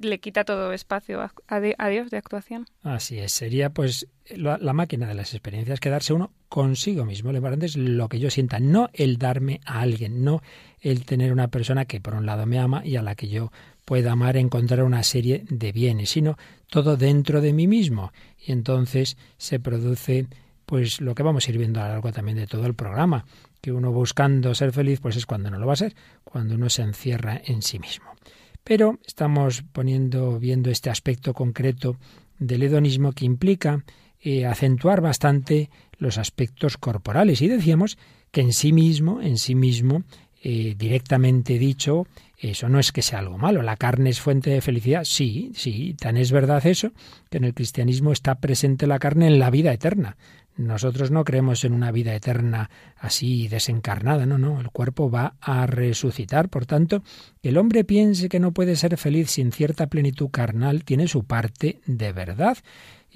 le 0.00 0.20
quita 0.20 0.44
todo 0.44 0.72
espacio 0.72 1.28
a, 1.48 1.60
Dios 1.88 2.10
de 2.10 2.18
actuación. 2.18 2.66
Así 2.82 3.18
es, 3.18 3.32
sería 3.32 3.70
pues 3.70 4.06
la, 4.28 4.58
máquina 4.72 5.08
de 5.08 5.14
las 5.14 5.34
experiencias 5.34 5.80
quedarse 5.80 6.12
uno 6.12 6.30
consigo 6.48 7.04
mismo. 7.04 7.32
Lo 7.32 7.38
importante 7.38 7.66
es 7.66 7.76
lo 7.76 8.08
que 8.08 8.18
yo 8.18 8.30
sienta, 8.30 8.60
no 8.60 8.88
el 8.92 9.18
darme 9.18 9.60
a 9.64 9.80
alguien, 9.80 10.24
no 10.24 10.42
el 10.80 11.04
tener 11.04 11.32
una 11.32 11.48
persona 11.48 11.84
que 11.84 12.00
por 12.00 12.14
un 12.14 12.26
lado 12.26 12.46
me 12.46 12.58
ama 12.58 12.84
y 12.84 12.96
a 12.96 13.02
la 13.02 13.14
que 13.14 13.28
yo 13.28 13.50
pueda 13.84 14.12
amar, 14.12 14.36
encontrar 14.36 14.82
una 14.82 15.02
serie 15.02 15.44
de 15.48 15.72
bienes, 15.72 16.10
sino 16.10 16.36
todo 16.68 16.96
dentro 16.96 17.40
de 17.40 17.52
mí 17.52 17.66
mismo. 17.66 18.12
Y 18.44 18.52
entonces 18.52 19.16
se 19.38 19.60
produce 19.60 20.26
pues 20.66 21.00
lo 21.00 21.14
que 21.14 21.22
vamos 21.22 21.46
a 21.46 21.50
ir 21.50 21.58
viendo 21.58 21.80
a 21.80 21.84
lo 21.84 21.92
largo 21.94 22.12
también 22.12 22.36
de 22.36 22.46
todo 22.46 22.66
el 22.66 22.74
programa, 22.74 23.24
que 23.60 23.72
uno 23.72 23.92
buscando 23.92 24.54
ser 24.54 24.72
feliz, 24.72 25.00
pues 25.00 25.16
es 25.16 25.24
cuando 25.24 25.50
no 25.50 25.58
lo 25.58 25.66
va 25.66 25.74
a 25.74 25.76
ser, 25.76 25.94
cuando 26.24 26.56
uno 26.56 26.68
se 26.68 26.82
encierra 26.82 27.40
en 27.44 27.62
sí 27.62 27.78
mismo. 27.78 28.06
Pero 28.64 28.98
estamos 29.06 29.62
poniendo, 29.72 30.40
viendo 30.40 30.70
este 30.70 30.90
aspecto 30.90 31.32
concreto 31.34 31.96
del 32.38 32.64
hedonismo 32.64 33.12
que 33.12 33.24
implica 33.24 33.84
eh, 34.20 34.44
acentuar 34.44 35.00
bastante 35.00 35.70
los 35.98 36.18
aspectos 36.18 36.76
corporales. 36.76 37.42
Y 37.42 37.48
decíamos 37.48 37.98
que 38.30 38.40
en 38.40 38.52
sí 38.52 38.72
mismo, 38.72 39.20
en 39.20 39.38
sí 39.38 39.54
mismo, 39.54 40.04
eh, 40.42 40.74
directamente 40.76 41.58
dicho, 41.58 42.06
eso 42.38 42.68
no 42.68 42.78
es 42.78 42.92
que 42.92 43.02
sea 43.02 43.20
algo 43.20 43.38
malo. 43.38 43.62
La 43.62 43.76
carne 43.76 44.10
es 44.10 44.20
fuente 44.20 44.50
de 44.50 44.60
felicidad. 44.60 45.04
Sí, 45.04 45.52
sí, 45.54 45.94
tan 45.98 46.16
es 46.16 46.30
verdad 46.32 46.66
eso, 46.66 46.92
que 47.30 47.38
en 47.38 47.44
el 47.44 47.54
cristianismo 47.54 48.12
está 48.12 48.36
presente 48.36 48.86
la 48.86 48.98
carne 48.98 49.26
en 49.26 49.38
la 49.38 49.50
vida 49.50 49.72
eterna. 49.72 50.16
Nosotros 50.56 51.10
no 51.10 51.24
creemos 51.24 51.64
en 51.64 51.74
una 51.74 51.92
vida 51.92 52.14
eterna 52.14 52.70
así 52.96 53.46
desencarnada, 53.48 54.24
no, 54.24 54.38
no, 54.38 54.58
el 54.58 54.70
cuerpo 54.70 55.10
va 55.10 55.34
a 55.40 55.66
resucitar. 55.66 56.48
Por 56.48 56.64
tanto, 56.64 57.02
que 57.42 57.50
el 57.50 57.58
hombre 57.58 57.84
piense 57.84 58.30
que 58.30 58.40
no 58.40 58.52
puede 58.52 58.76
ser 58.76 58.96
feliz 58.96 59.30
sin 59.30 59.52
cierta 59.52 59.88
plenitud 59.88 60.30
carnal 60.30 60.84
tiene 60.84 61.08
su 61.08 61.24
parte 61.24 61.80
de 61.86 62.12
verdad 62.12 62.56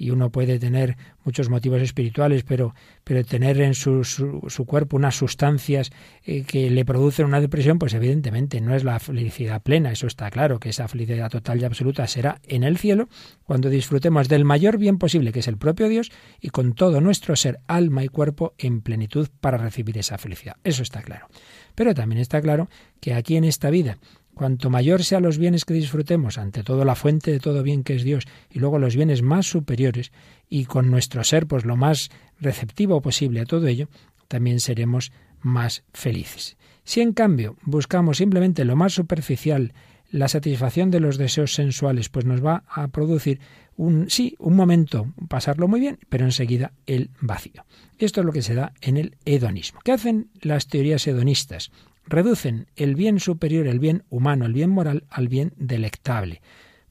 y 0.01 0.09
uno 0.09 0.31
puede 0.31 0.57
tener 0.57 0.97
muchos 1.23 1.51
motivos 1.51 1.79
espirituales, 1.79 2.43
pero, 2.43 2.73
pero 3.03 3.23
tener 3.23 3.61
en 3.61 3.75
su, 3.75 4.03
su, 4.03 4.65
cuerpo 4.65 4.97
unas 4.97 5.15
sustancias 5.15 5.91
eh, 6.23 6.41
que 6.41 6.71
le 6.71 6.85
producen 6.85 7.27
una 7.27 7.39
depresión, 7.39 7.77
pues 7.77 7.93
evidentemente 7.93 8.59
no 8.61 8.73
es 8.73 8.83
la 8.83 8.99
felicidad 8.99 9.61
plena, 9.61 9.91
eso 9.91 10.07
está 10.07 10.31
claro, 10.31 10.59
que 10.59 10.69
esa 10.69 10.87
felicidad 10.87 11.29
total 11.29 11.61
y 11.61 11.65
absoluta 11.65 12.07
será 12.07 12.41
en 12.47 12.63
el 12.63 12.79
cielo, 12.79 13.09
cuando 13.43 13.69
disfrutemos 13.69 14.27
del 14.27 14.43
mayor 14.43 14.79
bien 14.79 14.97
posible, 14.97 15.31
que 15.31 15.39
es 15.41 15.47
el 15.47 15.57
propio 15.57 15.87
Dios, 15.87 16.11
y 16.39 16.49
con 16.49 16.73
todo 16.73 16.99
nuestro 16.99 17.35
ser, 17.35 17.59
alma 17.67 18.03
y 18.03 18.07
cuerpo 18.07 18.55
en 18.57 18.81
plenitud 18.81 19.27
para 19.39 19.59
recibir 19.59 19.99
esa 19.99 20.17
felicidad. 20.17 20.55
Eso 20.63 20.81
está 20.81 21.03
claro. 21.03 21.27
Pero 21.75 21.93
también 21.93 22.19
está 22.19 22.41
claro 22.41 22.69
que 22.99 23.13
aquí 23.13 23.35
en 23.35 23.43
esta 23.43 23.69
vida, 23.69 23.99
Cuanto 24.33 24.69
mayor 24.69 25.03
sean 25.03 25.23
los 25.23 25.37
bienes 25.37 25.65
que 25.65 25.73
disfrutemos, 25.73 26.37
ante 26.37 26.63
todo 26.63 26.85
la 26.85 26.95
fuente 26.95 27.31
de 27.31 27.39
todo 27.39 27.63
bien 27.63 27.83
que 27.83 27.95
es 27.95 28.03
Dios, 28.03 28.25
y 28.49 28.59
luego 28.59 28.79
los 28.79 28.95
bienes 28.95 29.21
más 29.21 29.45
superiores, 29.45 30.11
y 30.49 30.65
con 30.65 30.89
nuestro 30.89 31.23
ser 31.23 31.47
pues 31.47 31.65
lo 31.65 31.75
más 31.75 32.09
receptivo 32.39 33.01
posible 33.01 33.41
a 33.41 33.45
todo 33.45 33.67
ello, 33.67 33.89
también 34.27 34.59
seremos 34.59 35.11
más 35.41 35.83
felices. 35.93 36.57
Si 36.83 37.01
en 37.01 37.13
cambio 37.13 37.57
buscamos 37.63 38.17
simplemente 38.17 38.65
lo 38.65 38.75
más 38.75 38.93
superficial, 38.93 39.73
la 40.09 40.27
satisfacción 40.27 40.91
de 40.91 40.99
los 40.99 41.17
deseos 41.17 41.53
sensuales, 41.53 42.09
pues 42.09 42.25
nos 42.25 42.43
va 42.43 42.63
a 42.67 42.87
producir 42.89 43.39
un 43.77 44.09
sí, 44.09 44.35
un 44.39 44.55
momento 44.55 45.13
pasarlo 45.29 45.67
muy 45.67 45.79
bien, 45.79 45.99
pero 46.09 46.25
enseguida 46.25 46.73
el 46.85 47.09
vacío. 47.21 47.65
Esto 47.97 48.21
es 48.21 48.25
lo 48.25 48.33
que 48.33 48.41
se 48.41 48.55
da 48.55 48.73
en 48.81 48.97
el 48.97 49.15
hedonismo. 49.25 49.79
¿Qué 49.83 49.93
hacen 49.93 50.29
las 50.41 50.67
teorías 50.67 51.07
hedonistas? 51.07 51.71
Reducen 52.11 52.67
el 52.75 52.95
bien 52.95 53.19
superior, 53.19 53.65
el 53.65 53.79
bien 53.79 54.03
humano, 54.09 54.45
el 54.45 54.53
bien 54.53 54.69
moral, 54.69 55.05
al 55.09 55.27
bien 55.27 55.53
delectable. 55.57 56.41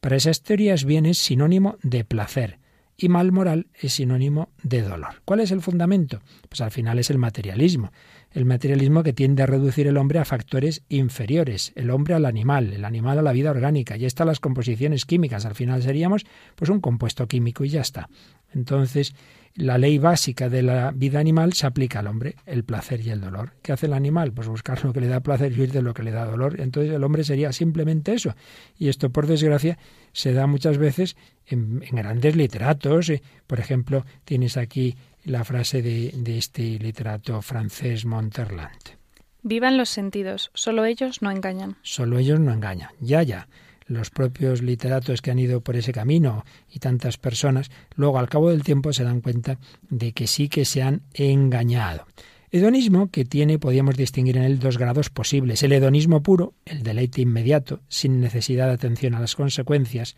Para 0.00 0.16
esas 0.16 0.42
teorías 0.42 0.84
bien 0.84 1.06
es 1.06 1.18
sinónimo 1.18 1.76
de 1.82 2.04
placer 2.04 2.58
y 2.96 3.08
mal 3.08 3.32
moral 3.32 3.66
es 3.74 3.94
sinónimo 3.94 4.50
de 4.62 4.82
dolor. 4.82 5.22
¿Cuál 5.24 5.40
es 5.40 5.50
el 5.52 5.62
fundamento? 5.62 6.20
Pues 6.48 6.60
al 6.60 6.70
final 6.70 6.98
es 6.98 7.10
el 7.10 7.18
materialismo. 7.18 7.92
El 8.30 8.44
materialismo 8.44 9.02
que 9.02 9.14
tiende 9.14 9.42
a 9.42 9.46
reducir 9.46 9.86
el 9.86 9.96
hombre 9.96 10.18
a 10.18 10.24
factores 10.24 10.82
inferiores, 10.88 11.72
el 11.76 11.90
hombre 11.90 12.14
al 12.14 12.26
animal, 12.26 12.72
el 12.72 12.84
animal 12.84 13.18
a 13.18 13.22
la 13.22 13.32
vida 13.32 13.50
orgánica. 13.50 13.96
Y 13.96 14.04
están 14.04 14.26
las 14.26 14.38
composiciones 14.38 15.06
químicas. 15.06 15.46
Al 15.46 15.54
final 15.54 15.82
seríamos 15.82 16.26
pues 16.56 16.70
un 16.70 16.80
compuesto 16.80 17.26
químico 17.26 17.64
y 17.64 17.70
ya 17.70 17.80
está. 17.80 18.10
Entonces, 18.52 19.14
la 19.54 19.78
ley 19.78 19.98
básica 19.98 20.48
de 20.48 20.62
la 20.62 20.92
vida 20.92 21.18
animal 21.18 21.52
se 21.52 21.66
aplica 21.66 21.98
al 21.98 22.06
hombre, 22.06 22.36
el 22.46 22.64
placer 22.64 23.00
y 23.00 23.10
el 23.10 23.20
dolor. 23.20 23.52
¿Qué 23.62 23.72
hace 23.72 23.86
el 23.86 23.92
animal? 23.92 24.32
Pues 24.32 24.48
buscar 24.48 24.84
lo 24.84 24.92
que 24.92 25.00
le 25.00 25.08
da 25.08 25.20
placer 25.20 25.52
y 25.52 25.60
huir 25.60 25.72
de 25.72 25.82
lo 25.82 25.94
que 25.94 26.02
le 26.02 26.12
da 26.12 26.24
dolor. 26.24 26.60
Entonces 26.60 26.92
el 26.92 27.02
hombre 27.02 27.24
sería 27.24 27.52
simplemente 27.52 28.12
eso. 28.12 28.34
Y 28.78 28.88
esto, 28.88 29.10
por 29.10 29.26
desgracia, 29.26 29.78
se 30.12 30.32
da 30.32 30.46
muchas 30.46 30.78
veces 30.78 31.16
en, 31.46 31.80
grandes 31.80 32.36
literatos. 32.36 33.10
Eh, 33.10 33.22
por 33.46 33.60
ejemplo, 33.60 34.04
tienes 34.24 34.56
aquí 34.56 34.96
la 35.24 35.44
frase 35.44 35.82
de, 35.82 36.12
de 36.16 36.38
este 36.38 36.78
literato 36.78 37.42
francés 37.42 38.04
Monterland. 38.04 38.98
Vivan 39.42 39.76
los 39.78 39.88
sentidos, 39.88 40.50
solo 40.54 40.84
ellos 40.84 41.22
no 41.22 41.30
engañan. 41.30 41.76
Solo 41.82 42.18
ellos 42.18 42.38
no 42.40 42.52
engañan. 42.52 42.90
Ya, 43.00 43.22
ya 43.22 43.48
los 43.90 44.10
propios 44.10 44.62
literatos 44.62 45.20
que 45.20 45.30
han 45.30 45.38
ido 45.38 45.60
por 45.60 45.76
ese 45.76 45.92
camino 45.92 46.44
y 46.70 46.78
tantas 46.78 47.18
personas, 47.18 47.70
luego 47.96 48.18
al 48.18 48.28
cabo 48.28 48.50
del 48.50 48.62
tiempo 48.62 48.92
se 48.92 49.04
dan 49.04 49.20
cuenta 49.20 49.58
de 49.88 50.12
que 50.12 50.26
sí 50.26 50.48
que 50.48 50.64
se 50.64 50.82
han 50.82 51.02
engañado. 51.12 52.06
Hedonismo 52.52 53.10
que 53.10 53.24
tiene, 53.24 53.58
podríamos 53.58 53.96
distinguir 53.96 54.36
en 54.36 54.42
él 54.44 54.58
dos 54.58 54.76
grados 54.76 55.08
posibles. 55.08 55.62
El 55.62 55.72
hedonismo 55.72 56.22
puro, 56.22 56.54
el 56.64 56.82
deleite 56.82 57.20
inmediato, 57.20 57.80
sin 57.88 58.20
necesidad 58.20 58.66
de 58.66 58.74
atención 58.74 59.14
a 59.14 59.20
las 59.20 59.36
consecuencias, 59.36 60.16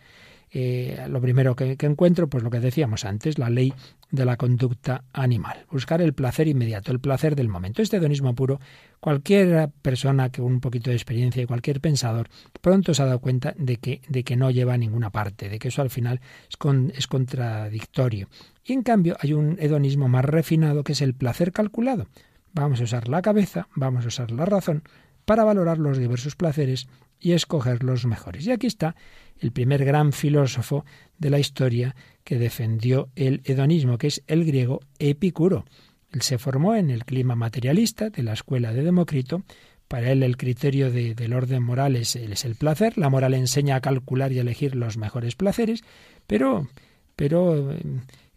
eh, 0.55 1.07
lo 1.09 1.19
primero 1.19 1.55
que, 1.55 1.75
encuentro, 1.79 2.27
pues 2.27 2.43
lo 2.43 2.51
que 2.51 2.59
decíamos 2.59 3.05
antes, 3.05 3.39
la 3.39 3.49
ley 3.49 3.73
de 4.11 4.23
la 4.23 4.37
conducta 4.37 5.03
animal. 5.11 5.65
Buscar 5.71 5.99
el 5.99 6.13
placer 6.13 6.47
inmediato, 6.47 6.91
el 6.91 6.99
placer 6.99 7.35
del 7.35 7.49
momento. 7.49 7.81
Este 7.81 7.97
hedonismo 7.97 8.35
puro, 8.35 8.59
cualquier 8.99 9.71
persona 9.81 10.29
que 10.29 10.43
un 10.43 10.59
poquito 10.59 10.91
de 10.91 10.95
experiencia 10.95 11.41
y 11.41 11.47
cualquier 11.47 11.81
pensador 11.81 12.29
pronto 12.61 12.93
se 12.93 13.01
ha 13.01 13.07
dado 13.07 13.19
cuenta 13.19 13.55
de 13.57 13.77
que, 13.77 14.01
de 14.07 14.23
que 14.23 14.35
no 14.35 14.51
lleva 14.51 14.75
a 14.75 14.77
ninguna 14.77 15.09
parte, 15.09 15.49
de 15.49 15.57
que 15.57 15.69
eso 15.69 15.81
al 15.81 15.89
final 15.89 16.21
es, 16.47 16.57
es 16.95 17.07
contradictorio. 17.07 18.29
Y 18.63 18.73
en 18.73 18.83
cambio 18.83 19.17
hay 19.19 19.33
un 19.33 19.57
hedonismo 19.59 20.07
más 20.07 20.23
refinado 20.23 20.83
que 20.83 20.91
es 20.91 21.01
el 21.01 21.15
placer 21.15 21.51
calculado. 21.51 22.05
Vamos 22.53 22.79
a 22.79 22.83
usar 22.83 23.07
la 23.07 23.23
cabeza, 23.23 23.67
vamos 23.75 24.05
a 24.05 24.09
usar 24.09 24.29
la 24.29 24.45
razón 24.45 24.83
para 25.25 25.43
valorar 25.43 25.79
los 25.79 25.97
diversos 25.97 26.35
placeres 26.35 26.87
y 27.23 27.31
escoger 27.31 27.83
los 27.83 28.05
mejores. 28.05 28.45
Y 28.45 28.51
aquí 28.51 28.67
está 28.67 28.95
el 29.39 29.53
primer 29.53 29.85
gran 29.85 30.11
filósofo 30.11 30.85
de 31.17 31.29
la 31.29 31.39
historia 31.39 31.95
que 32.25 32.37
defendió 32.37 33.09
el 33.15 33.41
hedonismo, 33.45 33.97
que 33.97 34.07
es 34.07 34.21
el 34.27 34.43
griego 34.43 34.81
Epicuro. 34.99 35.63
Él 36.11 36.21
se 36.21 36.37
formó 36.37 36.75
en 36.75 36.89
el 36.89 37.05
clima 37.05 37.35
materialista 37.35 38.09
de 38.09 38.23
la 38.23 38.33
escuela 38.33 38.73
de 38.73 38.83
Demócrito. 38.83 39.43
Para 39.87 40.11
él 40.11 40.21
el 40.21 40.35
criterio 40.35 40.91
del 40.91 41.33
orden 41.33 41.63
moral 41.63 41.95
es, 41.95 42.17
es, 42.17 42.43
el 42.43 42.55
placer. 42.55 42.97
La 42.97 43.09
moral 43.09 43.33
enseña 43.33 43.77
a 43.77 43.81
calcular 43.81 44.33
y 44.33 44.39
elegir 44.39 44.75
los 44.75 44.97
mejores 44.97 45.35
placeres, 45.35 45.81
pero, 46.27 46.67
pero 47.15 47.73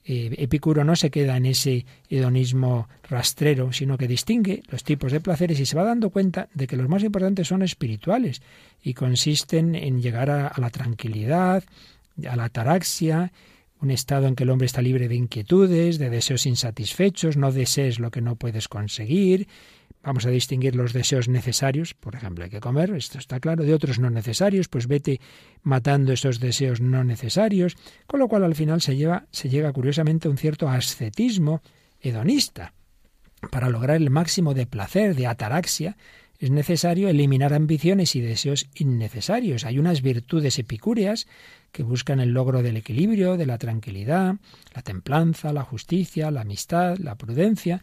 eh, 0.08 0.34
Epicuro 0.38 0.84
no 0.84 0.94
se 0.94 1.10
queda 1.10 1.36
en 1.36 1.46
ese 1.46 1.84
hedonismo 2.08 2.88
rastrero, 3.08 3.72
sino 3.72 3.98
que 3.98 4.06
distingue 4.06 4.62
los 4.68 4.84
tipos 4.84 5.10
de 5.10 5.20
placeres 5.20 5.58
y 5.58 5.66
se 5.66 5.76
va 5.76 5.82
dando 5.82 6.10
cuenta 6.10 6.48
de 6.54 6.66
que 6.66 6.76
los 6.76 6.88
más 6.88 7.02
importantes 7.02 7.48
son 7.48 7.62
espirituales 7.62 8.40
y 8.82 8.94
consisten 8.94 9.74
en 9.74 10.00
llegar 10.00 10.30
a, 10.30 10.46
a 10.46 10.60
la 10.60 10.70
tranquilidad, 10.70 11.64
a 12.28 12.36
la 12.36 12.44
ataraxia, 12.44 13.32
un 13.80 13.90
estado 13.90 14.26
en 14.26 14.36
que 14.36 14.44
el 14.44 14.50
hombre 14.50 14.66
está 14.66 14.80
libre 14.80 15.08
de 15.08 15.16
inquietudes, 15.16 15.98
de 15.98 16.08
deseos 16.08 16.46
insatisfechos, 16.46 17.36
no 17.36 17.52
desees 17.52 17.98
lo 17.98 18.10
que 18.10 18.22
no 18.22 18.36
puedes 18.36 18.68
conseguir, 18.68 19.48
Vamos 20.06 20.24
a 20.24 20.30
distinguir 20.30 20.76
los 20.76 20.92
deseos 20.92 21.26
necesarios, 21.26 21.92
por 21.92 22.14
ejemplo, 22.14 22.44
hay 22.44 22.50
que 22.50 22.60
comer, 22.60 22.90
esto 22.94 23.18
está 23.18 23.40
claro, 23.40 23.64
de 23.64 23.74
otros 23.74 23.98
no 23.98 24.08
necesarios, 24.08 24.68
pues 24.68 24.86
vete 24.86 25.20
matando 25.64 26.12
esos 26.12 26.38
deseos 26.38 26.80
no 26.80 27.02
necesarios, 27.02 27.76
con 28.06 28.20
lo 28.20 28.28
cual 28.28 28.44
al 28.44 28.54
final 28.54 28.80
se, 28.80 28.94
lleva, 28.94 29.26
se 29.32 29.48
llega 29.48 29.72
curiosamente 29.72 30.28
a 30.28 30.30
un 30.30 30.38
cierto 30.38 30.68
ascetismo 30.68 31.60
hedonista. 32.00 32.72
Para 33.50 33.68
lograr 33.68 33.96
el 33.96 34.10
máximo 34.10 34.54
de 34.54 34.66
placer, 34.66 35.16
de 35.16 35.26
ataraxia, 35.26 35.96
es 36.38 36.52
necesario 36.52 37.08
eliminar 37.08 37.52
ambiciones 37.52 38.14
y 38.14 38.20
deseos 38.20 38.68
innecesarios. 38.76 39.64
Hay 39.64 39.80
unas 39.80 40.02
virtudes 40.02 40.60
epicúreas 40.60 41.26
que 41.72 41.82
buscan 41.82 42.20
el 42.20 42.30
logro 42.30 42.62
del 42.62 42.76
equilibrio, 42.76 43.36
de 43.36 43.46
la 43.46 43.58
tranquilidad, 43.58 44.36
la 44.72 44.82
templanza, 44.82 45.52
la 45.52 45.64
justicia, 45.64 46.30
la 46.30 46.42
amistad, 46.42 46.96
la 46.98 47.16
prudencia, 47.16 47.82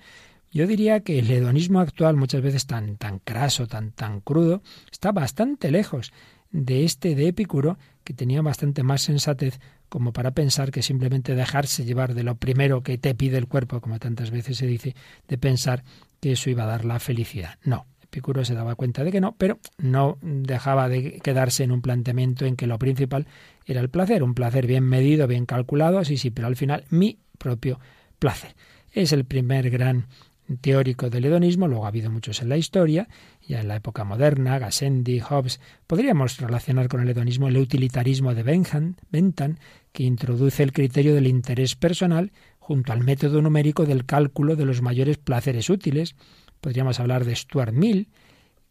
yo 0.53 0.67
diría 0.67 0.99
que 0.99 1.19
el 1.19 1.29
hedonismo 1.29 1.79
actual, 1.79 2.15
muchas 2.15 2.41
veces 2.41 2.67
tan, 2.67 2.97
tan 2.97 3.19
craso, 3.19 3.67
tan, 3.67 3.91
tan 3.91 4.21
crudo, 4.21 4.61
está 4.91 5.11
bastante 5.11 5.71
lejos 5.71 6.13
de 6.51 6.85
este 6.85 7.15
de 7.15 7.29
Epicuro, 7.29 7.79
que 8.03 8.13
tenía 8.13 8.41
bastante 8.41 8.83
más 8.83 9.01
sensatez 9.01 9.59
como 9.89 10.13
para 10.13 10.31
pensar 10.31 10.71
que 10.71 10.83
simplemente 10.83 11.35
dejarse 11.35 11.85
llevar 11.85 12.13
de 12.13 12.23
lo 12.23 12.35
primero 12.35 12.83
que 12.83 12.97
te 12.97 13.15
pide 13.15 13.37
el 13.37 13.47
cuerpo, 13.47 13.81
como 13.81 13.97
tantas 13.99 14.29
veces 14.29 14.57
se 14.57 14.67
dice, 14.67 14.95
de 15.27 15.37
pensar 15.37 15.83
que 16.19 16.33
eso 16.33 16.49
iba 16.49 16.63
a 16.63 16.67
dar 16.67 16.85
la 16.85 16.99
felicidad. 16.99 17.57
No, 17.63 17.87
Epicuro 18.03 18.45
se 18.45 18.53
daba 18.53 18.75
cuenta 18.75 19.03
de 19.03 19.11
que 19.11 19.21
no, 19.21 19.35
pero 19.35 19.59
no 19.79 20.19
dejaba 20.21 20.87
de 20.87 21.19
quedarse 21.19 21.63
en 21.63 21.71
un 21.71 21.81
planteamiento 21.81 22.45
en 22.45 22.55
que 22.55 22.67
lo 22.67 22.77
principal 22.77 23.25
era 23.65 23.81
el 23.81 23.89
placer, 23.89 24.21
un 24.21 24.35
placer 24.35 24.67
bien 24.67 24.83
medido, 24.83 25.27
bien 25.27 25.47
calculado, 25.47 26.03
sí, 26.05 26.17
sí, 26.17 26.29
pero 26.29 26.47
al 26.47 26.55
final 26.55 26.85
mi 26.89 27.17
propio 27.39 27.79
placer. 28.19 28.55
es 28.91 29.11
el 29.11 29.25
primer 29.25 29.71
gran 29.71 30.05
teórico 30.61 31.09
del 31.09 31.25
hedonismo, 31.25 31.67
luego 31.67 31.85
ha 31.85 31.89
habido 31.89 32.11
muchos 32.11 32.41
en 32.41 32.49
la 32.49 32.57
historia, 32.57 33.07
ya 33.47 33.61
en 33.61 33.67
la 33.67 33.75
época 33.75 34.03
moderna, 34.03 34.59
Gassendi, 34.59 35.19
Hobbes. 35.19 35.59
Podríamos 35.87 36.39
relacionar 36.39 36.87
con 36.87 37.01
el 37.01 37.09
hedonismo 37.09 37.47
el 37.47 37.57
utilitarismo 37.57 38.33
de 38.33 38.43
Bentham, 38.43 39.55
que 39.91 40.03
introduce 40.03 40.63
el 40.63 40.73
criterio 40.73 41.13
del 41.13 41.27
interés 41.27 41.75
personal 41.75 42.31
junto 42.59 42.93
al 42.93 43.03
método 43.03 43.41
numérico 43.41 43.85
del 43.85 44.05
cálculo 44.05 44.55
de 44.55 44.65
los 44.65 44.81
mayores 44.81 45.17
placeres 45.17 45.69
útiles. 45.69 46.15
Podríamos 46.61 46.99
hablar 46.99 47.25
de 47.25 47.35
Stuart 47.35 47.73
Mill, 47.73 48.07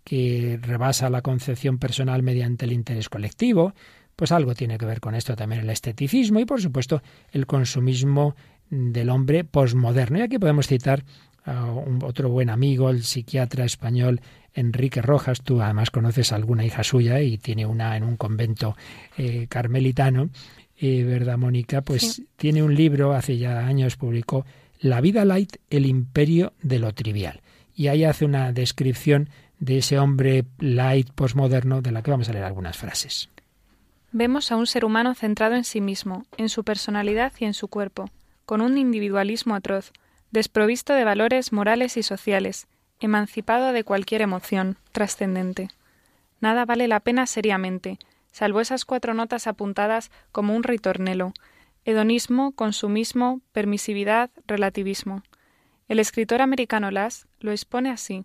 que 0.05 0.59
rebasa 0.63 1.11
la 1.11 1.23
concepción 1.23 1.79
personal 1.79 2.23
mediante 2.23 2.65
el 2.65 2.73
interés 2.73 3.09
colectivo. 3.09 3.75
Pues 4.17 4.33
algo 4.33 4.55
tiene 4.55 4.79
que 4.79 4.87
ver 4.87 5.01
con 5.01 5.15
esto 5.15 5.37
también 5.37 5.63
el 5.63 5.71
esteticismo 5.71 6.41
y, 6.41 6.45
por 6.45 6.61
supuesto, 6.61 7.03
el 7.31 7.47
consumismo 7.47 8.35
del 8.71 9.11
hombre 9.11 9.45
posmoderno. 9.45 10.19
Y 10.19 10.23
aquí 10.23 10.39
podemos 10.39 10.67
citar 10.67 11.05
a 11.45 11.65
un, 11.65 12.03
otro 12.05 12.29
buen 12.29 12.51
amigo, 12.51 12.91
el 12.91 13.03
psiquiatra 13.03 13.65
español 13.65 14.21
Enrique 14.55 15.03
Rojas. 15.03 15.43
Tú 15.43 15.63
además 15.63 15.91
conoces 15.91 16.33
a 16.33 16.37
alguna 16.37 16.65
hija 16.65 16.85
suya 16.85 17.21
y 17.21 17.39
tiene 17.39 17.67
una 17.67 17.97
en 17.97 18.05
un 18.05 18.17
convento 18.17 18.77
eh, 19.17 19.47
carmelitano. 19.49 20.31
Eh, 20.79 21.05
¿Verdad, 21.05 21.39
Mónica? 21.39 21.83
Pues 21.83 22.23
tiene 22.37 22.63
un 22.63 22.75
libro, 22.75 23.13
hace 23.13 23.39
ya 23.39 23.67
años 23.67 23.97
publicó 23.97 24.45
La 24.81 25.01
vida 25.01 25.25
light, 25.25 25.57
el 25.71 25.87
imperio 25.87 26.53
de 26.63 26.79
lo 26.79 26.93
trivial. 26.93 27.41
Y 27.75 27.87
ahí 27.89 28.05
hace 28.05 28.25
una 28.25 28.53
descripción 28.53 29.29
de 29.59 29.79
ese 29.79 29.99
hombre 29.99 30.45
light 30.59 31.11
posmoderno 31.11 31.83
de 31.83 31.93
la 31.93 32.03
que 32.03 32.11
vamos 32.11 32.29
a 32.29 32.33
leer 32.33 32.45
algunas 32.45 32.77
frases. 32.77 33.29
Vemos 34.11 34.53
a 34.53 34.57
un 34.57 34.67
ser 34.67 34.85
humano 34.85 35.15
centrado 35.15 35.55
en 35.55 35.65
sí 35.65 35.81
mismo, 35.81 36.27
en 36.37 36.49
su 36.49 36.65
personalidad 36.65 37.33
y 37.39 37.45
en 37.45 37.55
su 37.55 37.69
cuerpo, 37.69 38.11
con 38.45 38.61
un 38.61 38.77
individualismo 38.77 39.55
atroz, 39.55 39.93
desprovisto 40.33 40.95
de 40.95 41.05
valores 41.05 41.53
morales 41.53 41.97
y 41.97 42.03
sociales, 42.03 42.67
emancipado 42.99 43.73
de 43.73 43.85
cualquier 43.85 44.23
emoción 44.23 44.77
trascendente. 44.91 45.69
Nada 46.41 46.65
vale 46.65 46.89
la 46.89 47.01
pena 47.01 47.27
seriamente, 47.27 47.99
salvo 48.33 48.61
esas 48.61 48.85
cuatro 48.85 49.15
notas 49.15 49.47
apuntadas 49.47 50.11
como 50.33 50.57
un 50.57 50.65
ritornelo 50.65 51.33
hedonismo, 51.85 52.53
consumismo, 52.53 53.41
permisividad, 53.53 54.31
relativismo. 54.47 55.23
El 55.89 55.99
escritor 55.99 56.41
americano 56.41 56.91
Lass 56.91 57.27
lo 57.41 57.51
expone 57.51 57.91
así 57.91 58.25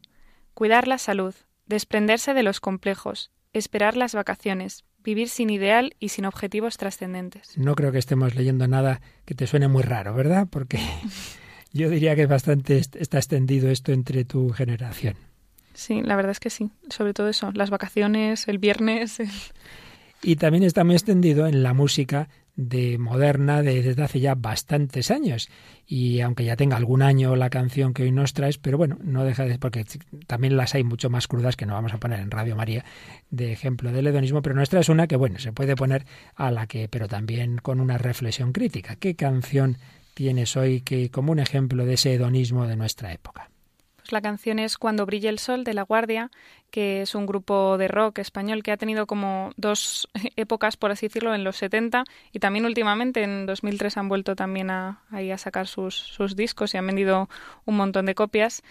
cuidar 0.53 0.87
la 0.87 0.97
salud, 0.97 1.35
desprenderse 1.67 2.33
de 2.33 2.43
los 2.43 2.59
complejos, 2.59 3.31
esperar 3.53 3.95
las 3.95 4.15
vacaciones, 4.15 4.85
vivir 5.03 5.29
sin 5.29 5.49
ideal 5.49 5.95
y 5.99 6.09
sin 6.09 6.25
objetivos 6.25 6.77
trascendentes. 6.77 7.57
No 7.57 7.75
creo 7.75 7.91
que 7.91 7.99
estemos 7.99 8.35
leyendo 8.35 8.67
nada 8.67 9.01
que 9.25 9.35
te 9.35 9.45
suene 9.45 9.67
muy 9.67 9.83
raro, 9.83 10.13
¿verdad? 10.15 10.47
Porque 10.49 10.79
yo 11.77 11.89
diría 11.89 12.15
que 12.15 12.25
bastante 12.25 12.77
está 12.77 13.17
extendido 13.17 13.69
esto 13.69 13.91
entre 13.91 14.25
tu 14.25 14.49
generación. 14.49 15.15
Sí, 15.73 16.01
la 16.01 16.15
verdad 16.15 16.31
es 16.31 16.39
que 16.39 16.49
sí. 16.49 16.71
Sobre 16.89 17.13
todo 17.13 17.29
eso, 17.29 17.51
las 17.53 17.69
vacaciones, 17.69 18.47
el 18.47 18.57
viernes. 18.57 19.19
Y 20.23 20.37
también 20.37 20.63
está 20.63 20.83
muy 20.83 20.95
extendido 20.95 21.45
en 21.45 21.61
la 21.61 21.73
música 21.75 22.27
de 22.55 22.97
moderna 22.97 23.61
desde 23.61 24.01
hace 24.01 24.19
ya 24.19 24.33
bastantes 24.33 25.11
años. 25.11 25.47
Y 25.85 26.21
aunque 26.21 26.43
ya 26.43 26.55
tenga 26.55 26.75
algún 26.75 27.03
año 27.03 27.35
la 27.35 27.51
canción 27.51 27.93
que 27.93 28.03
hoy 28.03 28.11
nos 28.11 28.33
traes, 28.33 28.57
pero 28.57 28.79
bueno, 28.79 28.97
no 29.03 29.23
deja 29.23 29.45
de. 29.45 29.59
porque 29.59 29.85
también 30.25 30.57
las 30.57 30.73
hay 30.73 30.83
mucho 30.83 31.11
más 31.11 31.27
crudas 31.27 31.55
que 31.55 31.67
no 31.67 31.75
vamos 31.75 31.93
a 31.93 31.99
poner 31.99 32.19
en 32.19 32.31
Radio 32.31 32.55
María 32.55 32.83
de 33.29 33.53
ejemplo 33.53 33.91
del 33.91 34.07
hedonismo, 34.07 34.41
pero 34.41 34.55
nuestra 34.55 34.79
es 34.79 34.89
una 34.89 35.05
que, 35.05 35.15
bueno, 35.15 35.37
se 35.37 35.53
puede 35.53 35.75
poner 35.75 36.05
a 36.35 36.49
la 36.49 36.65
que, 36.65 36.89
pero 36.89 37.07
también 37.07 37.59
con 37.59 37.79
una 37.79 37.99
reflexión 37.99 38.51
crítica. 38.51 38.95
¿Qué 38.95 39.15
canción 39.15 39.77
tienes 40.17 40.57
hoy 40.57 40.81
que 40.81 41.11
como 41.11 41.31
un 41.31 41.37
ejemplo 41.37 41.85
de 41.85 41.93
ese 41.93 42.15
hedonismo 42.15 42.65
de 42.65 42.75
nuestra 42.75 43.13
época? 43.13 43.51
Pues 43.97 44.11
la 44.11 44.21
canción 44.21 44.57
es 44.57 44.79
Cuando 44.79 45.05
brille 45.05 45.29
el 45.29 45.37
sol 45.37 45.63
de 45.63 45.75
La 45.75 45.83
Guardia, 45.83 46.31
que 46.71 47.03
es 47.03 47.13
un 47.13 47.27
grupo 47.27 47.77
de 47.77 47.87
rock 47.87 48.17
español 48.17 48.63
que 48.63 48.71
ha 48.71 48.77
tenido 48.77 49.05
como 49.05 49.51
dos 49.57 50.09
épocas, 50.35 50.75
por 50.75 50.89
así 50.89 51.07
decirlo, 51.07 51.35
en 51.35 51.43
los 51.43 51.57
70 51.57 52.03
y 52.31 52.39
también 52.39 52.65
últimamente 52.65 53.21
en 53.21 53.45
2003 53.45 53.95
han 53.97 54.09
vuelto 54.09 54.35
también 54.35 54.71
a, 54.71 55.03
ahí 55.11 55.29
a 55.29 55.37
sacar 55.37 55.67
sus, 55.67 55.93
sus 55.93 56.35
discos 56.35 56.73
y 56.73 56.77
han 56.77 56.87
vendido 56.87 57.29
un 57.65 57.77
montón 57.77 58.07
de 58.07 58.15
copias. 58.15 58.63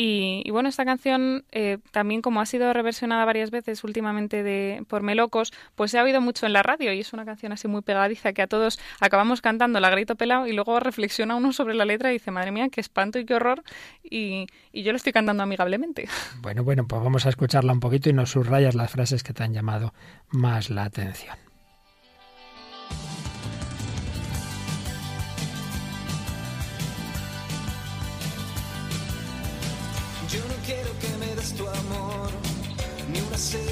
Y, 0.00 0.48
bueno, 0.52 0.68
esta 0.68 0.84
canción 0.84 1.44
eh, 1.50 1.78
también 1.90 2.22
como 2.22 2.40
ha 2.40 2.46
sido 2.46 2.72
reversionada 2.72 3.24
varias 3.24 3.50
veces 3.50 3.82
últimamente 3.82 4.44
de, 4.44 4.84
por 4.86 5.02
Melocos, 5.02 5.52
pues 5.74 5.90
se 5.90 5.98
ha 5.98 6.04
oído 6.04 6.20
mucho 6.20 6.46
en 6.46 6.52
la 6.52 6.62
radio 6.62 6.92
y 6.92 7.00
es 7.00 7.12
una 7.12 7.24
canción 7.24 7.50
así 7.50 7.66
muy 7.66 7.82
pegadiza 7.82 8.32
que 8.32 8.42
a 8.42 8.46
todos 8.46 8.78
acabamos 9.00 9.40
cantando 9.40 9.80
la 9.80 9.90
grito 9.90 10.14
pelado 10.14 10.46
y 10.46 10.52
luego 10.52 10.78
reflexiona 10.78 11.34
uno 11.34 11.52
sobre 11.52 11.74
la 11.74 11.84
letra 11.84 12.10
y 12.10 12.12
dice, 12.12 12.30
madre 12.30 12.52
mía, 12.52 12.68
qué 12.70 12.80
espanto 12.80 13.18
y 13.18 13.24
qué 13.24 13.34
horror 13.34 13.64
y, 14.04 14.46
y 14.72 14.84
yo 14.84 14.92
lo 14.92 14.96
estoy 14.96 15.12
cantando 15.12 15.42
amigablemente. 15.42 16.08
Bueno, 16.40 16.62
bueno, 16.62 16.86
pues 16.86 17.02
vamos 17.02 17.26
a 17.26 17.30
escucharla 17.30 17.72
un 17.72 17.80
poquito 17.80 18.08
y 18.08 18.12
nos 18.12 18.30
subrayas 18.30 18.74
las 18.74 18.92
frases 18.92 19.24
que 19.24 19.32
te 19.32 19.42
han 19.42 19.52
llamado 19.52 19.92
más 20.30 20.70
la 20.70 20.84
atención. 20.84 21.36
Ni 33.38 33.67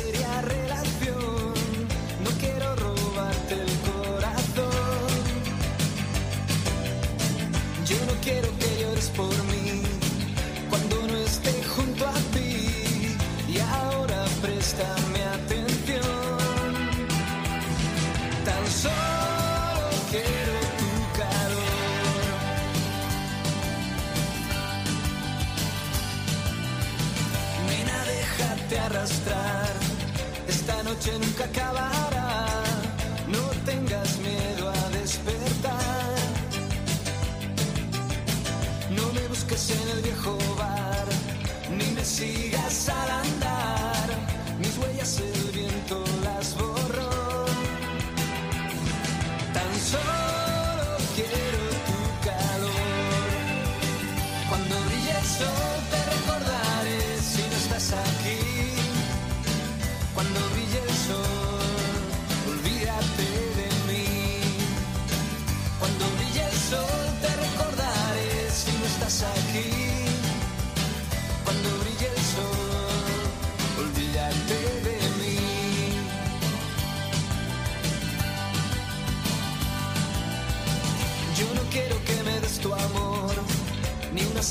Esta 30.49 30.83
noche 30.83 31.12
nunca 31.21 31.45
acabará. 31.45 32.47
No 33.29 33.45
tengas 33.64 34.19
miedo 34.19 34.69
a 34.69 34.90
despertar. 34.99 36.16
No 38.90 39.12
me 39.12 39.29
busques 39.29 39.71
en 39.71 39.88
el 39.90 40.03
viejo 40.03 40.37
bar, 40.59 41.07
ni 41.71 41.87
me 41.92 42.05
sigas 42.05 42.88
al 42.88 43.11
andar. 43.11 43.26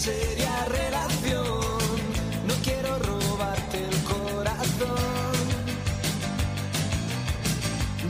Seria 0.06 0.54
relación. 0.66 1.62
No 2.48 2.54
quiero 2.64 2.92
robarte 3.00 3.78
el 3.90 3.98
corazón. 4.14 5.34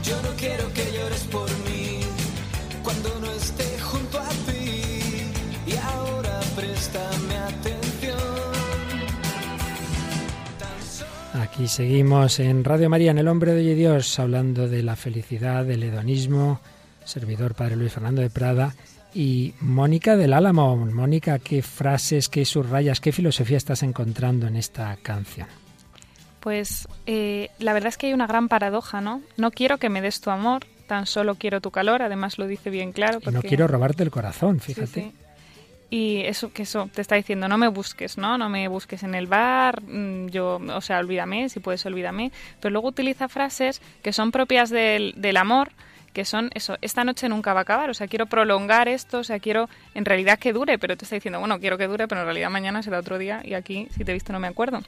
Yo 0.02 0.16
no 0.26 0.30
quiero 0.36 0.64
que 0.74 0.84
llores 0.96 1.24
por 1.36 1.50
mí 1.66 2.00
cuando 2.84 3.08
no 3.20 3.30
esté 3.32 3.78
junto 3.80 4.18
a 4.18 4.28
ti. 4.46 4.82
Y 5.66 5.74
ahora 5.90 6.38
préstame 6.54 7.34
atención. 7.54 8.18
Aquí 11.42 11.66
seguimos 11.66 12.40
en 12.40 12.62
Radio 12.62 12.90
María, 12.90 13.12
en 13.12 13.18
El 13.18 13.28
Hombre 13.28 13.54
de 13.54 13.74
Dios, 13.74 14.18
hablando 14.18 14.68
de 14.68 14.82
la 14.82 14.96
felicidad, 14.96 15.64
del 15.64 15.82
hedonismo, 15.82 16.60
servidor 17.06 17.54
Padre 17.54 17.76
Luis 17.76 17.92
Fernando 17.92 18.20
de 18.20 18.28
Prada 18.28 18.74
y 19.16 19.54
Mónica 19.60 20.14
del 20.14 20.34
Álamo. 20.34 20.76
Mónica, 20.76 21.38
¿qué 21.38 21.62
frases, 21.62 22.28
qué 22.28 22.44
subrayas, 22.44 23.00
qué 23.00 23.12
filosofía 23.12 23.56
estás 23.56 23.82
encontrando 23.82 24.46
en 24.46 24.56
esta 24.56 24.94
canción? 25.02 25.48
Pues 26.40 26.86
eh, 27.06 27.48
la 27.58 27.72
verdad 27.72 27.88
es 27.88 27.96
que 27.96 28.08
hay 28.08 28.12
una 28.12 28.26
gran 28.26 28.48
paradoja, 28.48 29.00
¿no? 29.00 29.22
No 29.38 29.50
quiero 29.50 29.78
que 29.78 29.88
me 29.88 30.02
des 30.02 30.20
tu 30.20 30.28
amor, 30.28 30.66
tan 30.86 31.06
solo 31.06 31.36
quiero 31.36 31.62
tu 31.62 31.70
calor, 31.70 32.02
además 32.02 32.36
lo 32.36 32.46
dice 32.46 32.68
bien 32.68 32.92
claro. 32.92 33.20
Y 33.26 33.30
no 33.30 33.40
quiero 33.40 33.66
robarte 33.66 34.02
el 34.02 34.10
corazón, 34.10 34.60
fíjate. 34.60 35.00
sí. 35.00 35.12
y 35.88 36.20
eso 36.26 36.52
que 36.52 36.64
eso 36.64 36.90
te 36.92 37.00
está 37.00 37.14
diciendo 37.14 37.46
no 37.46 37.58
me 37.58 37.68
busques 37.68 38.18
no 38.18 38.36
no 38.36 38.48
me 38.48 38.66
busques 38.66 39.04
en 39.04 39.14
el 39.14 39.28
bar 39.28 39.82
mm, 39.82 40.26
yo 40.30 40.56
o 40.56 40.80
sea 40.80 40.98
olvídame 40.98 41.48
si 41.48 41.60
puedes 41.60 41.86
olvídame 41.86 42.32
pero 42.58 42.72
luego 42.72 42.88
utiliza 42.88 43.28
frases 43.28 43.80
que 44.02 44.12
son 44.12 44.32
propias 44.32 44.68
del, 44.70 45.14
del 45.16 45.36
amor 45.36 45.70
que 46.16 46.24
son 46.24 46.48
eso, 46.54 46.78
esta 46.80 47.04
noche 47.04 47.28
nunca 47.28 47.52
va 47.52 47.60
a 47.60 47.62
acabar, 47.64 47.90
o 47.90 47.94
sea, 47.94 48.06
quiero 48.06 48.24
prolongar 48.24 48.88
esto, 48.88 49.18
o 49.18 49.22
sea, 49.22 49.38
quiero 49.38 49.68
en 49.92 50.06
realidad 50.06 50.38
que 50.38 50.54
dure, 50.54 50.78
pero 50.78 50.96
te 50.96 51.04
está 51.04 51.14
diciendo, 51.14 51.40
bueno, 51.40 51.60
quiero 51.60 51.76
que 51.76 51.86
dure, 51.86 52.08
pero 52.08 52.22
en 52.22 52.26
realidad 52.26 52.48
mañana 52.48 52.82
será 52.82 53.00
otro 53.00 53.18
día 53.18 53.42
y 53.44 53.52
aquí, 53.52 53.86
si 53.94 54.02
te 54.02 54.12
he 54.12 54.14
visto, 54.14 54.32
no 54.32 54.40
me 54.40 54.46
acuerdo. 54.46 54.80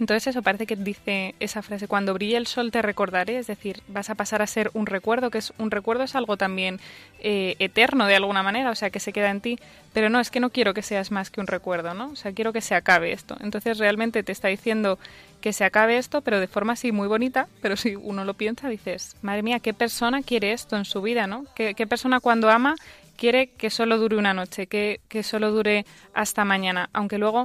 Entonces 0.00 0.26
eso 0.26 0.42
parece 0.42 0.66
que 0.66 0.74
dice 0.74 1.36
esa 1.38 1.62
frase, 1.62 1.86
cuando 1.86 2.12
brille 2.12 2.36
el 2.36 2.48
sol 2.48 2.72
te 2.72 2.82
recordaré, 2.82 3.38
es 3.38 3.46
decir, 3.46 3.82
vas 3.86 4.10
a 4.10 4.16
pasar 4.16 4.42
a 4.42 4.48
ser 4.48 4.72
un 4.74 4.86
recuerdo, 4.86 5.30
que 5.30 5.38
es 5.38 5.52
un 5.58 5.70
recuerdo 5.70 6.02
es 6.02 6.16
algo 6.16 6.36
también 6.36 6.80
eh, 7.20 7.54
eterno 7.60 8.06
de 8.06 8.16
alguna 8.16 8.42
manera, 8.42 8.72
o 8.72 8.74
sea, 8.74 8.90
que 8.90 8.98
se 8.98 9.12
queda 9.12 9.30
en 9.30 9.40
ti, 9.40 9.60
pero 9.92 10.10
no, 10.10 10.18
es 10.18 10.32
que 10.32 10.40
no 10.40 10.50
quiero 10.50 10.74
que 10.74 10.82
seas 10.82 11.12
más 11.12 11.30
que 11.30 11.40
un 11.40 11.46
recuerdo, 11.46 11.94
¿no? 11.94 12.08
O 12.08 12.16
sea, 12.16 12.32
quiero 12.32 12.52
que 12.52 12.60
se 12.60 12.74
acabe 12.74 13.12
esto. 13.12 13.36
Entonces 13.40 13.78
realmente 13.78 14.24
te 14.24 14.32
está 14.32 14.48
diciendo 14.48 14.98
que 15.44 15.52
se 15.52 15.66
acabe 15.66 15.98
esto, 15.98 16.22
pero 16.22 16.40
de 16.40 16.46
forma 16.46 16.72
así 16.72 16.90
muy 16.90 17.06
bonita, 17.06 17.48
pero 17.60 17.76
si 17.76 17.96
uno 17.96 18.24
lo 18.24 18.32
piensa 18.32 18.70
dices, 18.70 19.14
madre 19.20 19.42
mía, 19.42 19.60
¿qué 19.60 19.74
persona 19.74 20.22
quiere 20.22 20.54
esto 20.54 20.74
en 20.74 20.86
su 20.86 21.02
vida, 21.02 21.26
¿no? 21.26 21.44
¿Qué, 21.54 21.74
qué 21.74 21.86
persona 21.86 22.18
cuando 22.18 22.48
ama 22.48 22.76
quiere 23.18 23.48
que 23.48 23.68
solo 23.68 23.98
dure 23.98 24.16
una 24.16 24.32
noche, 24.32 24.66
que, 24.68 25.02
que 25.06 25.22
solo 25.22 25.50
dure 25.50 25.84
hasta 26.14 26.46
mañana? 26.46 26.88
Aunque 26.94 27.18
luego 27.18 27.44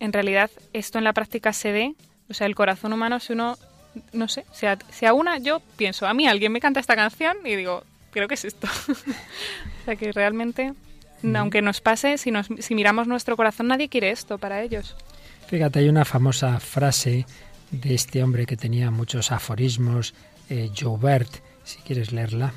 en 0.00 0.14
realidad 0.14 0.50
esto 0.72 0.96
en 0.96 1.04
la 1.04 1.12
práctica 1.12 1.52
se 1.52 1.72
ve, 1.72 1.94
o 2.30 2.32
sea, 2.32 2.46
el 2.46 2.54
corazón 2.54 2.94
humano, 2.94 3.20
si 3.20 3.34
uno, 3.34 3.58
no 4.14 4.28
sé, 4.28 4.46
sea, 4.50 4.78
sea 4.88 5.12
una, 5.12 5.36
yo 5.36 5.60
pienso, 5.76 6.06
a 6.06 6.14
mí 6.14 6.26
alguien 6.26 6.52
me 6.52 6.60
canta 6.60 6.80
esta 6.80 6.96
canción 6.96 7.36
y 7.44 7.54
digo, 7.54 7.84
creo 8.12 8.28
que 8.28 8.34
es 8.34 8.46
esto. 8.46 8.66
o 8.88 9.84
sea, 9.84 9.96
que 9.96 10.10
realmente, 10.10 10.72
aunque 11.34 11.60
nos 11.60 11.82
pase, 11.82 12.16
si, 12.16 12.30
nos, 12.30 12.46
si 12.60 12.74
miramos 12.74 13.06
nuestro 13.06 13.36
corazón, 13.36 13.68
nadie 13.68 13.90
quiere 13.90 14.08
esto 14.08 14.38
para 14.38 14.62
ellos. 14.62 14.96
Fíjate, 15.46 15.78
hay 15.78 15.88
una 15.88 16.04
famosa 16.04 16.58
frase 16.58 17.24
de 17.70 17.94
este 17.94 18.22
hombre 18.22 18.46
que 18.46 18.56
tenía 18.56 18.90
muchos 18.90 19.30
aforismos, 19.30 20.14
eh, 20.50 20.70
Joubert, 20.76 21.30
si 21.62 21.78
quieres 21.78 22.12
leerla. 22.12 22.52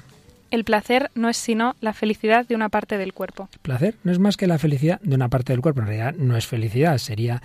El 0.51 0.63
placer 0.63 1.11
no 1.13 1.29
es 1.29 1.37
sino 1.37 1.75
la 1.79 1.93
felicidad 1.93 2.47
de 2.47 2.55
una 2.55 2.69
parte 2.69 2.97
del 2.97 3.13
cuerpo. 3.13 3.49
El 3.53 3.59
placer 3.59 3.95
no 4.03 4.11
es 4.11 4.17
más 4.17 4.35
que 4.35 4.47
la 4.47 4.57
felicidad 4.57 4.99
de 5.01 5.15
una 5.15 5.29
parte 5.29 5.53
del 5.53 5.61
cuerpo. 5.61 5.81
En 5.81 5.87
realidad 5.87 6.15
no 6.15 6.35
es 6.35 6.47
felicidad, 6.47 6.97
sería 6.97 7.43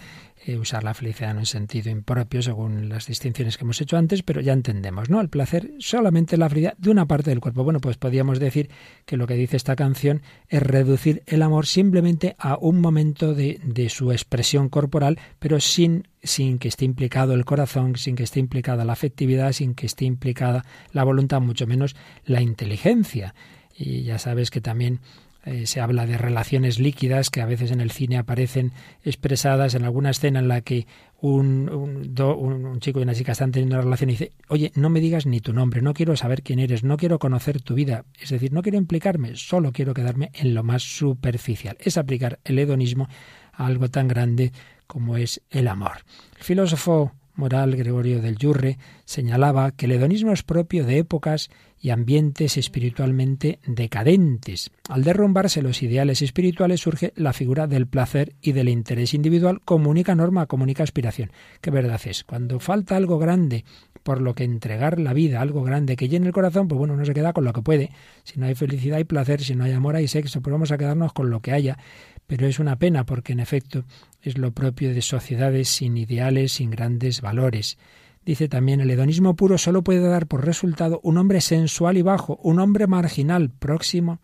usar 0.58 0.84
la 0.84 0.94
felicidad 0.94 1.30
en 1.30 1.38
un 1.38 1.46
sentido 1.46 1.90
impropio 1.90 2.42
según 2.42 2.88
las 2.88 3.06
distinciones 3.06 3.56
que 3.56 3.64
hemos 3.64 3.80
hecho 3.80 3.96
antes, 3.96 4.22
pero 4.22 4.40
ya 4.40 4.52
entendemos, 4.52 5.10
¿no? 5.10 5.20
El 5.20 5.28
placer 5.28 5.72
solamente 5.78 6.36
la 6.36 6.48
felicidad 6.48 6.76
de 6.76 6.90
una 6.90 7.06
parte 7.06 7.30
del 7.30 7.40
cuerpo. 7.40 7.64
Bueno, 7.64 7.80
pues 7.80 7.96
podríamos 7.96 8.38
decir 8.38 8.70
que 9.06 9.16
lo 9.16 9.26
que 9.26 9.34
dice 9.34 9.56
esta 9.56 9.76
canción 9.76 10.22
es 10.48 10.62
reducir 10.62 11.22
el 11.26 11.42
amor 11.42 11.66
simplemente 11.66 12.36
a 12.38 12.56
un 12.56 12.80
momento 12.80 13.34
de, 13.34 13.60
de 13.64 13.88
su 13.88 14.12
expresión 14.12 14.68
corporal, 14.68 15.18
pero 15.38 15.60
sin 15.60 16.08
sin 16.22 16.58
que 16.58 16.68
esté 16.68 16.86
implicado 16.86 17.34
el 17.34 17.44
corazón, 17.44 17.96
sin 17.96 18.16
que 18.16 18.22
esté 18.22 18.40
implicada 18.40 18.86
la 18.86 18.94
afectividad, 18.94 19.52
sin 19.52 19.74
que 19.74 19.84
esté 19.84 20.06
implicada 20.06 20.64
la 20.92 21.04
voluntad, 21.04 21.40
mucho 21.42 21.66
menos 21.66 21.94
la 22.24 22.40
inteligencia. 22.40 23.34
Y 23.76 24.04
ya 24.04 24.18
sabes 24.18 24.50
que 24.50 24.60
también 24.60 25.00
eh, 25.44 25.66
se 25.66 25.80
habla 25.80 26.06
de 26.06 26.16
relaciones 26.16 26.78
líquidas 26.78 27.28
que 27.28 27.42
a 27.42 27.46
veces 27.46 27.70
en 27.70 27.80
el 27.80 27.90
cine 27.90 28.16
aparecen 28.16 28.72
expresadas 29.02 29.74
en 29.74 29.84
alguna 29.84 30.10
escena 30.10 30.38
en 30.38 30.48
la 30.48 30.62
que 30.62 30.86
un, 31.20 32.14
do, 32.14 32.36
un, 32.36 32.64
un, 32.64 32.80
chico 32.80 32.98
y 32.98 33.02
una 33.02 33.14
chica 33.14 33.32
están 33.32 33.52
teniendo 33.52 33.76
una 33.76 33.84
relación 33.84 34.10
y 34.10 34.14
dice, 34.14 34.32
oye, 34.48 34.72
no 34.74 34.90
me 34.90 35.00
digas 35.00 35.26
ni 35.26 35.40
tu 35.40 35.52
nombre, 35.52 35.82
no 35.82 35.94
quiero 35.94 36.16
saber 36.16 36.42
quién 36.42 36.58
eres, 36.58 36.82
no 36.84 36.96
quiero 36.96 37.18
conocer 37.18 37.60
tu 37.60 37.74
vida, 37.74 38.04
es 38.20 38.30
decir, 38.30 38.52
no 38.52 38.62
quiero 38.62 38.78
implicarme, 38.78 39.36
solo 39.36 39.72
quiero 39.72 39.94
quedarme 39.94 40.30
en 40.34 40.54
lo 40.54 40.62
más 40.62 40.82
superficial. 40.82 41.76
Es 41.80 41.98
aplicar 41.98 42.40
el 42.44 42.58
hedonismo 42.58 43.08
a 43.52 43.66
algo 43.66 43.88
tan 43.88 44.08
grande 44.08 44.52
como 44.86 45.16
es 45.16 45.42
el 45.50 45.68
amor. 45.68 46.04
El 46.38 46.44
filósofo 46.44 47.12
moral 47.34 47.76
Gregorio 47.76 48.20
del 48.20 48.36
Yurre 48.36 48.78
señalaba 49.04 49.70
que 49.72 49.86
el 49.86 49.92
hedonismo 49.92 50.32
es 50.32 50.42
propio 50.42 50.84
de 50.84 50.98
épocas 50.98 51.50
y 51.80 51.90
ambientes 51.90 52.56
espiritualmente 52.56 53.58
decadentes. 53.66 54.70
Al 54.88 55.04
derrumbarse 55.04 55.60
los 55.60 55.82
ideales 55.82 56.22
espirituales 56.22 56.80
surge 56.80 57.12
la 57.14 57.34
figura 57.34 57.66
del 57.66 57.86
placer 57.86 58.34
y 58.40 58.52
del 58.52 58.70
interés 58.70 59.12
individual 59.12 59.60
como 59.64 59.90
única 59.90 60.14
norma, 60.14 60.46
como 60.46 60.62
única 60.62 60.82
aspiración. 60.82 61.30
¿Qué 61.60 61.70
verdad 61.70 62.00
es? 62.06 62.24
Cuando 62.24 62.58
falta 62.58 62.96
algo 62.96 63.18
grande 63.18 63.64
por 64.02 64.20
lo 64.20 64.34
que 64.34 64.44
entregar 64.44 65.00
la 65.00 65.12
vida, 65.12 65.40
algo 65.40 65.62
grande 65.62 65.96
que 65.96 66.08
llene 66.08 66.26
el 66.26 66.32
corazón, 66.32 66.68
pues 66.68 66.78
bueno, 66.78 66.94
uno 66.94 67.04
se 67.04 67.14
queda 67.14 67.32
con 67.32 67.44
lo 67.44 67.52
que 67.52 67.62
puede. 67.62 67.90
Si 68.22 68.38
no 68.38 68.46
hay 68.46 68.54
felicidad 68.54 68.98
y 68.98 69.04
placer, 69.04 69.42
si 69.42 69.54
no 69.54 69.64
hay 69.64 69.72
amor 69.72 69.96
hay 69.96 70.08
sexo, 70.08 70.40
pues 70.40 70.52
vamos 70.52 70.70
a 70.72 70.78
quedarnos 70.78 71.12
con 71.12 71.30
lo 71.30 71.40
que 71.40 71.52
haya. 71.52 71.78
Pero 72.26 72.46
es 72.46 72.58
una 72.58 72.78
pena 72.78 73.04
porque 73.04 73.32
en 73.32 73.40
efecto 73.40 73.84
es 74.22 74.38
lo 74.38 74.52
propio 74.52 74.94
de 74.94 75.02
sociedades 75.02 75.68
sin 75.68 75.96
ideales, 75.96 76.52
sin 76.52 76.70
grandes 76.70 77.20
valores. 77.20 77.78
Dice 78.24 78.48
también, 78.48 78.80
el 78.80 78.90
hedonismo 78.90 79.36
puro 79.36 79.58
solo 79.58 79.84
puede 79.84 80.00
dar 80.00 80.26
por 80.26 80.46
resultado 80.46 81.00
un 81.02 81.18
hombre 81.18 81.42
sensual 81.42 81.98
y 81.98 82.02
bajo, 82.02 82.36
un 82.42 82.58
hombre 82.58 82.86
marginal, 82.86 83.50
próximo 83.50 84.20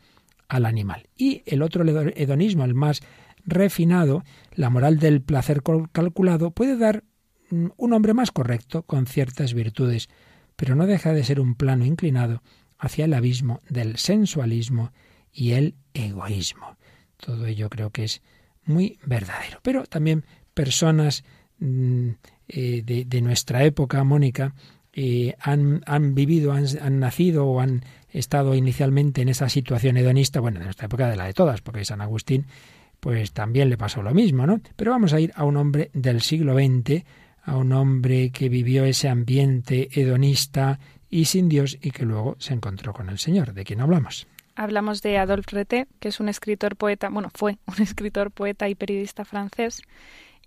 al 0.49 0.65
animal. 0.65 1.09
Y 1.17 1.43
el 1.45 1.63
otro 1.63 1.85
hedonismo, 1.85 2.65
el 2.65 2.75
más 2.75 3.03
refinado, 3.45 4.25
la 4.55 4.71
moral 4.71 4.99
del 4.99 5.21
placer 5.21 5.63
calculado, 5.93 6.51
puede 6.51 6.77
dar 6.79 7.05
un 7.51 7.93
hombre 7.93 8.15
más 8.15 8.31
correcto, 8.31 8.83
con 8.85 9.07
ciertas 9.07 9.55
virtudes, 9.55 10.09
pero 10.57 10.75
no 10.75 10.87
deja 10.87 11.13
de 11.13 11.25
ser 11.25 11.41
un 11.41 11.55
plano 11.55 11.85
inclinado 11.85 12.43
hacia 12.79 13.05
el 13.05 13.15
abismo 13.15 13.61
del 13.69 13.99
sensualismo 13.99 14.93
y 15.33 15.53
el 15.53 15.75
egoísmo. 15.95 16.77
Todo 17.21 17.47
ello 17.47 17.69
creo 17.69 17.91
que 17.91 18.05
es 18.05 18.23
muy 18.65 18.99
verdadero. 19.05 19.61
Pero 19.63 19.85
también 19.85 20.25
personas 20.55 21.25
mm, 21.59 22.11
eh, 22.49 22.83
de, 22.85 23.21
nuestra 23.21 23.65
época, 23.65 24.03
Mónica, 24.05 24.55
eh, 24.93 25.35
han, 25.41 25.83
vivido, 26.15 26.53
han, 26.53 26.67
han, 26.81 26.99
nacido 26.99 27.47
o 27.47 27.61
han 27.61 27.85
estado 28.11 28.55
inicialmente 28.55 29.23
en 29.23 29.29
esa 29.29 29.49
situación 29.49 29.97
hedonista, 29.97 30.41
bueno, 30.41 30.59
de 30.59 30.65
nuestra 30.65 30.87
época 30.87 31.09
de 31.09 31.17
la 31.17 31.27
de 31.27 31.33
todas, 31.33 31.61
porque 31.61 31.85
San 31.85 32.01
Agustín 32.01 32.47
pues 33.01 33.33
también 33.33 33.71
le 33.71 33.79
pasó 33.79 34.03
lo 34.03 34.13
mismo, 34.13 34.47
¿no? 34.47 34.61
Pero 34.77 34.91
vamos 34.91 35.13
a 35.13 35.21
ir 35.21 35.33
a 35.35 35.45
un 35.45 35.57
hombre 35.57 35.91
del 35.95 36.21
siglo 36.21 36.55
XX, 36.55 37.05
a 37.43 37.57
un 37.57 37.73
hombre 37.73 38.31
que 38.31 38.49
vivió 38.49 38.85
ese 38.85 39.09
ambiente 39.09 39.89
hedonista 39.93 40.79
y 41.09 41.25
sin 41.25 41.49
Dios 41.49 41.79
y 41.81 41.91
que 41.91 42.05
luego 42.05 42.37
se 42.39 42.55
encontró 42.55 42.93
con 42.93 43.09
el 43.09 43.19
Señor. 43.19 43.55
¿De 43.55 43.65
quién 43.65 43.81
hablamos? 43.81 44.27
Hablamos 44.61 45.01
de 45.01 45.17
Adolphe 45.17 45.57
Rete, 45.57 45.87
que 46.01 46.09
es 46.09 46.21
un 46.21 46.29
escritor 46.29 46.77
poeta, 46.77 47.09
bueno, 47.09 47.31
fue 47.35 47.57
un 47.67 47.83
escritor 47.83 48.31
poeta 48.31 48.69
y 48.69 48.75
periodista 48.75 49.25
francés 49.25 49.81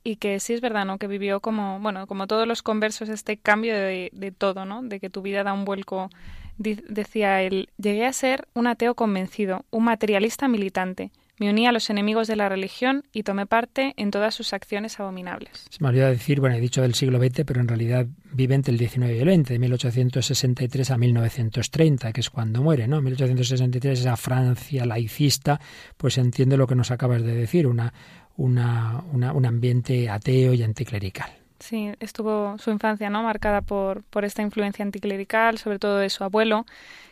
y 0.04 0.18
que 0.18 0.40
sí 0.40 0.54
es 0.54 0.62
verdad, 0.62 0.86
¿no? 0.86 1.00
Que 1.00 1.08
vivió 1.08 1.40
como, 1.40 1.80
bueno, 1.80 2.06
como 2.06 2.28
todos 2.28 2.48
los 2.48 2.62
conversos 2.62 3.10
este 3.10 3.38
cambio 3.38 3.74
de, 3.74 4.12
de 4.14 4.32
todo, 4.32 4.66
¿no? 4.66 4.84
De 4.84 5.00
que 5.00 5.10
tu 5.10 5.24
vida 5.24 5.44
da 5.44 5.54
un 5.54 5.66
vuelco. 5.66 6.12
decía 6.58 7.42
él, 7.42 7.70
llegué 7.78 8.06
a 8.06 8.14
ser 8.14 8.48
un 8.54 8.68
ateo 8.68 8.94
convencido, 8.94 9.66
un 9.72 9.86
materialista 9.86 10.48
militante. 10.48 11.10
Me 11.44 11.50
uní 11.50 11.68
a 11.68 11.74
los 11.74 11.90
enemigos 11.90 12.30
de 12.30 12.38
la 12.38 12.48
religión 12.48 13.04
y 13.12 13.24
tomé 13.24 13.46
parte 13.46 13.94
en 13.98 14.12
todas 14.12 14.34
sus 14.34 14.54
acciones 14.54 14.98
abominables. 15.02 15.66
Se 15.70 15.84
me 15.84 15.90
olvidó 15.90 16.08
decir, 16.08 16.40
bueno, 16.40 16.56
he 16.56 16.62
dicho 16.62 16.82
del 16.82 16.94
siglo 16.94 17.20
XX, 17.20 17.44
pero 17.46 17.60
en 17.60 17.68
realidad 17.68 18.08
vive 18.32 18.56
entre 18.56 18.74
el 18.74 18.80
XIX 18.80 19.10
y 19.10 19.20
el 19.20 19.44
XX, 19.44 19.50
de 19.50 19.60
1863 19.60 20.92
a 20.92 20.98
1930, 20.98 22.14
que 22.14 22.22
es 22.22 22.30
cuando 22.30 22.64
muere, 22.64 22.88
¿no? 22.88 23.02
1863, 23.02 24.00
esa 24.00 24.16
Francia 24.16 24.86
laicista, 24.86 25.60
pues 25.98 26.18
entiende 26.18 26.56
lo 26.56 26.66
que 26.66 26.76
nos 26.76 26.92
acabas 26.92 27.22
de 27.22 27.36
decir, 27.36 27.68
una, 27.68 27.94
una, 28.38 29.04
una, 29.12 29.34
un 29.34 29.46
ambiente 29.46 30.10
ateo 30.10 30.54
y 30.54 30.64
anticlerical. 30.64 31.30
Sí, 31.60 31.92
estuvo 32.00 32.58
su 32.58 32.72
infancia 32.72 33.10
no 33.10 33.24
marcada 33.24 33.62
por, 33.62 34.04
por 34.04 34.24
esta 34.24 34.42
influencia 34.42 34.84
anticlerical, 34.84 35.58
sobre 35.58 35.80
todo 35.80 35.98
de 35.98 36.10
su 36.10 36.24
abuelo, 36.24 36.66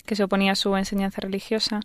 que 0.05 0.15
se 0.15 0.23
oponía 0.23 0.53
a 0.53 0.55
su 0.55 0.75
enseñanza 0.75 1.21
religiosa. 1.21 1.79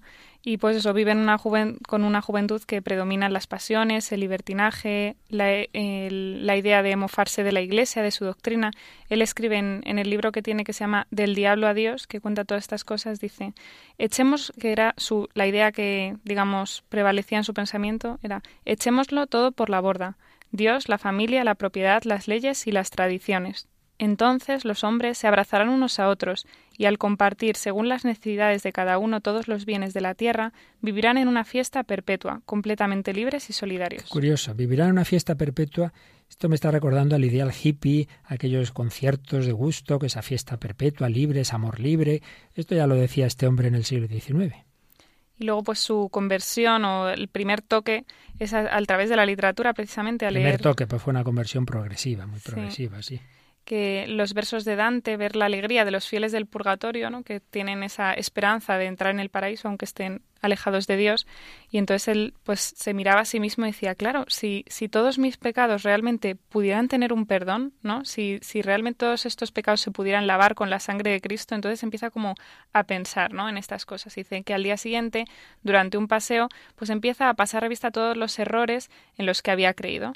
Y 0.49 0.59
pues 0.59 0.77
eso, 0.77 0.93
vive 0.93 1.11
en 1.11 1.19
una 1.19 1.39
juven, 1.39 1.77
con 1.89 2.05
una 2.05 2.23
juventud 2.23 2.63
que 2.63 2.81
predominan 2.81 3.33
las 3.33 3.49
pasiones, 3.49 4.13
el 4.13 4.21
libertinaje, 4.21 5.17
la, 5.29 5.53
el, 5.53 6.47
la, 6.47 6.57
idea 6.57 6.85
de 6.85 6.95
mofarse 6.95 7.43
de 7.43 7.51
la 7.51 7.63
Iglesia, 7.63 8.01
de 8.01 8.13
su 8.13 8.25
doctrina. 8.25 8.71
Él 9.09 9.23
escribe 9.23 9.57
en, 9.57 9.81
en, 9.85 9.99
el 9.99 10.09
libro 10.09 10.31
que 10.31 10.43
tiene 10.43 10.63
que 10.63 10.73
se 10.73 10.85
llama 10.85 11.09
Del 11.11 11.35
diablo 11.35 11.67
a 11.67 11.75
Dios, 11.75 12.07
que 12.07 12.21
cuenta 12.21 12.45
todas 12.45 12.63
estas 12.63 12.85
cosas, 12.85 13.19
dice, 13.19 13.55
echemos, 13.99 14.53
que 14.61 14.71
era 14.71 14.95
su, 14.99 15.29
la 15.35 15.49
idea 15.49 15.73
que, 15.73 16.17
digamos, 16.23 16.85
prevalecía 16.91 17.39
en 17.39 17.45
su 17.45 17.53
pensamiento, 17.53 18.21
era, 18.23 18.45
echémoslo 18.65 19.27
todo 19.27 19.51
por 19.51 19.69
la 19.69 19.81
borda 19.81 20.17
Dios, 20.53 20.89
la 20.89 20.99
familia, 20.99 21.43
la 21.43 21.57
propiedad, 21.57 22.05
las 22.05 22.29
leyes 22.29 22.69
y 22.69 22.71
las 22.71 22.91
tradiciones. 22.91 23.67
Entonces 23.99 24.65
los 24.65 24.85
hombres 24.85 25.17
se 25.19 25.27
abrazarán 25.27 25.69
unos 25.71 25.99
a 25.99 26.09
otros 26.09 26.47
y 26.77 26.85
al 26.85 26.99
compartir 26.99 27.57
según 27.57 27.89
las 27.89 28.05
necesidades 28.05 28.63
de 28.63 28.73
cada 28.73 28.99
uno 28.99 29.21
todos 29.23 29.49
los 29.49 29.65
bienes 29.65 29.95
de 29.95 30.03
la 30.03 30.15
tierra, 30.15 30.53
vivirán 30.83 31.17
en 31.17 31.29
una 31.29 31.45
fiesta 31.45 31.83
perpetua, 31.83 32.43
completamente 32.45 33.15
libres 33.15 33.49
y 33.49 33.55
solidarios. 33.55 34.05
Curioso, 34.05 34.55
vivirán 34.55 34.89
en 34.89 34.93
una 34.93 35.05
fiesta 35.07 35.35
perpetua. 35.37 35.93
Esto 36.29 36.49
me 36.49 36.57
está 36.57 36.71
recordando 36.71 37.17
al 37.17 37.25
ideal 37.25 37.53
hippie, 37.53 38.09
aquellos 38.25 38.73
conciertos 38.73 39.47
de 39.47 39.53
gusto, 39.53 39.99
que 39.99 40.07
esa 40.07 40.23
fiesta 40.23 40.59
perpetua, 40.59 41.09
libre, 41.09 41.41
es 41.41 41.55
amor 41.55 41.81
libre. 41.81 42.21
Esto 42.55 42.75
ya 42.75 42.87
lo 42.87 42.97
decía 42.97 43.27
este 43.27 43.47
hombre 43.47 43.69
en 43.69 43.77
el 43.77 43.85
siglo 43.85 44.09
XIX. 44.09 44.55
Y 45.39 45.45
luego, 45.45 45.63
pues 45.63 45.79
su 45.79 46.09
conversión 46.11 46.85
o 46.85 47.09
el 47.11 47.29
primer 47.29 47.63
toque 47.63 48.05
es 48.39 48.53
a, 48.55 48.75
a 48.77 48.83
través 48.83 49.09
de 49.09 49.17
la 49.17 49.25
literatura, 49.25 49.73
precisamente, 49.73 50.25
a 50.25 50.29
El 50.29 50.35
primer 50.35 50.53
leer 50.53 50.61
toque 50.63 50.87
pues 50.87 51.01
fue 51.01 51.13
una 51.13 51.25
conversión 51.25 51.65
progresiva, 51.65 52.27
muy 52.27 52.41
Sí. 52.41 52.51
progresiva, 52.51 53.03
sí. 53.03 53.21
Que 53.67 54.07
los 54.07 54.33
versos 54.33 54.65
de 54.65 54.77
Dante, 54.77 55.17
ver 55.17 55.35
la 55.35 55.47
alegría 55.47 55.85
de 55.85 55.91
los 55.91 56.09
fieles 56.09 56.31
del 56.31 56.47
purgatorio, 56.47 57.11
¿no? 57.11 57.25
que 57.25 57.41
tienen 57.41 57.83
esa 57.83 58.15
esperanza 58.15 58.79
de 58.79 58.87
entrar 58.87 59.13
en 59.13 59.19
el 59.19 59.29
paraíso 59.29 59.67
aunque 59.67 59.85
estén 59.85 60.23
alejados 60.41 60.87
de 60.87 60.97
Dios. 60.97 61.27
Y 61.69 61.79
entonces 61.79 62.07
él 62.07 62.35
pues 62.45 62.61
se 62.61 62.95
miraba 62.95 63.23
a 63.23 63.25
sí 63.25 63.41
mismo 63.41 63.67
y 63.67 63.73
decía, 63.73 63.97
claro, 63.97 64.25
si, 64.29 64.65
si 64.69 64.89
todos 64.89 65.19
mis 65.19 65.37
pecados 65.37 65.83
realmente 65.83 66.37
pudieran 66.37 66.87
tener 66.87 67.13
un 67.13 67.27
perdón, 67.27 67.73
¿no? 67.83 68.05
Si, 68.05 68.39
si 68.41 68.63
realmente 68.63 68.99
todos 68.99 69.27
estos 69.27 69.51
pecados 69.51 69.81
se 69.81 69.91
pudieran 69.91 70.29
lavar 70.29 70.55
con 70.55 70.71
la 70.71 70.79
sangre 70.79 71.11
de 71.11 71.21
Cristo, 71.21 71.57
entonces 71.57 71.83
empieza 71.83 72.11
como 72.11 72.37
a 72.73 72.85
pensar, 72.85 73.33
¿no? 73.33 73.49
En 73.49 73.59
estas 73.59 73.85
cosas. 73.85 74.15
Dice 74.15 74.45
que 74.45 74.55
al 74.55 74.63
día 74.63 74.77
siguiente, 74.77 75.25
durante 75.65 75.99
un 75.99 76.07
paseo, 76.07 76.49
pues 76.77 76.89
empieza 76.91 77.29
a 77.29 77.35
pasar 77.35 77.63
revista 77.63 77.91
todos 77.91 78.17
los 78.17 78.39
errores 78.39 78.91
en 79.19 79.27
los 79.27 79.43
que 79.43 79.51
había 79.51 79.75
creído. 79.75 80.13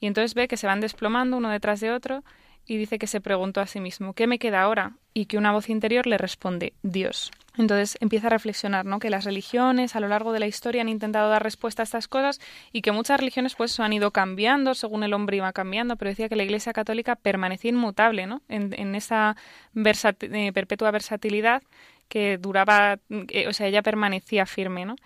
Y 0.00 0.06
entonces 0.06 0.34
ve 0.34 0.48
que 0.48 0.56
se 0.56 0.66
van 0.66 0.80
desplomando 0.80 1.36
uno 1.36 1.50
detrás 1.50 1.80
de 1.80 1.92
otro 1.92 2.24
y 2.66 2.76
dice 2.76 2.98
que 2.98 3.06
se 3.06 3.20
preguntó 3.20 3.60
a 3.60 3.66
sí 3.66 3.80
mismo, 3.80 4.14
¿qué 4.14 4.26
me 4.26 4.38
queda 4.38 4.62
ahora? 4.62 4.92
Y 5.12 5.26
que 5.26 5.38
una 5.38 5.52
voz 5.52 5.68
interior 5.68 6.06
le 6.06 6.18
responde, 6.18 6.72
Dios. 6.82 7.30
Entonces 7.56 7.96
empieza 8.00 8.26
a 8.26 8.30
reflexionar, 8.30 8.84
¿no? 8.84 8.98
Que 8.98 9.10
las 9.10 9.24
religiones 9.24 9.94
a 9.94 10.00
lo 10.00 10.08
largo 10.08 10.32
de 10.32 10.40
la 10.40 10.46
historia 10.46 10.82
han 10.82 10.88
intentado 10.88 11.30
dar 11.30 11.42
respuesta 11.42 11.82
a 11.82 11.84
estas 11.84 12.08
cosas 12.08 12.40
y 12.72 12.82
que 12.82 12.90
muchas 12.90 13.20
religiones 13.20 13.54
pues 13.54 13.78
han 13.78 13.92
ido 13.92 14.10
cambiando 14.10 14.74
según 14.74 15.04
el 15.04 15.14
hombre 15.14 15.36
iba 15.36 15.52
cambiando, 15.52 15.96
pero 15.96 16.08
decía 16.08 16.28
que 16.28 16.36
la 16.36 16.42
Iglesia 16.42 16.72
Católica 16.72 17.14
permanecía 17.14 17.70
inmutable, 17.70 18.26
¿no? 18.26 18.42
En, 18.48 18.94
esa 18.94 19.36
eh, 19.76 20.52
perpetua 20.52 20.90
versatilidad 20.90 21.62
que 22.08 22.38
duraba, 22.38 22.98
eh, 23.10 23.46
o 23.48 23.52
sea, 23.52 23.68
ella 23.68 23.82
permanecía 23.82 24.46
firme, 24.46 24.84
¿no? 24.84 24.96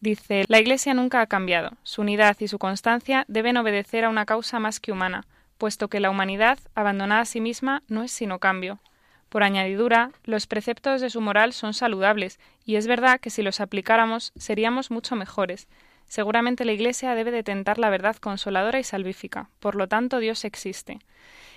Dice, 0.00 0.44
la 0.48 0.60
Iglesia 0.60 0.92
nunca 0.92 1.22
ha 1.22 1.26
cambiado. 1.26 1.70
Su 1.82 2.02
unidad 2.02 2.36
y 2.40 2.48
su 2.48 2.58
constancia 2.58 3.24
deben 3.28 3.56
obedecer 3.56 4.04
a 4.04 4.10
una 4.10 4.26
causa 4.26 4.58
más 4.60 4.80
que 4.80 4.92
humana, 4.92 5.24
puesto 5.58 5.88
que 5.88 6.00
la 6.00 6.10
humanidad, 6.10 6.58
abandonada 6.74 7.22
a 7.22 7.26
sí 7.26 7.40
misma, 7.40 7.82
no 7.88 8.02
es 8.02 8.12
sino 8.12 8.38
cambio. 8.38 8.80
Por 9.28 9.42
añadidura, 9.42 10.12
los 10.24 10.46
preceptos 10.46 11.00
de 11.00 11.10
su 11.10 11.20
moral 11.20 11.52
son 11.52 11.74
saludables, 11.74 12.38
y 12.64 12.76
es 12.76 12.86
verdad 12.86 13.20
que 13.20 13.30
si 13.30 13.42
los 13.42 13.60
aplicáramos 13.60 14.32
seríamos 14.36 14.90
mucho 14.90 15.16
mejores. 15.16 15.68
Seguramente 16.06 16.64
la 16.64 16.72
Iglesia 16.72 17.14
debe 17.14 17.32
de 17.32 17.42
tentar 17.42 17.78
la 17.78 17.90
verdad 17.90 18.16
consoladora 18.16 18.78
y 18.78 18.84
salvífica. 18.84 19.50
Por 19.58 19.74
lo 19.74 19.88
tanto, 19.88 20.20
Dios 20.20 20.44
existe. 20.44 21.00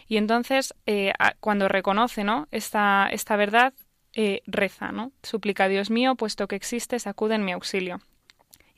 Y 0.07 0.17
entonces, 0.17 0.73
eh, 0.87 1.13
cuando 1.39 1.67
reconoce 1.67 2.23
¿no? 2.23 2.47
esta, 2.51 3.07
esta 3.11 3.35
verdad, 3.35 3.73
eh, 4.13 4.41
reza, 4.47 4.91
¿no? 4.91 5.11
Suplica, 5.21 5.67
Dios 5.67 5.91
mío, 5.91 6.15
puesto 6.15 6.47
que 6.47 6.55
existes, 6.55 7.05
acude 7.05 7.35
en 7.35 7.45
mi 7.45 7.51
auxilio. 7.51 8.01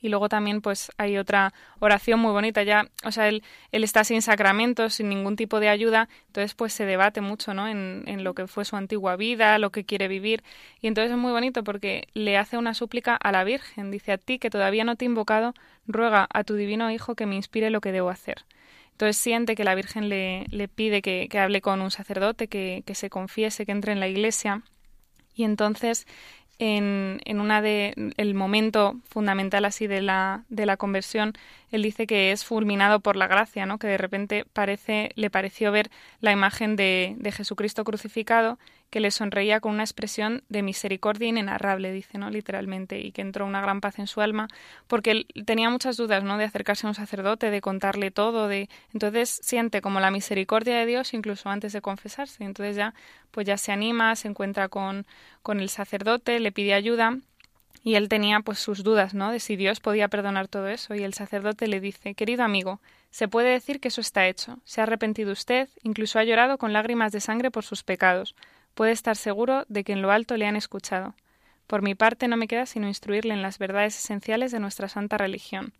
Y 0.01 0.09
luego 0.09 0.29
también 0.29 0.61
pues 0.61 0.91
hay 0.97 1.17
otra 1.17 1.53
oración 1.79 2.19
muy 2.19 2.31
bonita 2.31 2.63
ya, 2.63 2.87
o 3.03 3.11
sea, 3.11 3.27
él, 3.27 3.43
él 3.71 3.83
está 3.83 4.03
sin 4.03 4.21
sacramentos, 4.23 4.95
sin 4.95 5.09
ningún 5.09 5.35
tipo 5.35 5.59
de 5.59 5.69
ayuda, 5.69 6.09
entonces 6.27 6.55
pues 6.55 6.73
se 6.73 6.85
debate 6.85 7.21
mucho, 7.21 7.53
¿no? 7.53 7.67
En, 7.67 8.03
en 8.07 8.23
lo 8.23 8.33
que 8.33 8.47
fue 8.47 8.65
su 8.65 8.75
antigua 8.75 9.15
vida, 9.15 9.59
lo 9.59 9.69
que 9.69 9.85
quiere 9.85 10.07
vivir, 10.07 10.43
y 10.81 10.87
entonces 10.87 11.11
es 11.11 11.17
muy 11.17 11.31
bonito 11.31 11.63
porque 11.63 12.07
le 12.13 12.37
hace 12.37 12.57
una 12.57 12.73
súplica 12.73 13.15
a 13.15 13.31
la 13.31 13.43
Virgen, 13.43 13.91
dice 13.91 14.11
a 14.11 14.17
ti 14.17 14.39
que 14.39 14.49
todavía 14.49 14.83
no 14.83 14.95
te 14.95 15.05
he 15.05 15.07
invocado, 15.07 15.53
ruega 15.85 16.27
a 16.33 16.43
tu 16.43 16.55
divino 16.55 16.89
Hijo 16.89 17.15
que 17.15 17.27
me 17.27 17.35
inspire 17.35 17.69
lo 17.69 17.79
que 17.79 17.91
debo 17.91 18.09
hacer. 18.09 18.43
Entonces 18.93 19.17
siente 19.17 19.55
que 19.55 19.63
la 19.63 19.75
Virgen 19.75 20.09
le, 20.09 20.45
le 20.49 20.67
pide 20.67 21.01
que, 21.01 21.27
que 21.29 21.39
hable 21.39 21.61
con 21.61 21.81
un 21.81 21.91
sacerdote, 21.91 22.47
que, 22.47 22.83
que 22.85 22.95
se 22.95 23.09
confiese, 23.09 23.65
que 23.65 23.71
entre 23.71 23.93
en 23.93 23.99
la 23.99 24.07
iglesia, 24.07 24.63
y 25.33 25.43
entonces 25.43 26.05
en, 26.61 27.21
en 27.25 27.41
una 27.41 27.59
de 27.59 28.13
el 28.17 28.35
momento 28.35 28.95
fundamental 29.09 29.65
así 29.65 29.87
de 29.87 29.99
la, 29.99 30.45
de 30.49 30.67
la 30.67 30.77
conversión, 30.77 31.33
él 31.71 31.81
dice 31.81 32.05
que 32.05 32.31
es 32.31 32.45
fulminado 32.45 32.99
por 32.99 33.15
la 33.15 33.27
gracia, 33.27 33.65
¿no? 33.65 33.79
que 33.79 33.87
de 33.87 33.97
repente 33.97 34.45
parece, 34.53 35.09
le 35.15 35.31
pareció 35.31 35.71
ver 35.71 35.89
la 36.19 36.31
imagen 36.31 36.75
de, 36.75 37.15
de 37.17 37.31
Jesucristo 37.31 37.83
crucificado, 37.83 38.59
que 38.91 38.99
le 38.99 39.09
sonreía 39.09 39.59
con 39.61 39.71
una 39.73 39.83
expresión 39.83 40.43
de 40.49 40.61
misericordia 40.61 41.29
inenarrable, 41.29 41.91
dice, 41.91 42.17
¿no? 42.17 42.29
literalmente, 42.29 42.99
y 42.99 43.11
que 43.11 43.21
entró 43.21 43.45
una 43.45 43.61
gran 43.61 43.81
paz 43.81 43.97
en 43.97 44.05
su 44.05 44.21
alma, 44.21 44.49
porque 44.87 45.11
él 45.11 45.27
tenía 45.45 45.69
muchas 45.69 45.97
dudas, 45.97 46.23
¿no? 46.23 46.37
de 46.37 46.43
acercarse 46.43 46.85
a 46.85 46.89
un 46.89 46.95
sacerdote, 46.95 47.49
de 47.49 47.61
contarle 47.61 48.11
todo, 48.11 48.47
de 48.47 48.69
entonces 48.93 49.39
siente 49.41 49.81
como 49.81 49.99
la 49.99 50.11
misericordia 50.11 50.77
de 50.77 50.85
Dios 50.85 51.13
incluso 51.13 51.49
antes 51.49 51.73
de 51.73 51.81
confesarse, 51.81 52.43
entonces 52.43 52.75
ya 52.75 52.93
pues 53.31 53.47
ya 53.47 53.57
se 53.57 53.71
anima, 53.71 54.15
se 54.15 54.27
encuentra 54.27 54.67
con, 54.67 55.07
con 55.41 55.61
el 55.61 55.69
sacerdote, 55.69 56.39
le 56.39 56.51
pide 56.51 56.73
ayuda 56.73 57.17
y 57.83 57.95
él 57.95 58.09
tenía 58.09 58.41
pues 58.41 58.59
sus 58.59 58.83
dudas, 58.83 59.13
¿no? 59.13 59.31
De 59.31 59.39
si 59.39 59.55
Dios 59.55 59.79
podía 59.79 60.07
perdonar 60.07 60.47
todo 60.47 60.67
eso 60.67 60.93
y 60.95 61.03
el 61.03 61.13
sacerdote 61.13 61.67
le 61.67 61.79
dice, 61.79 62.13
querido 62.13 62.43
amigo, 62.43 62.79
se 63.09 63.27
puede 63.27 63.49
decir 63.49 63.79
que 63.79 63.87
eso 63.87 64.01
está 64.01 64.27
hecho. 64.27 64.59
Se 64.63 64.81
ha 64.81 64.83
arrepentido 64.83 65.31
usted, 65.31 65.69
incluso 65.83 66.19
ha 66.19 66.23
llorado 66.23 66.57
con 66.57 66.73
lágrimas 66.73 67.11
de 67.11 67.21
sangre 67.21 67.51
por 67.51 67.63
sus 67.63 67.83
pecados. 67.83 68.35
Puede 68.73 68.91
estar 68.91 69.15
seguro 69.15 69.65
de 69.67 69.83
que 69.83 69.93
en 69.93 70.01
lo 70.01 70.11
alto 70.11 70.37
le 70.37 70.47
han 70.47 70.55
escuchado. 70.55 71.15
Por 71.67 71.81
mi 71.81 71.95
parte 71.95 72.27
no 72.27 72.37
me 72.37 72.47
queda 72.47 72.65
sino 72.65 72.87
instruirle 72.87 73.33
en 73.33 73.41
las 73.41 73.57
verdades 73.57 73.97
esenciales 73.97 74.51
de 74.51 74.59
nuestra 74.59 74.89
santa 74.89 75.17
religión. 75.17 75.73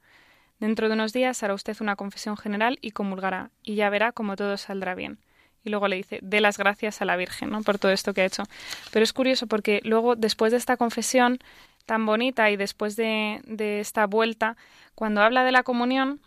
Dentro 0.59 0.87
de 0.87 0.93
unos 0.93 1.13
días 1.13 1.41
hará 1.43 1.53
usted 1.53 1.77
una 1.81 1.95
confesión 1.95 2.37
general 2.37 2.77
y 2.81 2.91
comulgará, 2.91 3.49
y 3.63 3.75
ya 3.75 3.89
verá 3.89 4.11
cómo 4.11 4.35
todo 4.35 4.57
saldrá 4.57 4.95
bien 4.95 5.19
y 5.63 5.69
luego 5.69 5.87
le 5.87 5.97
dice, 5.97 6.19
dé 6.21 6.41
las 6.41 6.57
gracias 6.57 7.01
a 7.01 7.05
la 7.05 7.15
Virgen, 7.15 7.51
¿no? 7.51 7.61
Por 7.61 7.77
todo 7.77 7.91
esto 7.91 8.13
que 8.13 8.21
ha 8.21 8.25
hecho. 8.25 8.43
Pero 8.91 9.03
es 9.03 9.13
curioso 9.13 9.47
porque 9.47 9.81
luego, 9.83 10.15
después 10.15 10.51
de 10.51 10.57
esta 10.57 10.77
confesión 10.77 11.39
tan 11.85 12.05
bonita 12.05 12.49
y 12.49 12.57
después 12.57 12.95
de, 12.95 13.41
esta 13.79 14.07
vuelta, 14.07 14.57
cuando 14.95 15.21
habla 15.21 15.43
de 15.43 15.51
la 15.51 15.63
comunión, 15.63 16.19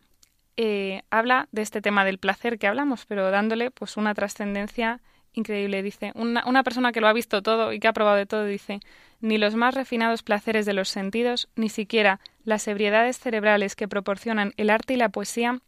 eh, 0.57 1.03
habla 1.11 1.49
de 1.53 1.63
este 1.63 1.81
tema 1.81 2.05
del 2.05 2.19
placer 2.19 2.59
que 2.59 2.67
hablamos, 2.67 3.07
pero 3.07 3.31
dándole 3.31 3.71
pues 3.71 3.97
una 3.97 4.15
trascendencia 4.15 5.01
increíble. 5.35 5.83
Dice, 5.83 6.13
una, 6.15 6.45
una 6.47 6.63
persona 6.63 6.93
que 6.93 7.01
lo 7.01 7.09
ha 7.09 7.13
visto 7.13 7.43
todo 7.43 7.73
y 7.73 7.81
que 7.81 7.89
ha 7.89 7.93
probado 7.93 8.17
de 8.17 8.27
todo, 8.27 8.45
dice, 8.45 8.81
ni 9.21 9.39
los 9.39 9.55
más 9.55 9.75
refinados 9.75 10.23
placeres 10.23 10.67
de 10.67 10.73
los 10.73 10.89
sentidos, 10.89 11.49
ni 11.57 11.69
siquiera 11.69 12.21
las 12.45 12.67
ebriedades 12.69 13.19
cerebrales 13.19 13.77
que 13.77 13.89
proporcionan 13.89 14.53
el 14.57 14.71
arte 14.71 14.95
y 14.95 14.97
la 14.97 15.09
poesía, 15.09 15.61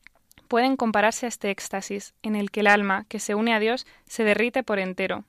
pueden 0.48 0.76
compararse 0.76 1.26
a 1.26 1.28
este 1.28 1.50
éxtasis, 1.50 2.14
en 2.22 2.36
el 2.36 2.50
que 2.50 2.60
el 2.60 2.66
alma, 2.66 3.04
que 3.08 3.18
se 3.18 3.34
une 3.34 3.54
a 3.54 3.60
Dios, 3.60 3.86
se 4.06 4.24
derrite 4.24 4.62
por 4.62 4.78
entero. 4.78 5.24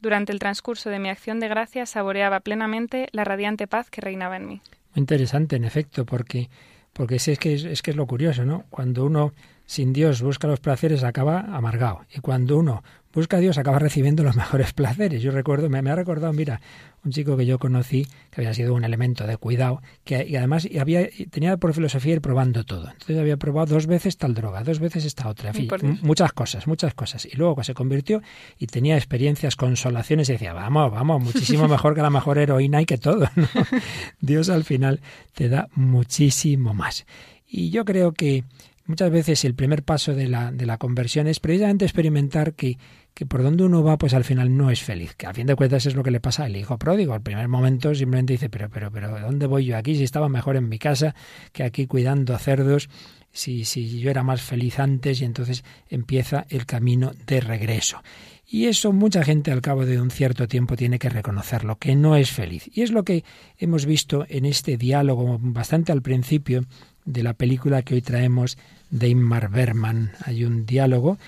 Durante 0.00 0.32
el 0.32 0.38
transcurso 0.38 0.90
de 0.90 0.98
mi 0.98 1.08
acción 1.08 1.40
de 1.40 1.48
gracia 1.48 1.86
saboreaba 1.86 2.40
plenamente 2.40 3.08
la 3.12 3.24
radiante 3.24 3.66
paz 3.66 3.88
que 3.88 4.00
reinaba 4.00 4.36
en 4.36 4.46
mí. 4.46 4.60
Muy 4.94 5.00
interesante, 5.00 5.56
en 5.56 5.64
efecto, 5.64 6.04
porque, 6.04 6.50
porque 6.92 7.16
es, 7.16 7.38
que 7.38 7.54
es, 7.54 7.64
es 7.64 7.82
que 7.82 7.92
es 7.92 7.96
lo 7.96 8.06
curioso, 8.06 8.44
¿no? 8.44 8.64
Cuando 8.68 9.04
uno 9.04 9.32
sin 9.66 9.92
Dios 9.92 10.20
busca 10.20 10.48
los 10.48 10.60
placeres 10.60 11.04
acaba 11.04 11.40
amargado. 11.40 12.04
Y 12.14 12.20
cuando 12.20 12.58
uno 12.58 12.82
busca 13.12 13.36
a 13.36 13.40
Dios 13.40 13.58
acaba 13.58 13.78
recibiendo 13.78 14.22
los 14.22 14.36
mejores 14.42 14.72
placeres. 14.72 15.22
Yo 15.22 15.30
recuerdo, 15.30 15.68
me, 15.68 15.82
me, 15.82 15.90
ha 15.90 15.96
recordado, 15.96 16.32
mira, 16.32 16.60
un 17.04 17.10
chico 17.10 17.36
que 17.36 17.46
yo 17.46 17.58
conocí, 17.58 18.06
que 18.30 18.40
había 18.40 18.54
sido 18.54 18.74
un 18.74 18.84
elemento 18.84 19.26
de 19.26 19.36
cuidado, 19.36 19.82
que 20.04 20.26
y 20.26 20.36
además 20.36 20.68
había, 20.80 21.08
tenía 21.30 21.56
por 21.56 21.74
filosofía 21.74 22.14
ir 22.14 22.20
probando 22.20 22.64
todo. 22.64 22.90
Entonces 22.90 23.18
había 23.18 23.36
probado 23.36 23.74
dos 23.74 23.86
veces 23.86 24.16
tal 24.16 24.34
droga, 24.34 24.62
dos 24.62 24.78
veces 24.78 25.04
esta 25.04 25.28
otra, 25.28 25.50
en 25.50 25.54
fin, 25.54 25.98
muchas 26.02 26.32
cosas, 26.32 26.66
muchas 26.66 26.94
cosas. 26.94 27.26
Y 27.26 27.36
luego 27.36 27.62
se 27.64 27.74
convirtió 27.74 28.22
y 28.58 28.66
tenía 28.66 28.96
experiencias, 28.96 29.56
consolaciones 29.56 30.28
y 30.28 30.32
decía, 30.32 30.52
vamos, 30.52 30.90
vamos, 30.92 31.22
muchísimo 31.22 31.68
mejor 31.68 31.94
que 31.94 32.02
la 32.02 32.10
mejor 32.10 32.38
heroína 32.38 32.80
y 32.82 32.86
que 32.86 32.98
todo. 32.98 33.28
¿no? 33.34 33.48
Dios 34.20 34.48
al 34.48 34.64
final 34.64 35.00
te 35.34 35.48
da 35.48 35.68
muchísimo 35.74 36.74
más. 36.74 37.06
Y 37.46 37.70
yo 37.70 37.84
creo 37.84 38.12
que 38.12 38.44
muchas 38.86 39.10
veces 39.10 39.44
el 39.44 39.54
primer 39.54 39.82
paso 39.82 40.14
de 40.14 40.28
la, 40.28 40.52
de 40.52 40.66
la 40.66 40.78
conversión 40.78 41.26
es 41.26 41.40
precisamente 41.40 41.84
experimentar 41.84 42.54
que, 42.54 42.78
que 43.14 43.26
por 43.26 43.42
donde 43.42 43.64
uno 43.64 43.82
va, 43.82 43.98
pues 43.98 44.14
al 44.14 44.24
final 44.24 44.56
no 44.56 44.70
es 44.70 44.82
feliz. 44.82 45.14
Que 45.14 45.26
a 45.26 45.34
fin 45.34 45.46
de 45.46 45.54
cuentas 45.54 45.86
es 45.86 45.94
lo 45.94 46.02
que 46.02 46.10
le 46.10 46.20
pasa 46.20 46.44
al 46.44 46.56
hijo 46.56 46.78
pródigo. 46.78 47.12
Al 47.12 47.22
primer 47.22 47.48
momento 47.48 47.94
simplemente 47.94 48.32
dice, 48.32 48.48
pero, 48.48 48.70
pero, 48.70 48.90
pero, 48.90 49.20
¿dónde 49.20 49.46
voy 49.46 49.66
yo 49.66 49.76
aquí? 49.76 49.94
Si 49.96 50.04
estaba 50.04 50.28
mejor 50.28 50.56
en 50.56 50.68
mi 50.68 50.78
casa 50.78 51.14
que 51.52 51.62
aquí 51.62 51.86
cuidando 51.86 52.36
cerdos, 52.38 52.88
si, 53.32 53.64
si 53.64 54.00
yo 54.00 54.10
era 54.10 54.22
más 54.22 54.42
feliz 54.42 54.78
antes, 54.78 55.20
y 55.20 55.24
entonces 55.24 55.64
empieza 55.88 56.46
el 56.48 56.66
camino 56.66 57.12
de 57.26 57.40
regreso. 57.40 58.02
Y 58.46 58.66
eso 58.66 58.92
mucha 58.92 59.24
gente 59.24 59.50
al 59.50 59.62
cabo 59.62 59.86
de 59.86 60.00
un 60.00 60.10
cierto 60.10 60.46
tiempo 60.46 60.76
tiene 60.76 60.98
que 60.98 61.08
reconocerlo, 61.08 61.78
que 61.78 61.96
no 61.96 62.16
es 62.16 62.30
feliz. 62.30 62.68
Y 62.72 62.82
es 62.82 62.90
lo 62.90 63.02
que 63.02 63.24
hemos 63.56 63.86
visto 63.86 64.26
en 64.28 64.44
este 64.44 64.76
diálogo 64.76 65.38
bastante 65.40 65.90
al 65.90 66.02
principio 66.02 66.66
de 67.04 67.22
la 67.22 67.32
película 67.32 67.82
que 67.82 67.94
hoy 67.94 68.02
traemos 68.02 68.58
de 68.90 69.08
Ingmar 69.08 69.50
Bergman. 69.50 70.12
Hay 70.24 70.44
un 70.44 70.66
diálogo 70.66 71.18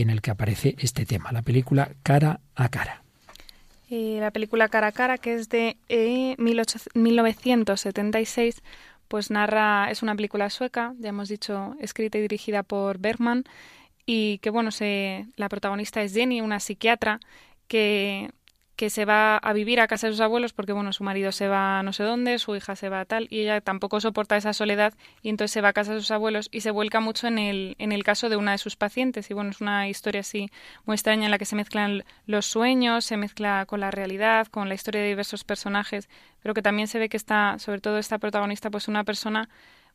en 0.00 0.10
el 0.10 0.20
que 0.22 0.30
aparece 0.30 0.74
este 0.78 1.06
tema, 1.06 1.32
la 1.32 1.42
película 1.42 1.90
Cara 2.02 2.40
a 2.54 2.68
Cara. 2.68 3.02
Eh, 3.90 4.18
la 4.20 4.30
película 4.30 4.68
Cara 4.68 4.88
a 4.88 4.92
Cara, 4.92 5.18
que 5.18 5.34
es 5.34 5.48
de 5.48 5.76
eh, 5.88 6.36
18, 6.38 6.78
1976, 6.94 8.62
pues 9.08 9.30
narra, 9.30 9.90
es 9.90 10.02
una 10.02 10.16
película 10.16 10.50
sueca, 10.50 10.94
ya 10.98 11.10
hemos 11.10 11.28
dicho, 11.28 11.76
escrita 11.80 12.18
y 12.18 12.22
dirigida 12.22 12.62
por 12.62 12.98
Bergman, 12.98 13.44
y 14.06 14.38
que 14.38 14.50
bueno, 14.50 14.70
se, 14.70 15.26
la 15.36 15.48
protagonista 15.48 16.02
es 16.02 16.14
Jenny, 16.14 16.40
una 16.40 16.60
psiquiatra 16.60 17.20
que, 17.68 18.30
que 18.84 18.90
se 18.90 19.06
va 19.06 19.38
a 19.38 19.54
vivir 19.54 19.80
a 19.80 19.86
casa 19.86 20.08
de 20.08 20.12
sus 20.12 20.20
abuelos 20.20 20.52
porque, 20.52 20.74
bueno, 20.74 20.92
su 20.92 21.04
marido 21.04 21.32
se 21.32 21.48
va 21.48 21.82
no 21.82 21.94
sé 21.94 22.02
dónde, 22.02 22.38
su 22.38 22.54
hija 22.54 22.76
se 22.76 22.90
va 22.90 23.00
a 23.00 23.04
tal, 23.06 23.28
y 23.30 23.40
ella 23.40 23.62
tampoco 23.62 23.98
soporta 23.98 24.36
esa 24.36 24.52
soledad 24.52 24.92
y 25.22 25.30
entonces 25.30 25.52
se 25.52 25.62
va 25.62 25.68
a 25.68 25.72
casa 25.72 25.94
de 25.94 26.00
sus 26.00 26.10
abuelos 26.10 26.50
y 26.52 26.60
se 26.60 26.70
vuelca 26.70 27.00
mucho 27.00 27.26
en 27.26 27.38
el, 27.38 27.76
en 27.78 27.92
el 27.92 28.04
caso 28.04 28.28
de 28.28 28.36
una 28.36 28.52
de 28.52 28.58
sus 28.58 28.76
pacientes. 28.76 29.30
Y 29.30 29.32
bueno, 29.32 29.48
es 29.48 29.62
una 29.62 29.88
historia 29.88 30.20
así 30.20 30.50
muy 30.84 30.96
extraña 30.96 31.24
en 31.24 31.30
la 31.30 31.38
que 31.38 31.46
se 31.46 31.56
mezclan 31.56 32.04
los 32.26 32.44
sueños, 32.44 33.06
se 33.06 33.16
mezcla 33.16 33.64
con 33.64 33.80
la 33.80 33.90
realidad, 33.90 34.48
con 34.48 34.68
la 34.68 34.74
historia 34.74 35.00
de 35.00 35.08
diversos 35.08 35.44
personajes, 35.44 36.10
pero 36.42 36.52
que 36.52 36.60
también 36.60 36.86
se 36.86 36.98
ve 36.98 37.08
que 37.08 37.16
está, 37.16 37.58
sobre 37.58 37.80
todo 37.80 37.96
esta 37.96 38.18
protagonista, 38.18 38.68
pues 38.68 38.86
una 38.86 39.04
persona 39.04 39.48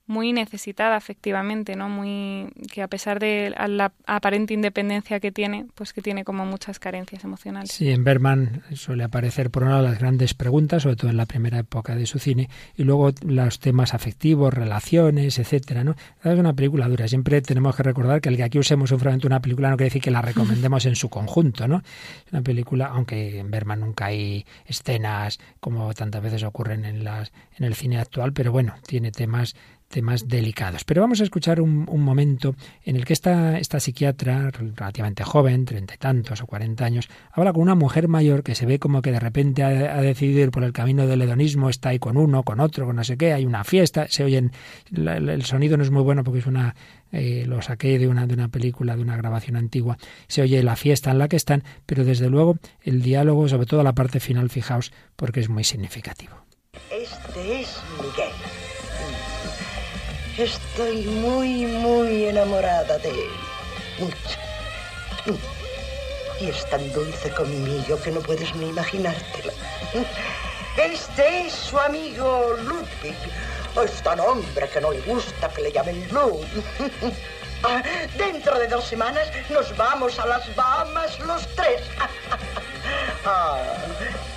muy 0.09 0.33
necesitada 0.33 0.97
efectivamente, 0.97 1.75
¿no? 1.75 1.87
Muy 1.87 2.51
que 2.73 2.81
a 2.81 2.87
pesar 2.87 3.19
de 3.19 3.53
la 3.67 3.93
aparente 4.07 4.55
independencia 4.55 5.19
que 5.19 5.31
tiene, 5.31 5.67
pues 5.75 5.93
que 5.93 6.01
tiene 6.01 6.23
como 6.23 6.47
muchas 6.47 6.79
carencias 6.79 7.23
emocionales. 7.23 7.71
Sí, 7.71 7.91
en 7.91 8.03
Berman 8.03 8.63
suele 8.73 9.03
aparecer 9.03 9.51
por 9.51 9.63
una 9.63 9.77
de 9.77 9.83
las 9.83 9.99
grandes 9.99 10.33
preguntas, 10.33 10.81
sobre 10.81 10.95
todo 10.95 11.11
en 11.11 11.17
la 11.17 11.27
primera 11.27 11.59
época 11.59 11.95
de 11.95 12.07
su 12.07 12.17
cine, 12.17 12.49
y 12.75 12.85
luego 12.85 13.11
los 13.23 13.59
temas 13.59 13.93
afectivos, 13.93 14.51
relaciones, 14.51 15.37
etcétera, 15.37 15.83
¿no? 15.83 15.95
Es 16.23 16.39
una 16.39 16.53
película 16.53 16.87
dura. 16.87 17.07
Siempre 17.07 17.39
tenemos 17.43 17.75
que 17.75 17.83
recordar 17.83 18.19
que 18.19 18.29
el 18.29 18.37
que 18.37 18.43
aquí 18.43 18.57
usemos 18.57 18.91
un 18.91 18.99
fragmento 18.99 19.27
de 19.27 19.33
una 19.33 19.41
película 19.41 19.69
no 19.69 19.77
quiere 19.77 19.89
decir 19.89 20.01
que 20.01 20.09
la 20.09 20.23
recomendemos 20.23 20.87
en 20.87 20.95
su 20.95 21.09
conjunto, 21.09 21.67
¿no? 21.67 21.83
Es 22.25 22.33
una 22.33 22.41
película, 22.41 22.87
aunque 22.87 23.37
en 23.37 23.51
Berman 23.51 23.81
nunca 23.81 24.05
hay 24.05 24.43
escenas 24.65 25.39
como 25.59 25.93
tantas 25.93 26.23
veces 26.23 26.41
ocurren 26.41 26.83
en 26.85 27.03
las 27.03 27.31
en 27.59 27.65
el 27.65 27.75
cine 27.75 27.99
actual, 27.99 28.33
pero 28.33 28.51
bueno, 28.51 28.73
tiene 28.87 29.11
temas 29.11 29.55
temas 29.89 30.27
delicados. 30.27 30.83
Pero 30.85 31.01
vamos 31.01 31.19
a 31.19 31.23
escuchar 31.23 31.59
un, 31.59 31.85
momento 31.85 32.55
en 32.85 32.95
el 32.95 33.05
que 33.05 33.13
esta, 33.13 33.57
esta 33.59 33.79
psiquiatra, 33.79 34.51
relativamente 34.51 35.23
joven, 35.23 35.65
treinta 35.65 35.95
y 35.95 35.97
tantos 35.97 36.41
o 36.41 36.47
cuarenta 36.47 36.85
años, 36.85 37.09
habla 37.31 37.51
con 37.51 37.63
una 37.63 37.75
mujer 37.75 38.07
mayor 38.07 38.43
que 38.43 38.55
se 38.55 38.65
ve 38.65 38.79
como 38.79 39.01
que 39.01 39.11
de 39.11 39.19
repente 39.19 39.63
ha, 39.63 40.01
decidido 40.01 40.41
ir 40.41 40.51
por 40.51 40.63
el 40.63 40.71
camino 40.71 41.07
del 41.07 41.21
hedonismo, 41.21 41.69
está 41.69 41.89
ahí 41.89 41.99
con 41.99 42.15
uno, 42.17 42.43
con 42.43 42.59
otro, 42.59 42.85
con 42.85 42.95
no 42.95 43.03
sé 43.03 43.17
qué, 43.17 43.33
hay 43.33 43.45
una 43.45 43.63
fiesta, 43.63 44.07
se 44.09 44.23
oyen, 44.23 44.51
el 44.91 45.43
sonido 45.43 45.75
no 45.75 45.83
es 45.83 45.91
muy 45.91 46.03
bueno 46.03 46.23
porque 46.23 46.39
es 46.39 46.45
una 46.45 46.75
eh, 47.11 47.45
lo 47.47 47.61
saqué 47.61 47.97
de 47.97 48.07
una, 48.07 48.27
de 48.27 48.35
una 48.35 48.49
película, 48.49 48.95
de 48.95 49.01
una 49.01 49.17
grabación 49.17 49.55
antigua, 49.55 49.97
se 50.27 50.43
oye 50.43 50.61
la 50.61 50.75
fiesta 50.75 51.11
en 51.11 51.17
la 51.17 51.27
que 51.27 51.35
están, 51.35 51.63
pero 51.85 52.05
desde 52.05 52.29
luego 52.29 52.57
el 52.81 53.01
diálogo, 53.01 53.47
sobre 53.47 53.65
todo 53.65 53.83
la 53.83 53.93
parte 53.93 54.19
final, 54.19 54.49
fijaos, 54.49 54.91
porque 55.15 55.39
es 55.39 55.49
muy 55.49 55.63
significativo. 55.63 56.35
Este 56.91 57.61
es 57.61 57.81
Miguel 57.97 58.48
Estoy 60.39 61.03
muy, 61.03 61.65
muy 61.65 62.27
enamorada 62.27 62.97
de 62.99 63.09
él. 63.09 63.29
Mucho. 63.99 65.39
Y 66.39 66.47
es 66.47 66.69
tan 66.69 66.89
dulce 66.93 67.29
conmigo 67.31 68.01
que 68.01 68.09
no 68.09 68.21
puedes 68.21 68.55
ni 68.55 68.69
imaginártelo. 68.69 69.51
Este 70.77 71.41
es 71.41 71.51
su 71.51 71.77
amigo 71.77 72.53
Ludwig. 72.63 73.17
Es 73.83 74.01
tan 74.01 74.21
hombre 74.21 74.69
que 74.69 74.79
no 74.79 74.91
le 74.91 75.01
gusta 75.01 75.49
que 75.49 75.61
le 75.61 75.73
llamen 75.73 76.07
Lud. 76.09 76.45
Dentro 78.17 78.57
de 78.57 78.67
dos 78.67 78.85
semanas 78.85 79.27
nos 79.49 79.75
vamos 79.75 80.17
a 80.17 80.25
las 80.25 80.55
Bahamas 80.55 81.19
los 81.19 81.47
tres. 81.55 81.81
Ah, 83.25 83.61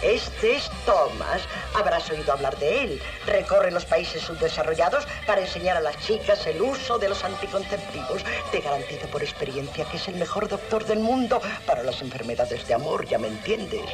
este 0.03 0.57
es 0.57 0.71
Thomas. 0.85 1.43
Habrás 1.75 2.11
oído 2.11 2.33
hablar 2.33 2.59
de 2.59 2.83
él. 2.83 3.03
Recorre 3.27 3.71
los 3.71 3.85
países 3.85 4.21
subdesarrollados 4.23 5.07
para 5.27 5.41
enseñar 5.41 5.77
a 5.77 5.81
las 5.81 5.97
chicas 6.01 6.47
el 6.47 6.61
uso 6.61 6.99
de 6.99 7.09
los 7.09 7.23
anticonceptivos. 7.23 8.23
Te 8.51 8.61
garantizo 8.61 9.07
por 9.07 9.23
experiencia 9.23 9.85
que 9.85 9.97
es 9.97 10.09
el 10.09 10.17
mejor 10.17 10.49
doctor 10.49 10.85
del 10.85 10.99
mundo 10.99 11.41
para 11.65 11.83
las 11.85 12.03
enfermedades 12.03 12.67
de 12.67 12.75
amor, 12.75 13.07
ya 13.07 13.19
me 13.19 13.29
entiendes. 13.29 13.89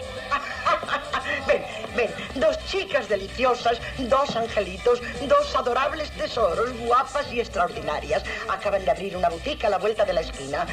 ven, 1.47 1.62
ven, 1.99 2.11
dos 2.36 2.57
chicas 2.66 3.09
deliciosas, 3.09 3.80
dos 3.99 4.36
angelitos, 4.36 5.03
dos 5.26 5.57
adorables 5.57 6.09
tesoros, 6.12 6.72
guapas 6.78 7.32
y 7.32 7.40
extraordinarias. 7.40 8.22
Acaban 8.49 8.84
de 8.84 8.92
abrir 8.92 9.16
una 9.16 9.28
boutique 9.28 9.64
a 9.64 9.70
la 9.70 9.78
vuelta 9.78 10.05
de 10.05 10.12
la 10.12 10.20
esquina. 10.20 10.64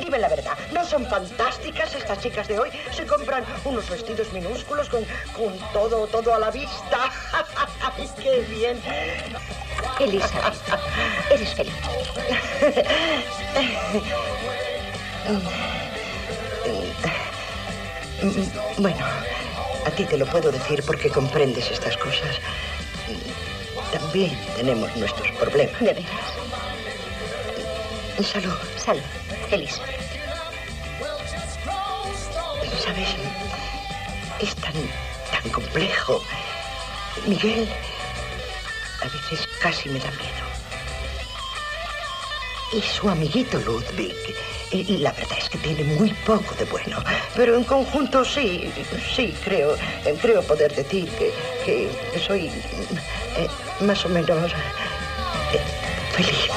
Dime 0.00 0.18
la 0.18 0.28
verdad, 0.28 0.58
¿no 0.72 0.84
son 0.84 1.06
fantásticas 1.06 1.94
estas 1.94 2.20
chicas 2.20 2.48
de 2.48 2.58
hoy? 2.58 2.70
Se 2.92 3.06
compran 3.06 3.44
unos 3.64 3.88
vestidos 3.88 4.32
minúsculos 4.32 4.88
con, 4.88 5.04
con 5.36 5.56
todo, 5.72 6.08
todo 6.08 6.34
a 6.34 6.40
la 6.40 6.50
vista. 6.50 7.12
¡Qué 8.20 8.40
bien! 8.50 8.82
Elizabeth, 10.00 10.58
eres 11.30 11.54
feliz. 11.54 11.74
Bueno, 18.78 19.04
a 19.84 19.90
ti 19.90 20.04
te 20.04 20.16
lo 20.16 20.26
puedo 20.26 20.50
decir 20.50 20.82
porque 20.84 21.10
comprendes 21.10 21.70
estas 21.70 21.96
cosas. 21.96 22.40
También 23.92 24.36
tenemos 24.56 24.94
nuestros 24.96 25.30
problemas. 25.32 25.78
De 25.80 25.92
veras. 25.92 26.04
Salud. 28.22 28.54
Salud. 28.76 29.02
Elizabeth. 29.50 29.94
¿Sabes? 32.84 33.08
Es 34.40 34.54
tan, 34.56 34.74
tan 35.30 35.50
complejo. 35.50 36.22
Miguel, 37.26 37.68
a 39.00 39.04
veces 39.04 39.48
casi 39.60 39.88
me 39.88 39.98
da 39.98 40.10
miedo. 40.12 40.44
Y 42.72 42.82
su 42.82 43.08
amiguito 43.08 43.58
Ludwig, 43.60 44.14
y 44.70 44.98
la 44.98 45.12
verdad 45.12 45.38
es 45.38 45.48
que 45.48 45.58
tiene 45.58 45.84
muy 45.96 46.12
poco 46.26 46.54
de 46.58 46.64
bueno. 46.66 46.98
Pero 47.36 47.56
en 47.56 47.64
conjunto 47.64 48.24
sí, 48.24 48.70
sí, 49.14 49.34
creo, 49.44 49.74
creo 50.20 50.42
poder 50.42 50.74
decir 50.74 51.08
que, 51.10 51.32
que 51.64 52.18
soy 52.18 52.46
eh, 52.46 53.48
más 53.80 54.04
o 54.04 54.08
menos 54.08 54.52
eh, 55.52 55.60
feliz 56.12 56.50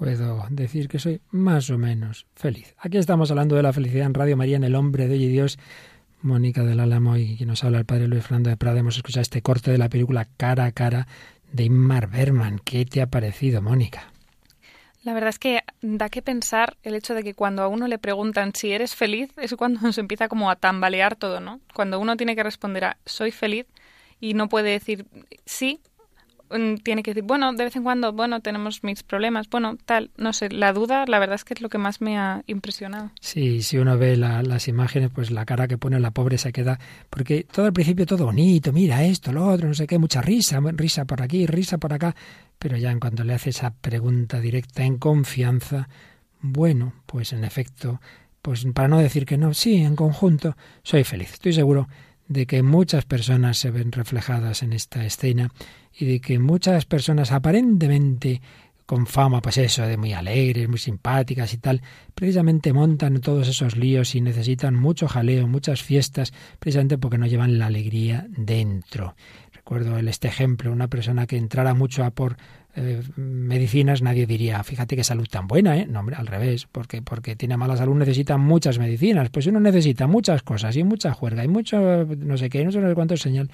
puedo 0.00 0.46
decir 0.48 0.88
que 0.88 0.98
soy 0.98 1.20
más 1.30 1.68
o 1.68 1.76
menos 1.76 2.26
feliz. 2.34 2.74
Aquí 2.78 2.96
estamos 2.96 3.30
hablando 3.30 3.54
de 3.54 3.62
la 3.62 3.74
felicidad 3.74 4.06
en 4.06 4.14
Radio 4.14 4.34
María, 4.34 4.56
en 4.56 4.64
El 4.64 4.74
Hombre 4.74 5.06
de 5.06 5.14
hoy 5.14 5.24
y 5.24 5.28
Dios. 5.28 5.58
Mónica 6.22 6.64
del 6.64 6.80
Álamo 6.80 7.18
y 7.18 7.36
quien 7.36 7.50
nos 7.50 7.64
habla 7.64 7.78
el 7.78 7.84
padre 7.84 8.08
Luis 8.08 8.22
Fernando 8.22 8.48
de 8.48 8.56
Prada. 8.56 8.80
Hemos 8.80 8.96
escuchado 8.96 9.20
este 9.20 9.42
corte 9.42 9.70
de 9.70 9.78
la 9.78 9.90
película 9.90 10.26
Cara 10.38 10.64
a 10.64 10.72
Cara 10.72 11.06
de 11.52 11.64
Inmar 11.64 12.08
Berman. 12.08 12.60
¿Qué 12.64 12.86
te 12.86 13.02
ha 13.02 13.08
parecido, 13.08 13.60
Mónica? 13.60 14.09
La 15.02 15.14
verdad 15.14 15.30
es 15.30 15.38
que 15.38 15.62
da 15.80 16.10
que 16.10 16.20
pensar 16.20 16.76
el 16.82 16.94
hecho 16.94 17.14
de 17.14 17.22
que 17.22 17.34
cuando 17.34 17.62
a 17.62 17.68
uno 17.68 17.88
le 17.88 17.98
preguntan 17.98 18.54
si 18.54 18.72
eres 18.72 18.94
feliz 18.94 19.30
es 19.36 19.54
cuando 19.54 19.80
nos 19.82 19.98
empieza 19.98 20.28
como 20.28 20.50
a 20.50 20.56
tambalear 20.56 21.16
todo, 21.16 21.40
¿no? 21.40 21.60
Cuando 21.74 21.98
uno 21.98 22.16
tiene 22.16 22.36
que 22.36 22.42
responder 22.42 22.84
a 22.84 22.96
soy 23.06 23.30
feliz 23.30 23.66
y 24.20 24.34
no 24.34 24.48
puede 24.48 24.70
decir 24.70 25.06
sí 25.46 25.80
tiene 26.82 27.02
que 27.02 27.12
decir, 27.12 27.22
bueno, 27.22 27.52
de 27.52 27.64
vez 27.64 27.76
en 27.76 27.84
cuando, 27.84 28.12
bueno, 28.12 28.40
tenemos 28.40 28.82
mis 28.82 29.02
problemas, 29.02 29.48
bueno, 29.48 29.76
tal, 29.84 30.10
no 30.16 30.32
sé, 30.32 30.50
la 30.50 30.72
duda, 30.72 31.04
la 31.06 31.18
verdad 31.18 31.36
es 31.36 31.44
que 31.44 31.54
es 31.54 31.60
lo 31.60 31.68
que 31.68 31.78
más 31.78 32.00
me 32.00 32.18
ha 32.18 32.42
impresionado. 32.46 33.10
Sí, 33.20 33.62
si 33.62 33.78
uno 33.78 33.96
ve 33.96 34.16
las 34.16 34.68
imágenes, 34.68 35.10
pues 35.14 35.30
la 35.30 35.46
cara 35.46 35.68
que 35.68 35.78
pone 35.78 36.00
la 36.00 36.10
pobre 36.10 36.38
se 36.38 36.52
queda, 36.52 36.78
porque 37.08 37.46
todo 37.50 37.66
al 37.66 37.72
principio 37.72 38.06
todo 38.06 38.26
bonito, 38.26 38.72
mira 38.72 39.04
esto, 39.04 39.32
lo 39.32 39.46
otro, 39.46 39.68
no 39.68 39.74
sé 39.74 39.86
qué, 39.86 39.98
mucha 39.98 40.20
risa, 40.20 40.60
risa 40.60 41.04
por 41.04 41.22
aquí, 41.22 41.46
risa 41.46 41.78
por 41.78 41.92
acá, 41.92 42.14
pero 42.58 42.76
ya 42.76 42.90
en 42.90 43.00
cuanto 43.00 43.24
le 43.24 43.34
hace 43.34 43.50
esa 43.50 43.70
pregunta 43.70 44.40
directa 44.40 44.82
en 44.82 44.98
confianza, 44.98 45.88
bueno, 46.40 46.94
pues 47.06 47.32
en 47.32 47.44
efecto, 47.44 48.00
pues 48.42 48.66
para 48.74 48.88
no 48.88 48.98
decir 48.98 49.24
que 49.24 49.38
no, 49.38 49.54
sí, 49.54 49.76
en 49.76 49.94
conjunto, 49.94 50.56
soy 50.82 51.04
feliz, 51.04 51.32
estoy 51.34 51.52
seguro 51.52 51.88
de 52.26 52.46
que 52.46 52.62
muchas 52.62 53.04
personas 53.04 53.58
se 53.58 53.70
ven 53.70 53.90
reflejadas 53.92 54.62
en 54.62 54.72
esta 54.72 55.04
escena 55.04 55.50
y 55.98 56.06
de 56.06 56.20
que 56.20 56.38
muchas 56.38 56.84
personas 56.84 57.32
aparentemente 57.32 58.40
con 58.90 59.06
fama, 59.06 59.40
pues 59.40 59.56
eso, 59.58 59.86
de 59.86 59.96
muy 59.96 60.12
alegres, 60.14 60.68
muy 60.68 60.78
simpáticas 60.78 61.54
y 61.54 61.58
tal, 61.58 61.80
precisamente 62.12 62.72
montan 62.72 63.20
todos 63.20 63.46
esos 63.46 63.76
líos 63.76 64.16
y 64.16 64.20
necesitan 64.20 64.74
mucho 64.74 65.06
jaleo, 65.06 65.46
muchas 65.46 65.80
fiestas, 65.80 66.32
precisamente 66.58 66.98
porque 66.98 67.16
no 67.16 67.28
llevan 67.28 67.60
la 67.60 67.66
alegría 67.66 68.26
dentro. 68.30 69.14
Recuerdo 69.52 69.96
este 69.98 70.26
ejemplo, 70.26 70.72
una 70.72 70.88
persona 70.88 71.28
que 71.28 71.36
entrara 71.36 71.72
mucho 71.72 72.02
a 72.02 72.10
por 72.10 72.36
eh, 72.74 73.00
medicinas, 73.14 74.02
nadie 74.02 74.26
diría, 74.26 74.60
fíjate 74.64 74.96
qué 74.96 75.04
salud 75.04 75.28
tan 75.30 75.46
buena, 75.46 75.76
¿eh? 75.76 75.86
No, 75.86 76.00
hombre, 76.00 76.16
al 76.16 76.26
revés, 76.26 76.66
porque, 76.70 77.00
porque 77.00 77.36
tiene 77.36 77.56
mala 77.56 77.76
salud 77.76 77.94
necesita 77.94 78.38
muchas 78.38 78.80
medicinas. 78.80 79.30
Pues 79.30 79.46
uno 79.46 79.60
necesita 79.60 80.08
muchas 80.08 80.42
cosas 80.42 80.76
y 80.76 80.82
mucha 80.82 81.12
juerga 81.12 81.44
y 81.44 81.48
mucho, 81.48 82.04
no 82.04 82.36
sé 82.36 82.50
qué, 82.50 82.64
no 82.64 82.72
sé 82.72 82.80
cuánto 82.94 83.14
es 83.14 83.20
señal 83.20 83.50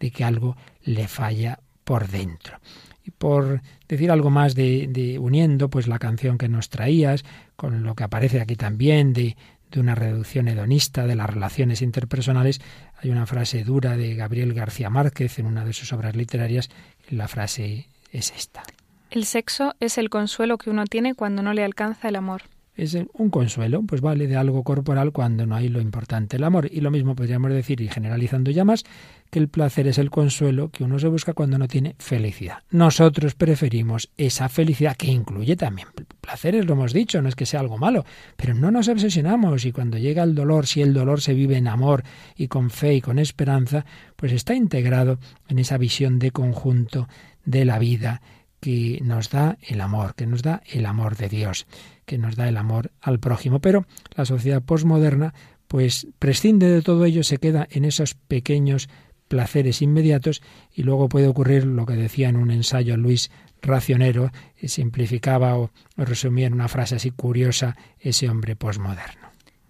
de 0.00 0.10
que 0.10 0.24
algo 0.24 0.56
le 0.82 1.08
falla 1.08 1.58
por 1.88 2.06
dentro. 2.06 2.58
Y 3.02 3.12
por 3.12 3.62
decir 3.88 4.10
algo 4.10 4.28
más 4.28 4.54
de, 4.54 5.16
uniendo, 5.18 5.70
pues 5.70 5.88
la 5.88 5.98
canción 5.98 6.36
que 6.36 6.46
nos 6.46 6.68
traías, 6.68 7.24
con 7.56 7.82
lo 7.82 7.94
que 7.94 8.04
aparece 8.04 8.42
aquí 8.42 8.56
también 8.56 9.14
de, 9.14 9.38
de 9.70 9.80
una 9.80 9.94
reducción 9.94 10.48
hedonista 10.48 11.06
de 11.06 11.16
las 11.16 11.30
relaciones 11.30 11.80
interpersonales, 11.80 12.60
hay 13.02 13.08
una 13.08 13.24
frase 13.24 13.64
dura 13.64 13.96
de 13.96 14.14
Gabriel 14.14 14.52
García 14.52 14.90
Márquez 14.90 15.38
en 15.38 15.46
una 15.46 15.64
de 15.64 15.72
sus 15.72 15.90
obras 15.94 16.14
literarias, 16.14 16.68
la 17.08 17.26
frase 17.26 17.88
es 18.12 18.34
esta. 18.36 18.62
El 19.10 19.24
sexo 19.24 19.74
es 19.80 19.96
el 19.96 20.10
consuelo 20.10 20.58
que 20.58 20.68
uno 20.68 20.84
tiene 20.84 21.14
cuando 21.14 21.40
no 21.40 21.54
le 21.54 21.64
alcanza 21.64 22.10
el 22.10 22.16
amor. 22.16 22.42
Es 22.78 22.96
un 23.12 23.28
consuelo, 23.28 23.82
pues 23.82 24.00
vale 24.00 24.28
de 24.28 24.36
algo 24.36 24.62
corporal 24.62 25.12
cuando 25.12 25.46
no 25.46 25.56
hay 25.56 25.68
lo 25.68 25.80
importante, 25.80 26.36
el 26.36 26.44
amor. 26.44 26.68
Y 26.72 26.80
lo 26.80 26.90
mismo 26.90 27.16
podríamos 27.16 27.50
decir, 27.50 27.80
y 27.80 27.88
generalizando 27.88 28.50
ya 28.52 28.64
más, 28.64 28.84
que 29.30 29.40
el 29.40 29.48
placer 29.48 29.88
es 29.88 29.98
el 29.98 30.10
consuelo 30.10 30.70
que 30.70 30.84
uno 30.84 30.98
se 30.98 31.08
busca 31.08 31.34
cuando 31.34 31.58
no 31.58 31.66
tiene 31.68 31.96
felicidad. 31.98 32.58
Nosotros 32.70 33.34
preferimos 33.34 34.10
esa 34.16 34.48
felicidad 34.48 34.96
que 34.96 35.08
incluye 35.08 35.56
también 35.56 35.88
placeres, 36.28 36.66
lo 36.66 36.74
hemos 36.74 36.92
dicho, 36.92 37.22
no 37.22 37.28
es 37.30 37.34
que 37.34 37.46
sea 37.46 37.60
algo 37.60 37.78
malo, 37.78 38.04
pero 38.36 38.52
no 38.52 38.70
nos 38.70 38.88
obsesionamos 38.88 39.64
y 39.64 39.72
cuando 39.72 39.96
llega 39.96 40.22
el 40.22 40.34
dolor, 40.34 40.66
si 40.66 40.82
el 40.82 40.92
dolor 40.92 41.22
se 41.22 41.32
vive 41.32 41.56
en 41.56 41.68
amor 41.68 42.04
y 42.36 42.48
con 42.48 42.68
fe 42.68 42.96
y 42.96 43.00
con 43.00 43.18
esperanza, 43.18 43.86
pues 44.14 44.32
está 44.32 44.54
integrado 44.54 45.18
en 45.48 45.58
esa 45.58 45.78
visión 45.78 46.18
de 46.18 46.30
conjunto 46.30 47.08
de 47.46 47.64
la 47.64 47.78
vida 47.78 48.20
que 48.60 49.00
nos 49.02 49.30
da 49.30 49.58
el 49.62 49.80
amor, 49.80 50.14
que 50.14 50.26
nos 50.26 50.42
da 50.42 50.62
el 50.66 50.86
amor 50.86 51.16
de 51.16 51.28
Dios, 51.28 51.66
que 52.06 52.18
nos 52.18 52.36
da 52.36 52.48
el 52.48 52.56
amor 52.56 52.90
al 53.00 53.18
prójimo. 53.18 53.60
Pero 53.60 53.86
la 54.14 54.24
sociedad 54.24 54.62
posmoderna 54.62 55.34
pues 55.68 56.06
prescinde 56.18 56.68
de 56.68 56.82
todo 56.82 57.04
ello, 57.04 57.22
se 57.22 57.38
queda 57.38 57.68
en 57.70 57.84
esos 57.84 58.14
pequeños 58.14 58.88
placeres 59.28 59.82
inmediatos 59.82 60.42
y 60.74 60.82
luego 60.82 61.08
puede 61.10 61.28
ocurrir 61.28 61.66
lo 61.66 61.84
que 61.84 61.92
decía 61.92 62.30
en 62.30 62.36
un 62.36 62.50
ensayo 62.50 62.96
Luis 62.96 63.30
Racionero, 63.60 64.30
y 64.60 64.68
simplificaba 64.68 65.56
o, 65.56 65.70
o 65.96 66.04
resumía 66.04 66.46
en 66.46 66.54
una 66.54 66.68
frase 66.68 66.94
así 66.94 67.10
curiosa 67.10 67.76
ese 67.98 68.28
hombre 68.30 68.56
posmoderno. 68.56 69.28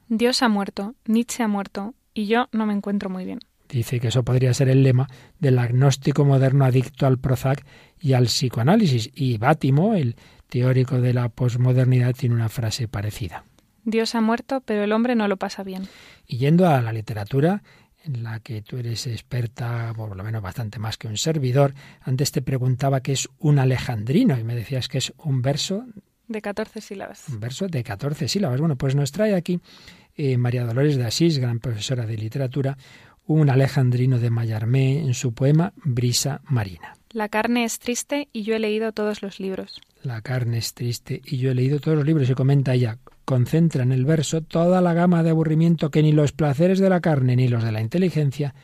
Dios 0.09 0.43
ha 0.43 0.49
muerto, 0.49 0.95
Nietzsche 1.07 1.43
ha 1.43 1.49
muerto, 1.49 1.95
y 2.14 2.26
yo 2.26 2.49
no 2.53 2.66
me 2.66 2.74
encuentro 2.74 3.11
muy 3.11 3.24
bien. 3.24 3.41
Dice 3.69 4.01
que 4.01 4.09
eso 4.09 4.23
podría 4.23 4.55
ser 4.55 4.69
el 4.69 4.83
lema 4.83 5.09
del 5.39 5.59
agnóstico 5.59 6.25
moderno 6.25 6.64
adicto 6.64 7.07
al 7.07 7.19
Prozac 7.19 7.64
y 8.01 8.14
al 8.14 8.25
psicoanálisis. 8.25 9.11
Y 9.14 9.37
Bátimo, 9.37 9.95
el 9.95 10.16
teórico 10.49 11.01
de 11.01 11.12
la 11.12 11.29
posmodernidad, 11.29 12.14
tiene 12.14 12.35
una 12.35 12.49
frase 12.49 12.89
parecida. 12.89 13.45
Dios 13.85 14.14
ha 14.14 14.21
muerto, 14.21 14.62
pero 14.62 14.85
el 14.85 14.93
hombre 14.93 15.14
no 15.14 15.29
lo 15.29 15.37
pasa 15.37 15.62
bien. 15.62 15.89
Y 16.27 16.39
yendo 16.39 16.69
a 16.69 16.81
la 16.81 16.93
literatura, 16.93 17.62
en 18.05 18.23
la 18.23 18.41
que 18.41 18.62
tú 18.62 18.79
eres 18.79 19.07
experta, 19.07 19.93
por 19.95 20.16
lo 20.16 20.25
menos 20.25 20.43
bastante 20.43 20.79
más 20.79 20.97
que 20.97 21.09
un 21.09 21.16
servidor, 21.16 21.75
antes 22.01 22.33
te 22.33 22.43
preguntaba 22.43 23.01
qué 23.01 23.12
es 23.12 23.29
un 23.39 23.59
alejandrino 23.59 24.39
y 24.39 24.45
me 24.45 24.55
decías 24.55 24.89
que 24.89 24.99
es 24.99 25.12
un 25.19 25.43
verso. 25.43 25.87
De 26.27 26.41
14 26.41 26.81
sílabas. 26.81 27.29
Un 27.29 27.41
verso 27.41 27.66
de 27.66 27.83
14 27.83 28.29
sílabas. 28.29 28.61
Bueno, 28.61 28.77
pues 28.77 28.95
nos 28.95 29.12
trae 29.12 29.35
aquí 29.35 29.61
eh, 30.16 30.37
María 30.37 30.64
Dolores 30.64 30.97
de 30.97 31.05
Asís, 31.05 31.39
gran 31.39 31.61
profesora 31.61 32.05
de 32.05 32.16
literatura, 32.16 32.77
un 33.29 33.51
alejandrino 33.51 34.18
de 34.18 34.31
Mallarmé 34.31 35.01
en 35.01 35.14
su 35.14 35.33
poema 35.33 35.72
Brisa 35.85 36.41
Marina. 36.49 36.95
La 37.11 37.29
carne 37.29 37.64
es 37.64 37.79
triste 37.79 38.29
y 38.33 38.43
yo 38.43 38.57
he 38.57 38.59
leído 38.59 38.93
todos 38.93 39.22
los 39.22 39.39
libros. 39.39 39.81
La 40.03 40.22
carne 40.22 40.59
es 40.59 40.74
triste 40.74 41.20
y 41.24 41.37
yo 41.37 41.51
he 41.51 41.55
leído 41.55 41.79
todos 41.79 41.97
los 41.97 42.07
libros 42.07 42.29
y 42.29 42.35
comenta 42.35 42.74
ella, 42.74 42.99
concentra 43.24 43.83
en 43.83 43.93
el 43.93 44.05
verso 44.05 44.41
toda 44.41 44.81
la 44.81 44.95
gama 44.95 45.22
de 45.22 45.31
aburrimiento 45.31 45.91
que 45.91 46.03
ni 46.03 46.12
los 46.12 46.33
placeres 46.33 46.79
de 46.79 46.89
la 46.89 47.01
carne 47.01 47.37
ni 47.37 47.49
los 47.49 47.62
de 47.62 47.72
la 47.72 47.83
inteligencia 47.83 48.55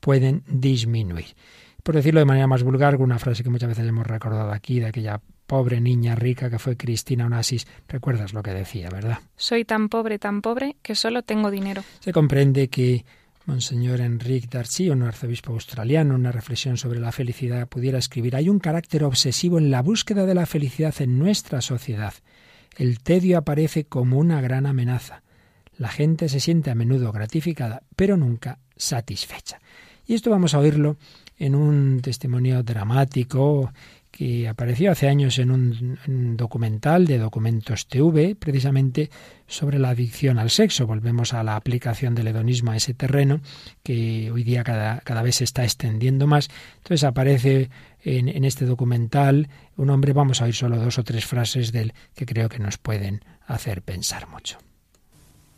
pueden 0.00 0.42
disminuir. 0.48 1.36
Por 1.82 1.94
decirlo 1.94 2.20
de 2.20 2.26
manera 2.26 2.48
más 2.48 2.64
vulgar, 2.64 2.96
una 2.96 3.18
frase 3.18 3.44
que 3.44 3.50
muchas 3.50 3.68
veces 3.68 3.86
hemos 3.86 4.06
recordado 4.06 4.50
aquí 4.50 4.80
de 4.80 4.86
aquella 4.86 5.20
pobre 5.46 5.80
niña 5.80 6.14
rica 6.14 6.50
que 6.50 6.58
fue 6.58 6.76
Cristina 6.76 7.26
Onassis, 7.26 7.66
recuerdas 7.86 8.34
lo 8.34 8.42
que 8.42 8.50
decía, 8.50 8.90
¿verdad? 8.90 9.18
Soy 9.36 9.64
tan 9.64 9.88
pobre, 9.88 10.18
tan 10.18 10.42
pobre, 10.42 10.76
que 10.82 10.94
solo 10.94 11.22
tengo 11.22 11.50
dinero. 11.50 11.82
Se 12.00 12.12
comprende 12.12 12.68
que 12.68 13.06
Monseñor 13.48 14.02
Enrique 14.02 14.46
Darcy, 14.50 14.90
un 14.90 15.02
arzobispo 15.02 15.54
australiano, 15.54 16.14
una 16.14 16.30
reflexión 16.30 16.76
sobre 16.76 17.00
la 17.00 17.12
felicidad, 17.12 17.66
pudiera 17.66 17.96
escribir: 17.98 18.36
Hay 18.36 18.50
un 18.50 18.58
carácter 18.58 19.04
obsesivo 19.04 19.56
en 19.56 19.70
la 19.70 19.80
búsqueda 19.80 20.26
de 20.26 20.34
la 20.34 20.44
felicidad 20.44 20.94
en 20.98 21.18
nuestra 21.18 21.62
sociedad. 21.62 22.12
El 22.76 23.00
tedio 23.00 23.38
aparece 23.38 23.84
como 23.84 24.18
una 24.18 24.42
gran 24.42 24.66
amenaza. 24.66 25.22
La 25.78 25.88
gente 25.88 26.28
se 26.28 26.40
siente 26.40 26.70
a 26.70 26.74
menudo 26.74 27.10
gratificada, 27.10 27.80
pero 27.96 28.18
nunca 28.18 28.58
satisfecha. 28.76 29.62
Y 30.06 30.12
esto 30.12 30.28
vamos 30.28 30.52
a 30.52 30.58
oírlo 30.58 30.98
en 31.38 31.54
un 31.54 32.00
testimonio 32.02 32.62
dramático 32.62 33.72
que 34.10 34.48
apareció 34.48 34.90
hace 34.90 35.08
años 35.08 35.38
en 35.38 35.50
un, 35.50 35.98
en 36.06 36.14
un, 36.14 36.36
documental 36.36 37.06
de 37.06 37.18
Documentos 37.18 37.86
TV, 37.86 38.34
precisamente 38.34 39.10
sobre 39.46 39.78
la 39.78 39.90
adicción 39.90 40.38
al 40.38 40.50
sexo. 40.50 40.86
Volvemos 40.86 41.34
a 41.34 41.42
la 41.42 41.56
aplicación 41.56 42.14
del 42.14 42.28
hedonismo 42.28 42.70
a 42.70 42.76
ese 42.76 42.94
terreno, 42.94 43.40
que 43.82 44.30
hoy 44.30 44.44
día 44.44 44.64
cada, 44.64 45.00
cada 45.00 45.22
vez 45.22 45.36
se 45.36 45.44
está 45.44 45.64
extendiendo 45.64 46.26
más. 46.26 46.48
Entonces 46.78 47.04
aparece 47.04 47.70
en, 48.02 48.28
en, 48.28 48.44
este 48.44 48.64
documental 48.64 49.48
un 49.76 49.90
hombre, 49.90 50.12
vamos 50.12 50.40
a 50.40 50.46
oír 50.46 50.54
solo 50.54 50.78
dos 50.78 50.98
o 50.98 51.04
tres 51.04 51.26
frases 51.26 51.72
de 51.72 51.82
él 51.82 51.92
que 52.14 52.26
creo 52.26 52.48
que 52.48 52.58
nos 52.58 52.78
pueden 52.78 53.24
hacer 53.46 53.82
pensar 53.82 54.28
mucho. 54.28 54.58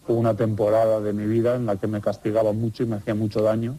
Hubo 0.07 0.19
una 0.19 0.35
temporada 0.35 1.01
de 1.01 1.13
mi 1.13 1.27
vida 1.27 1.57
en 1.57 1.67
la 1.67 1.77
que 1.77 1.87
me 1.87 2.01
castigaba 2.01 2.53
mucho 2.53 2.83
y 2.83 2.87
me 2.87 2.97
hacía 2.97 3.15
mucho 3.15 3.43
daño. 3.43 3.77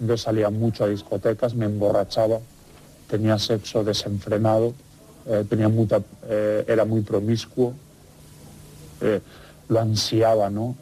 Entonces 0.00 0.22
salía 0.22 0.50
mucho 0.50 0.84
a 0.84 0.88
discotecas, 0.88 1.54
me 1.54 1.66
emborrachaba, 1.66 2.40
tenía 3.10 3.38
sexo 3.38 3.82
desenfrenado, 3.82 4.72
eh, 5.26 5.44
tenía 5.48 5.68
eh, 6.28 6.64
era 6.66 6.84
muy 6.84 7.02
promiscuo, 7.02 7.74
eh, 9.00 9.20
lo 9.68 9.80
ansiaba, 9.80 10.48
¿no? 10.48 10.76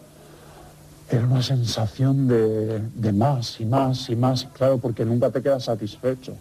Era 1.11 1.25
una 1.25 1.43
sensación 1.43 2.29
de, 2.29 2.81
de, 2.95 3.13
más 3.13 3.61
y 3.61 3.65
más 3.65 4.11
y 4.11 4.17
más, 4.17 4.47
claro, 4.53 4.77
porque 4.77 5.07
nunca 5.07 5.31
te 5.31 5.41
quedas 5.41 5.65
satisfecho. 5.65 6.35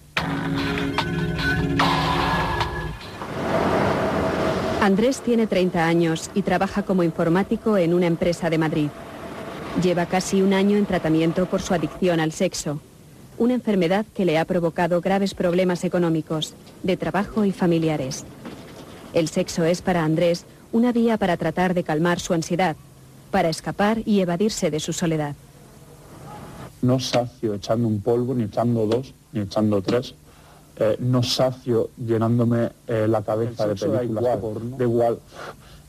Andrés 4.81 5.21
tiene 5.21 5.47
30 5.47 5.85
años 5.85 6.29
y 6.33 6.41
trabaja 6.41 6.83
como 6.83 7.03
informático 7.03 7.77
en 7.77 7.93
una 7.93 8.07
empresa 8.07 8.49
de 8.49 8.57
Madrid. 8.57 8.89
Lleva 9.81 10.05
casi 10.05 10.41
un 10.41 10.53
año 10.53 10.77
en 10.77 10.85
tratamiento 10.85 11.45
por 11.45 11.61
su 11.61 11.73
adicción 11.73 12.19
al 12.19 12.33
sexo 12.33 12.81
una 13.37 13.53
enfermedad 13.53 14.05
que 14.13 14.25
le 14.25 14.37
ha 14.37 14.45
provocado 14.45 15.01
graves 15.01 15.33
problemas 15.33 15.83
económicos, 15.83 16.53
de 16.83 16.97
trabajo 16.97 17.45
y 17.45 17.51
familiares. 17.51 18.25
El 19.13 19.27
sexo 19.27 19.63
es 19.63 19.81
para 19.81 20.03
Andrés 20.03 20.45
una 20.71 20.91
vía 20.91 21.17
para 21.17 21.37
tratar 21.37 21.73
de 21.73 21.83
calmar 21.83 22.19
su 22.19 22.33
ansiedad, 22.33 22.75
para 23.31 23.49
escapar 23.49 23.99
y 24.05 24.19
evadirse 24.19 24.71
de 24.71 24.79
su 24.79 24.93
soledad. 24.93 25.35
No 26.81 26.99
sacio 26.99 27.53
echando 27.53 27.87
un 27.87 28.01
polvo, 28.01 28.33
ni 28.35 28.43
echando 28.43 28.85
dos, 28.85 29.13
ni 29.31 29.41
echando 29.41 29.81
tres. 29.81 30.13
Eh, 30.79 30.95
no 30.99 31.23
sacio 31.23 31.89
llenándome 31.97 32.69
eh, 32.87 33.07
la 33.07 33.23
cabeza 33.23 33.67
de 33.67 33.75
películas 33.75 34.23
da 34.23 34.35
igual, 34.35 34.77
de 34.77 34.83
igual 34.83 35.19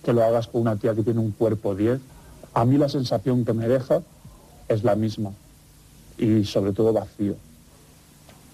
que 0.03 0.13
lo 0.15 0.25
hagas 0.25 0.47
con 0.47 0.63
una 0.63 0.77
tía 0.77 0.95
que 0.95 1.03
tiene 1.03 1.21
un 1.21 1.33
cuerpo 1.33 1.75
10. 1.75 2.01
A 2.55 2.65
mí 2.65 2.79
la 2.79 2.89
sensación 2.89 3.45
que 3.45 3.53
me 3.53 3.69
deja 3.69 4.01
es 4.69 4.85
la 4.85 4.95
misma 4.95 5.33
y 6.19 6.45
sobre 6.45 6.73
todo 6.73 6.93
vacío. 6.93 7.37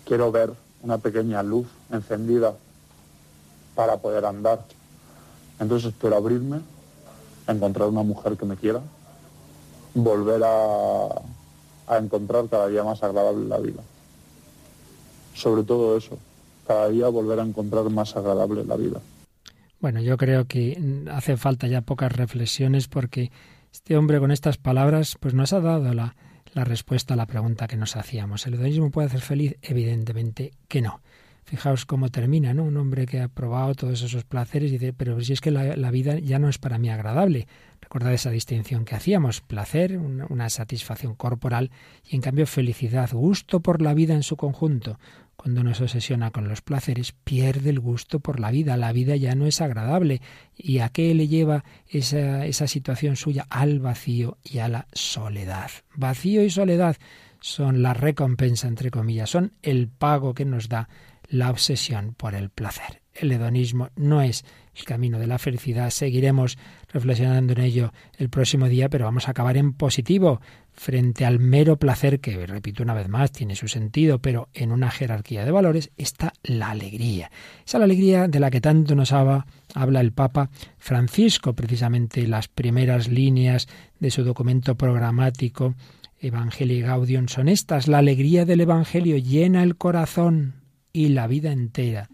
Quiero 0.04 0.30
ver 0.30 0.52
una 0.82 0.98
pequeña 0.98 1.42
luz 1.42 1.66
encendida 1.90 2.54
para 3.74 3.96
poder 3.96 4.24
andar. 4.26 4.64
Entonces 5.58 5.88
espero 5.88 6.16
abrirme, 6.16 6.60
encontrar 7.48 7.88
una 7.88 8.02
mujer 8.02 8.36
que 8.36 8.44
me 8.44 8.56
quiera, 8.56 8.80
volver 9.94 10.42
a, 10.44 11.98
encontrar 11.98 12.48
cada 12.48 12.68
día 12.68 12.84
más 12.84 13.02
agradable 13.02 13.48
la 13.48 13.58
vida. 13.58 13.82
Sobre 15.34 15.64
todo 15.64 15.96
eso, 15.96 16.18
cada 16.66 16.88
día 16.88 17.08
volver 17.08 17.40
a 17.40 17.44
encontrar 17.44 17.88
más 17.90 18.14
agradable 18.16 18.64
la 18.64 18.76
vida. 18.76 19.00
Bueno, 19.80 20.00
yo 20.00 20.16
creo 20.16 20.46
que 20.46 20.78
hace 21.10 21.36
falta 21.36 21.66
ya 21.66 21.82
pocas 21.82 22.12
reflexiones 22.12 22.88
porque 22.88 23.30
este 23.72 23.96
hombre 23.96 24.18
con 24.18 24.30
estas 24.30 24.56
palabras 24.56 25.16
pues 25.20 25.34
nos 25.34 25.52
ha 25.52 25.60
dado 25.60 25.92
la, 25.92 26.14
la 26.54 26.64
respuesta 26.64 27.14
a 27.14 27.16
la 27.16 27.26
pregunta 27.26 27.66
que 27.66 27.76
nos 27.76 27.96
hacíamos. 27.96 28.46
¿El 28.46 28.54
hedonismo 28.54 28.90
puede 28.90 29.08
hacer 29.08 29.20
feliz? 29.20 29.56
Evidentemente 29.60 30.52
que 30.68 30.80
no. 30.80 31.00
Fijaos 31.44 31.84
cómo 31.84 32.08
termina, 32.08 32.54
¿no? 32.54 32.64
Un 32.64 32.76
hombre 32.78 33.04
que 33.04 33.20
ha 33.20 33.28
probado 33.28 33.74
todos 33.74 34.00
esos 34.00 34.24
placeres 34.24 34.70
y 34.70 34.78
dice, 34.78 34.94
pero 34.94 35.20
si 35.20 35.34
es 35.34 35.42
que 35.42 35.50
la, 35.50 35.90
vida 35.90 36.18
ya 36.18 36.38
no 36.38 36.48
es 36.48 36.56
para 36.56 36.78
mí 36.78 36.88
agradable. 36.88 37.48
Recordad 37.82 38.14
esa 38.14 38.30
distinción 38.30 38.86
que 38.86 38.94
hacíamos, 38.94 39.42
placer, 39.42 39.98
una 39.98 40.48
satisfacción 40.48 41.14
corporal 41.14 41.70
y 42.08 42.16
en 42.16 42.22
cambio 42.22 42.46
felicidad, 42.46 43.10
gusto 43.12 43.60
por 43.60 43.82
la 43.82 43.92
vida 43.92 44.14
en 44.14 44.22
su 44.22 44.36
conjunto. 44.36 44.98
Cuando 45.36 45.60
uno 45.60 45.74
se 45.74 45.82
obsesiona 45.82 46.30
con 46.30 46.48
los 46.48 46.62
placeres, 46.62 47.12
pierde 47.12 47.70
el 47.70 47.80
gusto 47.80 48.20
por 48.20 48.40
la 48.40 48.50
vida. 48.50 48.76
La 48.76 48.92
vida 48.92 49.16
ya 49.16 49.34
no 49.34 49.46
es 49.46 49.60
agradable. 49.60 50.20
¿Y 50.56 50.78
a 50.78 50.88
qué 50.88 51.14
le 51.14 51.28
lleva 51.28 51.64
esa, 51.86 52.46
esa 52.46 52.66
situación 52.66 53.16
suya? 53.16 53.46
Al 53.50 53.80
vacío 53.80 54.38
y 54.42 54.58
a 54.58 54.68
la 54.68 54.86
soledad. 54.92 55.70
Vacío 55.94 56.42
y 56.44 56.50
soledad 56.50 56.96
son 57.40 57.82
la 57.82 57.92
recompensa, 57.92 58.68
entre 58.68 58.90
comillas, 58.90 59.28
son 59.28 59.52
el 59.62 59.88
pago 59.88 60.32
que 60.32 60.46
nos 60.46 60.70
da 60.70 60.88
la 61.28 61.50
obsesión 61.50 62.14
por 62.14 62.34
el 62.34 62.48
placer. 62.48 63.02
El 63.12 63.32
hedonismo 63.32 63.90
no 63.96 64.22
es 64.22 64.44
el 64.76 64.84
camino 64.84 65.18
de 65.18 65.26
la 65.26 65.38
felicidad. 65.38 65.90
Seguiremos 65.90 66.58
reflexionando 66.92 67.52
en 67.52 67.60
ello 67.60 67.92
el 68.18 68.28
próximo 68.28 68.68
día, 68.68 68.88
pero 68.88 69.04
vamos 69.04 69.28
a 69.28 69.32
acabar 69.32 69.56
en 69.56 69.72
positivo 69.72 70.40
frente 70.72 71.24
al 71.24 71.38
mero 71.38 71.76
placer 71.76 72.20
que, 72.20 72.46
repito 72.46 72.82
una 72.82 72.94
vez 72.94 73.08
más, 73.08 73.32
tiene 73.32 73.54
su 73.54 73.68
sentido, 73.68 74.18
pero 74.18 74.48
en 74.54 74.72
una 74.72 74.90
jerarquía 74.90 75.44
de 75.44 75.50
valores 75.50 75.90
está 75.96 76.32
la 76.42 76.70
alegría. 76.70 77.30
Esa 77.64 77.78
la 77.78 77.84
alegría 77.84 78.28
de 78.28 78.40
la 78.40 78.50
que 78.50 78.60
tanto 78.60 78.94
nos 78.94 79.12
habla, 79.12 79.46
habla 79.74 80.00
el 80.00 80.12
Papa 80.12 80.50
Francisco, 80.78 81.54
precisamente 81.54 82.26
las 82.26 82.48
primeras 82.48 83.08
líneas 83.08 83.68
de 84.00 84.10
su 84.10 84.24
documento 84.24 84.76
programático 84.76 85.74
Evangelii 86.20 86.80
Gaudium 86.80 87.28
son 87.28 87.48
estas. 87.48 87.86
La 87.86 87.98
alegría 87.98 88.44
del 88.44 88.62
Evangelio 88.62 89.18
llena 89.18 89.62
el 89.62 89.76
corazón 89.76 90.54
y 90.92 91.08
la 91.08 91.26
vida 91.26 91.52
entera 91.52 92.08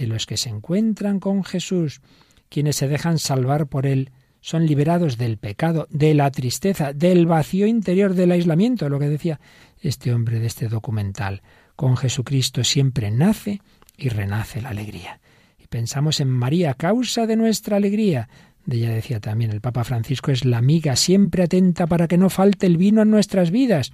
de 0.00 0.06
los 0.06 0.24
que 0.24 0.38
se 0.38 0.48
encuentran 0.48 1.20
con 1.20 1.44
Jesús, 1.44 2.00
quienes 2.48 2.76
se 2.76 2.88
dejan 2.88 3.18
salvar 3.18 3.66
por 3.66 3.86
Él, 3.86 4.10
son 4.40 4.64
liberados 4.64 5.18
del 5.18 5.36
pecado, 5.36 5.86
de 5.90 6.14
la 6.14 6.30
tristeza, 6.30 6.94
del 6.94 7.26
vacío 7.26 7.66
interior, 7.66 8.14
del 8.14 8.32
aislamiento, 8.32 8.88
lo 8.88 8.98
que 8.98 9.10
decía 9.10 9.40
este 9.82 10.14
hombre 10.14 10.40
de 10.40 10.46
este 10.46 10.68
documental. 10.68 11.42
Con 11.76 11.98
Jesucristo 11.98 12.64
siempre 12.64 13.10
nace 13.10 13.60
y 13.98 14.08
renace 14.08 14.62
la 14.62 14.70
alegría. 14.70 15.20
Y 15.58 15.66
pensamos 15.66 16.20
en 16.20 16.30
María, 16.30 16.72
causa 16.72 17.26
de 17.26 17.36
nuestra 17.36 17.76
alegría. 17.76 18.30
De 18.64 18.78
ella 18.78 18.90
decía 18.90 19.20
también 19.20 19.50
el 19.50 19.60
Papa 19.60 19.84
Francisco, 19.84 20.30
es 20.30 20.46
la 20.46 20.56
amiga 20.56 20.96
siempre 20.96 21.42
atenta 21.42 21.86
para 21.86 22.08
que 22.08 22.16
no 22.16 22.30
falte 22.30 22.64
el 22.66 22.78
vino 22.78 23.02
en 23.02 23.10
nuestras 23.10 23.50
vidas 23.50 23.92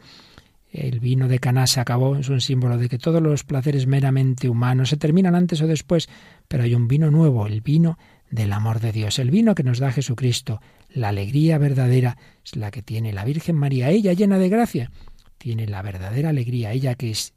el 0.77 1.01
vino 1.01 1.29
de 1.29 1.39
Caná 1.39 1.66
se 1.66 1.81
acabó, 1.81 2.16
es 2.16 2.29
un 2.29 2.41
símbolo 2.41 2.77
de 2.77 2.89
que 2.89 2.99
todos 2.99 3.22
los 3.22 3.45
placeres 3.45 3.87
meramente 3.87 4.49
humanos 4.49 4.91
se 4.91 4.97
terminan 4.97 5.35
antes 5.35 5.61
o 5.62 5.66
después, 5.66 6.09
pero 6.49 6.64
hay 6.64 6.74
un 6.74 6.89
vino 6.89 7.11
nuevo, 7.11 7.47
el 7.47 7.61
vino 7.61 7.99
del 8.31 8.53
amor 8.53 8.81
de 8.81 8.93
Dios, 8.93 9.18
el 9.18 9.31
vino 9.31 9.55
que 9.55 9.62
nos 9.62 9.79
da 9.79 9.93
Jesucristo. 9.93 10.61
La 10.91 11.09
alegría 11.09 11.59
verdadera 11.59 12.18
es 12.45 12.57
la 12.57 12.70
que 12.70 12.83
tiene 12.83 13.12
la 13.12 13.24
Virgen 13.24 13.57
María, 13.57 13.91
ella 13.91 14.12
llena 14.12 14.39
de 14.39 14.49
gracia, 14.49 14.91
tiene 15.39 15.66
la 15.66 15.83
verdadera 15.83 16.31
alegría, 16.31 16.72
ella 16.72 16.95
que 16.95 17.11
es 17.11 17.35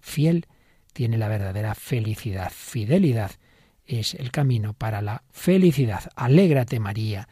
fiel, 0.00 0.46
tiene 0.92 1.16
la 1.16 1.28
verdadera 1.28 1.74
felicidad. 1.74 2.52
Fidelidad 2.54 3.32
es 3.86 4.14
el 4.14 4.30
camino 4.30 4.74
para 4.74 5.02
la 5.02 5.22
felicidad. 5.30 6.10
Alégrate 6.16 6.80
María, 6.80 7.28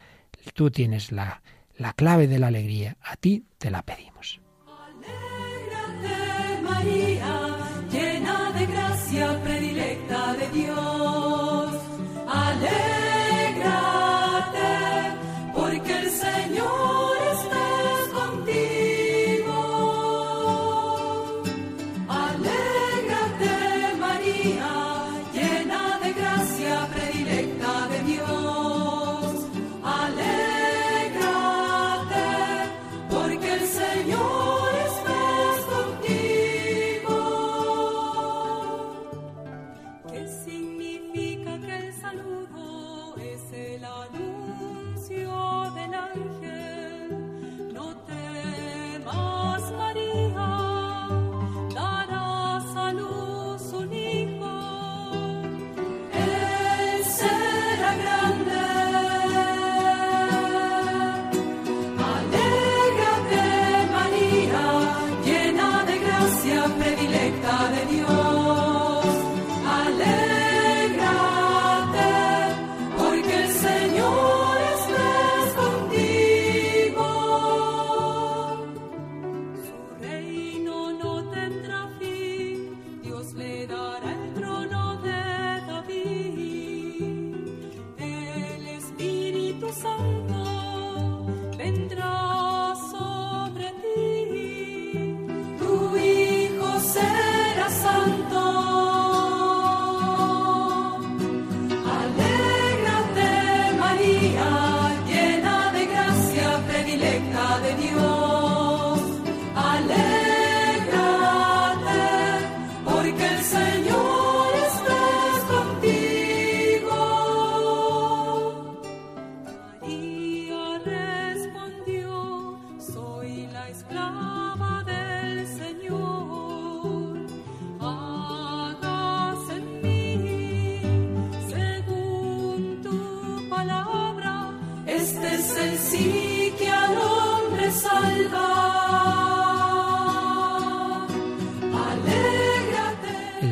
tú 0.53 0.71
tienes 0.71 1.11
la, 1.11 1.41
la 1.77 1.93
clave 1.93 2.27
de 2.27 2.39
la 2.39 2.47
alegría, 2.47 2.97
a 3.01 3.15
ti 3.15 3.45
te 3.57 3.69
la 3.69 3.83
pedimos. 3.83 4.40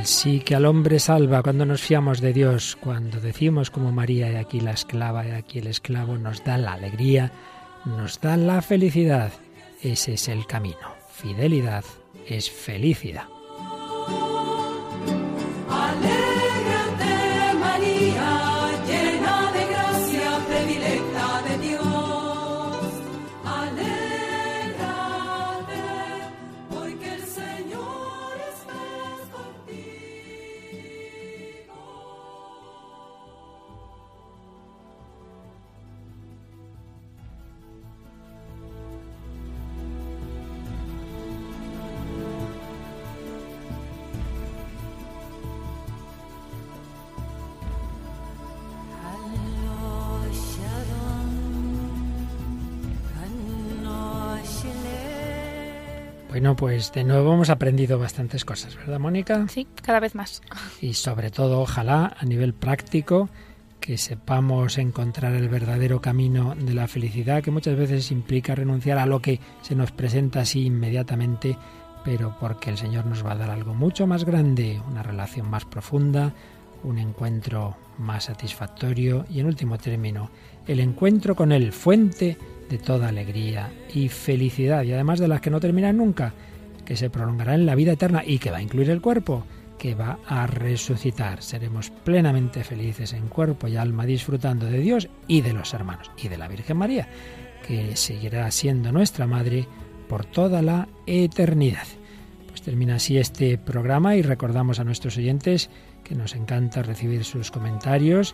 Sí 0.09 0.39
que 0.39 0.55
al 0.55 0.65
hombre 0.65 0.99
salva 0.99 1.43
cuando 1.43 1.65
nos 1.65 1.81
fiamos 1.81 2.19
de 2.19 2.33
Dios, 2.33 2.77
cuando 2.81 3.19
decimos 3.19 3.69
como 3.69 3.91
María, 3.91 4.31
y 4.31 4.35
aquí 4.35 4.59
la 4.59 4.71
esclava, 4.71 5.25
y 5.27 5.31
aquí 5.31 5.59
el 5.59 5.67
esclavo, 5.67 6.17
nos 6.17 6.43
da 6.43 6.57
la 6.57 6.73
alegría, 6.73 7.31
nos 7.85 8.19
da 8.19 8.35
la 8.35 8.61
felicidad. 8.61 9.31
Ese 9.81 10.13
es 10.13 10.27
el 10.27 10.45
camino. 10.47 10.95
Fidelidad 11.13 11.85
es 12.27 12.49
felicidad. 12.49 13.27
Pues 56.59 56.91
de 56.91 57.05
nuevo 57.05 57.33
hemos 57.35 57.49
aprendido 57.49 57.97
bastantes 57.97 58.43
cosas, 58.43 58.75
¿verdad, 58.75 58.99
Mónica? 58.99 59.47
Sí, 59.47 59.65
cada 59.81 60.01
vez 60.01 60.13
más. 60.13 60.41
Y 60.81 60.93
sobre 60.93 61.31
todo, 61.31 61.61
ojalá, 61.61 62.17
a 62.19 62.25
nivel 62.25 62.53
práctico, 62.53 63.29
que 63.79 63.97
sepamos 63.97 64.77
encontrar 64.77 65.35
el 65.35 65.47
verdadero 65.47 66.01
camino 66.01 66.55
de 66.59 66.73
la 66.73 66.89
felicidad, 66.89 67.41
que 67.41 67.49
muchas 67.49 67.77
veces 67.77 68.11
implica 68.11 68.55
renunciar 68.55 68.97
a 68.97 69.05
lo 69.05 69.21
que 69.21 69.39
se 69.61 69.73
nos 69.73 69.93
presenta 69.93 70.41
así 70.41 70.65
inmediatamente, 70.65 71.57
pero 72.03 72.35
porque 72.41 72.71
el 72.71 72.77
Señor 72.77 73.05
nos 73.05 73.25
va 73.25 73.31
a 73.31 73.37
dar 73.37 73.51
algo 73.51 73.73
mucho 73.73 74.05
más 74.05 74.25
grande, 74.25 74.81
una 74.85 75.01
relación 75.01 75.49
más 75.49 75.63
profunda, 75.63 76.33
un 76.83 76.99
encuentro 76.99 77.77
más 77.99 78.25
satisfactorio 78.25 79.25
y 79.29 79.39
en 79.39 79.45
último 79.45 79.77
término, 79.77 80.29
el 80.67 80.81
encuentro 80.81 81.37
con 81.37 81.53
el 81.53 81.71
fuente 81.71 82.37
de 82.69 82.77
toda 82.79 83.07
alegría 83.07 83.71
y 83.93 84.09
felicidad 84.09 84.83
y 84.83 84.91
además 84.91 85.19
de 85.19 85.29
las 85.29 85.39
que 85.39 85.49
no 85.49 85.61
terminan 85.61 85.95
nunca, 85.95 86.33
que 86.89 86.97
se 86.97 87.11
prolongará 87.11 87.53
en 87.53 87.67
la 87.67 87.75
vida 87.75 87.91
eterna 87.91 88.23
y 88.25 88.39
que 88.39 88.49
va 88.49 88.57
a 88.57 88.61
incluir 88.63 88.89
el 88.89 88.99
cuerpo, 88.99 89.45
que 89.77 89.93
va 89.93 90.17
a 90.25 90.47
resucitar. 90.47 91.43
Seremos 91.43 91.91
plenamente 91.91 92.63
felices 92.63 93.13
en 93.13 93.27
cuerpo 93.27 93.67
y 93.67 93.75
alma 93.77 94.07
disfrutando 94.07 94.65
de 94.65 94.79
Dios 94.79 95.07
y 95.27 95.41
de 95.41 95.53
los 95.53 95.71
hermanos 95.75 96.09
y 96.17 96.29
de 96.29 96.39
la 96.39 96.47
Virgen 96.47 96.77
María, 96.77 97.07
que 97.67 97.95
seguirá 97.95 98.49
siendo 98.49 98.91
nuestra 98.91 99.27
Madre 99.27 99.67
por 100.07 100.25
toda 100.25 100.63
la 100.63 100.87
eternidad. 101.05 101.85
Pues 102.47 102.63
termina 102.63 102.95
así 102.95 103.19
este 103.19 103.59
programa 103.59 104.15
y 104.15 104.23
recordamos 104.23 104.79
a 104.79 104.83
nuestros 104.83 105.15
oyentes 105.17 105.69
que 106.03 106.15
nos 106.15 106.33
encanta 106.33 106.81
recibir 106.81 107.23
sus 107.23 107.51
comentarios. 107.51 108.33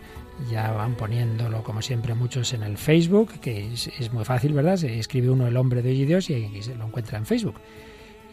Ya 0.50 0.72
van 0.72 0.94
poniéndolo, 0.94 1.62
como 1.62 1.82
siempre, 1.82 2.14
muchos 2.14 2.54
en 2.54 2.62
el 2.62 2.78
Facebook, 2.78 3.38
que 3.38 3.70
es, 3.74 4.10
muy 4.14 4.24
fácil, 4.24 4.54
¿verdad? 4.54 4.78
Se 4.78 4.98
escribe 4.98 5.28
uno 5.28 5.46
el 5.46 5.58
hombre 5.58 5.82
de 5.82 5.90
hoy 5.90 6.00
y 6.00 6.06
Dios 6.06 6.30
y 6.30 6.62
se 6.62 6.74
lo 6.74 6.86
encuentra 6.86 7.18
en 7.18 7.26
Facebook. 7.26 7.56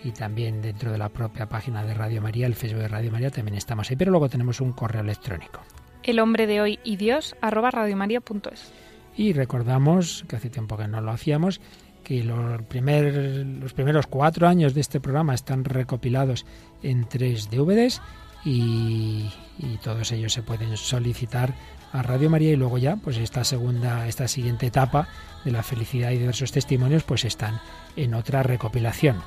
Y 0.04 0.12
también 0.12 0.62
dentro 0.62 0.92
de 0.92 0.98
la 0.98 1.10
propia 1.10 1.48
página 1.48 1.84
de 1.84 1.94
Radio 1.94 2.22
María, 2.22 2.46
el 2.46 2.56
Facebook 2.56 2.82
de 2.82 2.88
Radio 2.90 3.12
María, 3.12 3.32
también 3.32 3.56
estamos 3.56 3.90
ahí. 3.90 3.96
Pero 3.96 4.12
luego 4.12 4.30
tenemos 4.30 4.60
un 4.60 4.74
correo 4.74 5.02
electrónico. 5.02 5.62
El 6.04 6.20
hombre 6.20 6.48
de 6.48 6.60
hoy 6.60 6.80
y 6.84 6.98
Dios, 6.98 7.36
arroba 7.42 7.72
radiomaria.es. 7.72 8.74
Y 9.16 9.32
recordamos, 9.34 10.26
que 10.28 10.36
hace 10.36 10.50
tiempo 10.50 10.76
que 10.76 10.88
no 10.88 11.00
lo 11.00 11.12
hacíamos, 11.12 11.62
que 12.04 12.24
los, 12.24 12.62
primer, 12.64 13.46
los 13.46 13.74
primeros 13.74 14.08
cuatro 14.08 14.48
años 14.48 14.74
de 14.74 14.82
este 14.82 15.00
programa 15.00 15.34
están 15.34 15.64
recopilados 15.64 16.46
en 16.82 17.08
tres 17.08 17.50
DVDs 17.50 18.02
y, 18.44 19.32
y, 19.58 19.78
todos 19.82 20.12
ellos 20.12 20.34
se 20.34 20.44
pueden 20.44 20.76
solicitar 20.76 21.54
a 21.94 22.02
Radio 22.02 22.30
María 22.30 22.52
y 22.52 22.56
luego 22.58 22.78
ya 22.78 22.98
pues 22.98 23.18
esta 23.18 23.46
segunda 23.46 24.06
esta 24.08 24.28
siguiente 24.28 24.66
etapa 24.66 25.08
de 25.46 25.52
la 25.52 25.64
felicidad 25.64 26.12
y 26.12 26.18
diversos 26.18 26.52
testimonios 26.52 27.04
pues 27.04 27.24
están 27.24 27.62
en 27.96 28.16
otra 28.16 28.44
recopilación 28.44 29.22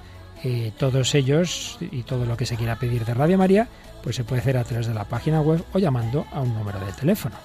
eh, 0.44 0.72
todos 0.78 1.14
ellos 1.14 1.78
y 1.80 2.02
todo 2.02 2.26
lo 2.26 2.36
que 2.36 2.46
se 2.46 2.56
quiera 2.56 2.78
pedir 2.78 3.04
de 3.04 3.14
Radio 3.14 3.38
María 3.38 3.68
pues 4.02 4.16
se 4.16 4.24
puede 4.24 4.40
hacer 4.40 4.56
a 4.56 4.64
través 4.64 4.86
de 4.86 4.94
la 4.94 5.04
página 5.04 5.40
web 5.40 5.64
o 5.72 5.78
llamando 5.78 6.26
a 6.32 6.40
un 6.40 6.54
número 6.54 6.78
de 6.78 6.92
teléfono. 6.92 7.36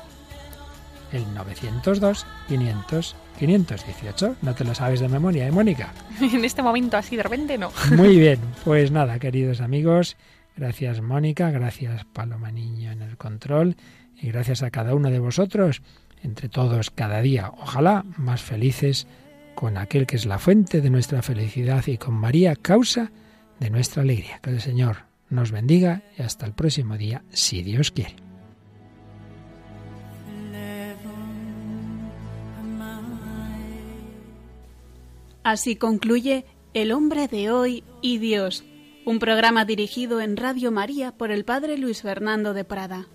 El 1.11 1.33
902 1.33 2.25
500 2.47 3.15
518 3.39 4.35
no 4.41 4.55
te 4.55 4.63
lo 4.63 4.75
sabes 4.75 4.99
de 4.99 5.09
memoria 5.09 5.47
¿eh, 5.47 5.51
Mónica? 5.51 5.91
en 6.21 6.45
este 6.45 6.61
momento 6.61 6.97
así 6.97 7.15
de 7.15 7.23
repente 7.23 7.57
no. 7.57 7.71
Muy 7.95 8.17
bien 8.17 8.39
pues 8.63 8.91
nada 8.91 9.19
queridos 9.19 9.61
amigos 9.61 10.15
Gracias 10.55 11.01
Mónica, 11.01 11.49
gracias 11.49 12.05
Paloma 12.05 12.51
Niño 12.51 12.91
en 12.91 13.01
el 13.01 13.17
control 13.17 13.77
y 14.21 14.27
gracias 14.27 14.61
a 14.63 14.69
cada 14.69 14.93
uno 14.93 15.09
de 15.09 15.19
vosotros, 15.19 15.81
entre 16.21 16.49
todos 16.49 16.91
cada 16.91 17.21
día, 17.21 17.51
ojalá 17.57 18.05
más 18.17 18.41
felices 18.41 19.07
con 19.61 19.77
aquel 19.77 20.07
que 20.07 20.15
es 20.15 20.25
la 20.25 20.39
fuente 20.39 20.81
de 20.81 20.89
nuestra 20.89 21.21
felicidad 21.21 21.85
y 21.85 21.99
con 21.99 22.15
María, 22.15 22.55
causa 22.55 23.11
de 23.59 23.69
nuestra 23.69 24.01
alegría. 24.01 24.39
Que 24.41 24.49
el 24.49 24.59
Señor 24.59 25.05
nos 25.29 25.51
bendiga 25.51 26.01
y 26.17 26.23
hasta 26.23 26.47
el 26.47 26.53
próximo 26.53 26.97
día, 26.97 27.23
si 27.29 27.61
Dios 27.61 27.91
quiere. 27.91 28.15
Así 35.43 35.75
concluye 35.75 36.45
El 36.73 36.91
hombre 36.91 37.27
de 37.27 37.51
hoy 37.51 37.83
y 38.01 38.17
Dios 38.17 38.65
un 39.05 39.19
programa 39.19 39.63
dirigido 39.65 40.21
en 40.21 40.37
Radio 40.37 40.71
María 40.71 41.11
por 41.11 41.29
el 41.29 41.45
Padre 41.45 41.77
Luis 41.77 42.01
Fernando 42.01 42.55
de 42.55 42.63
Prada. 42.63 43.09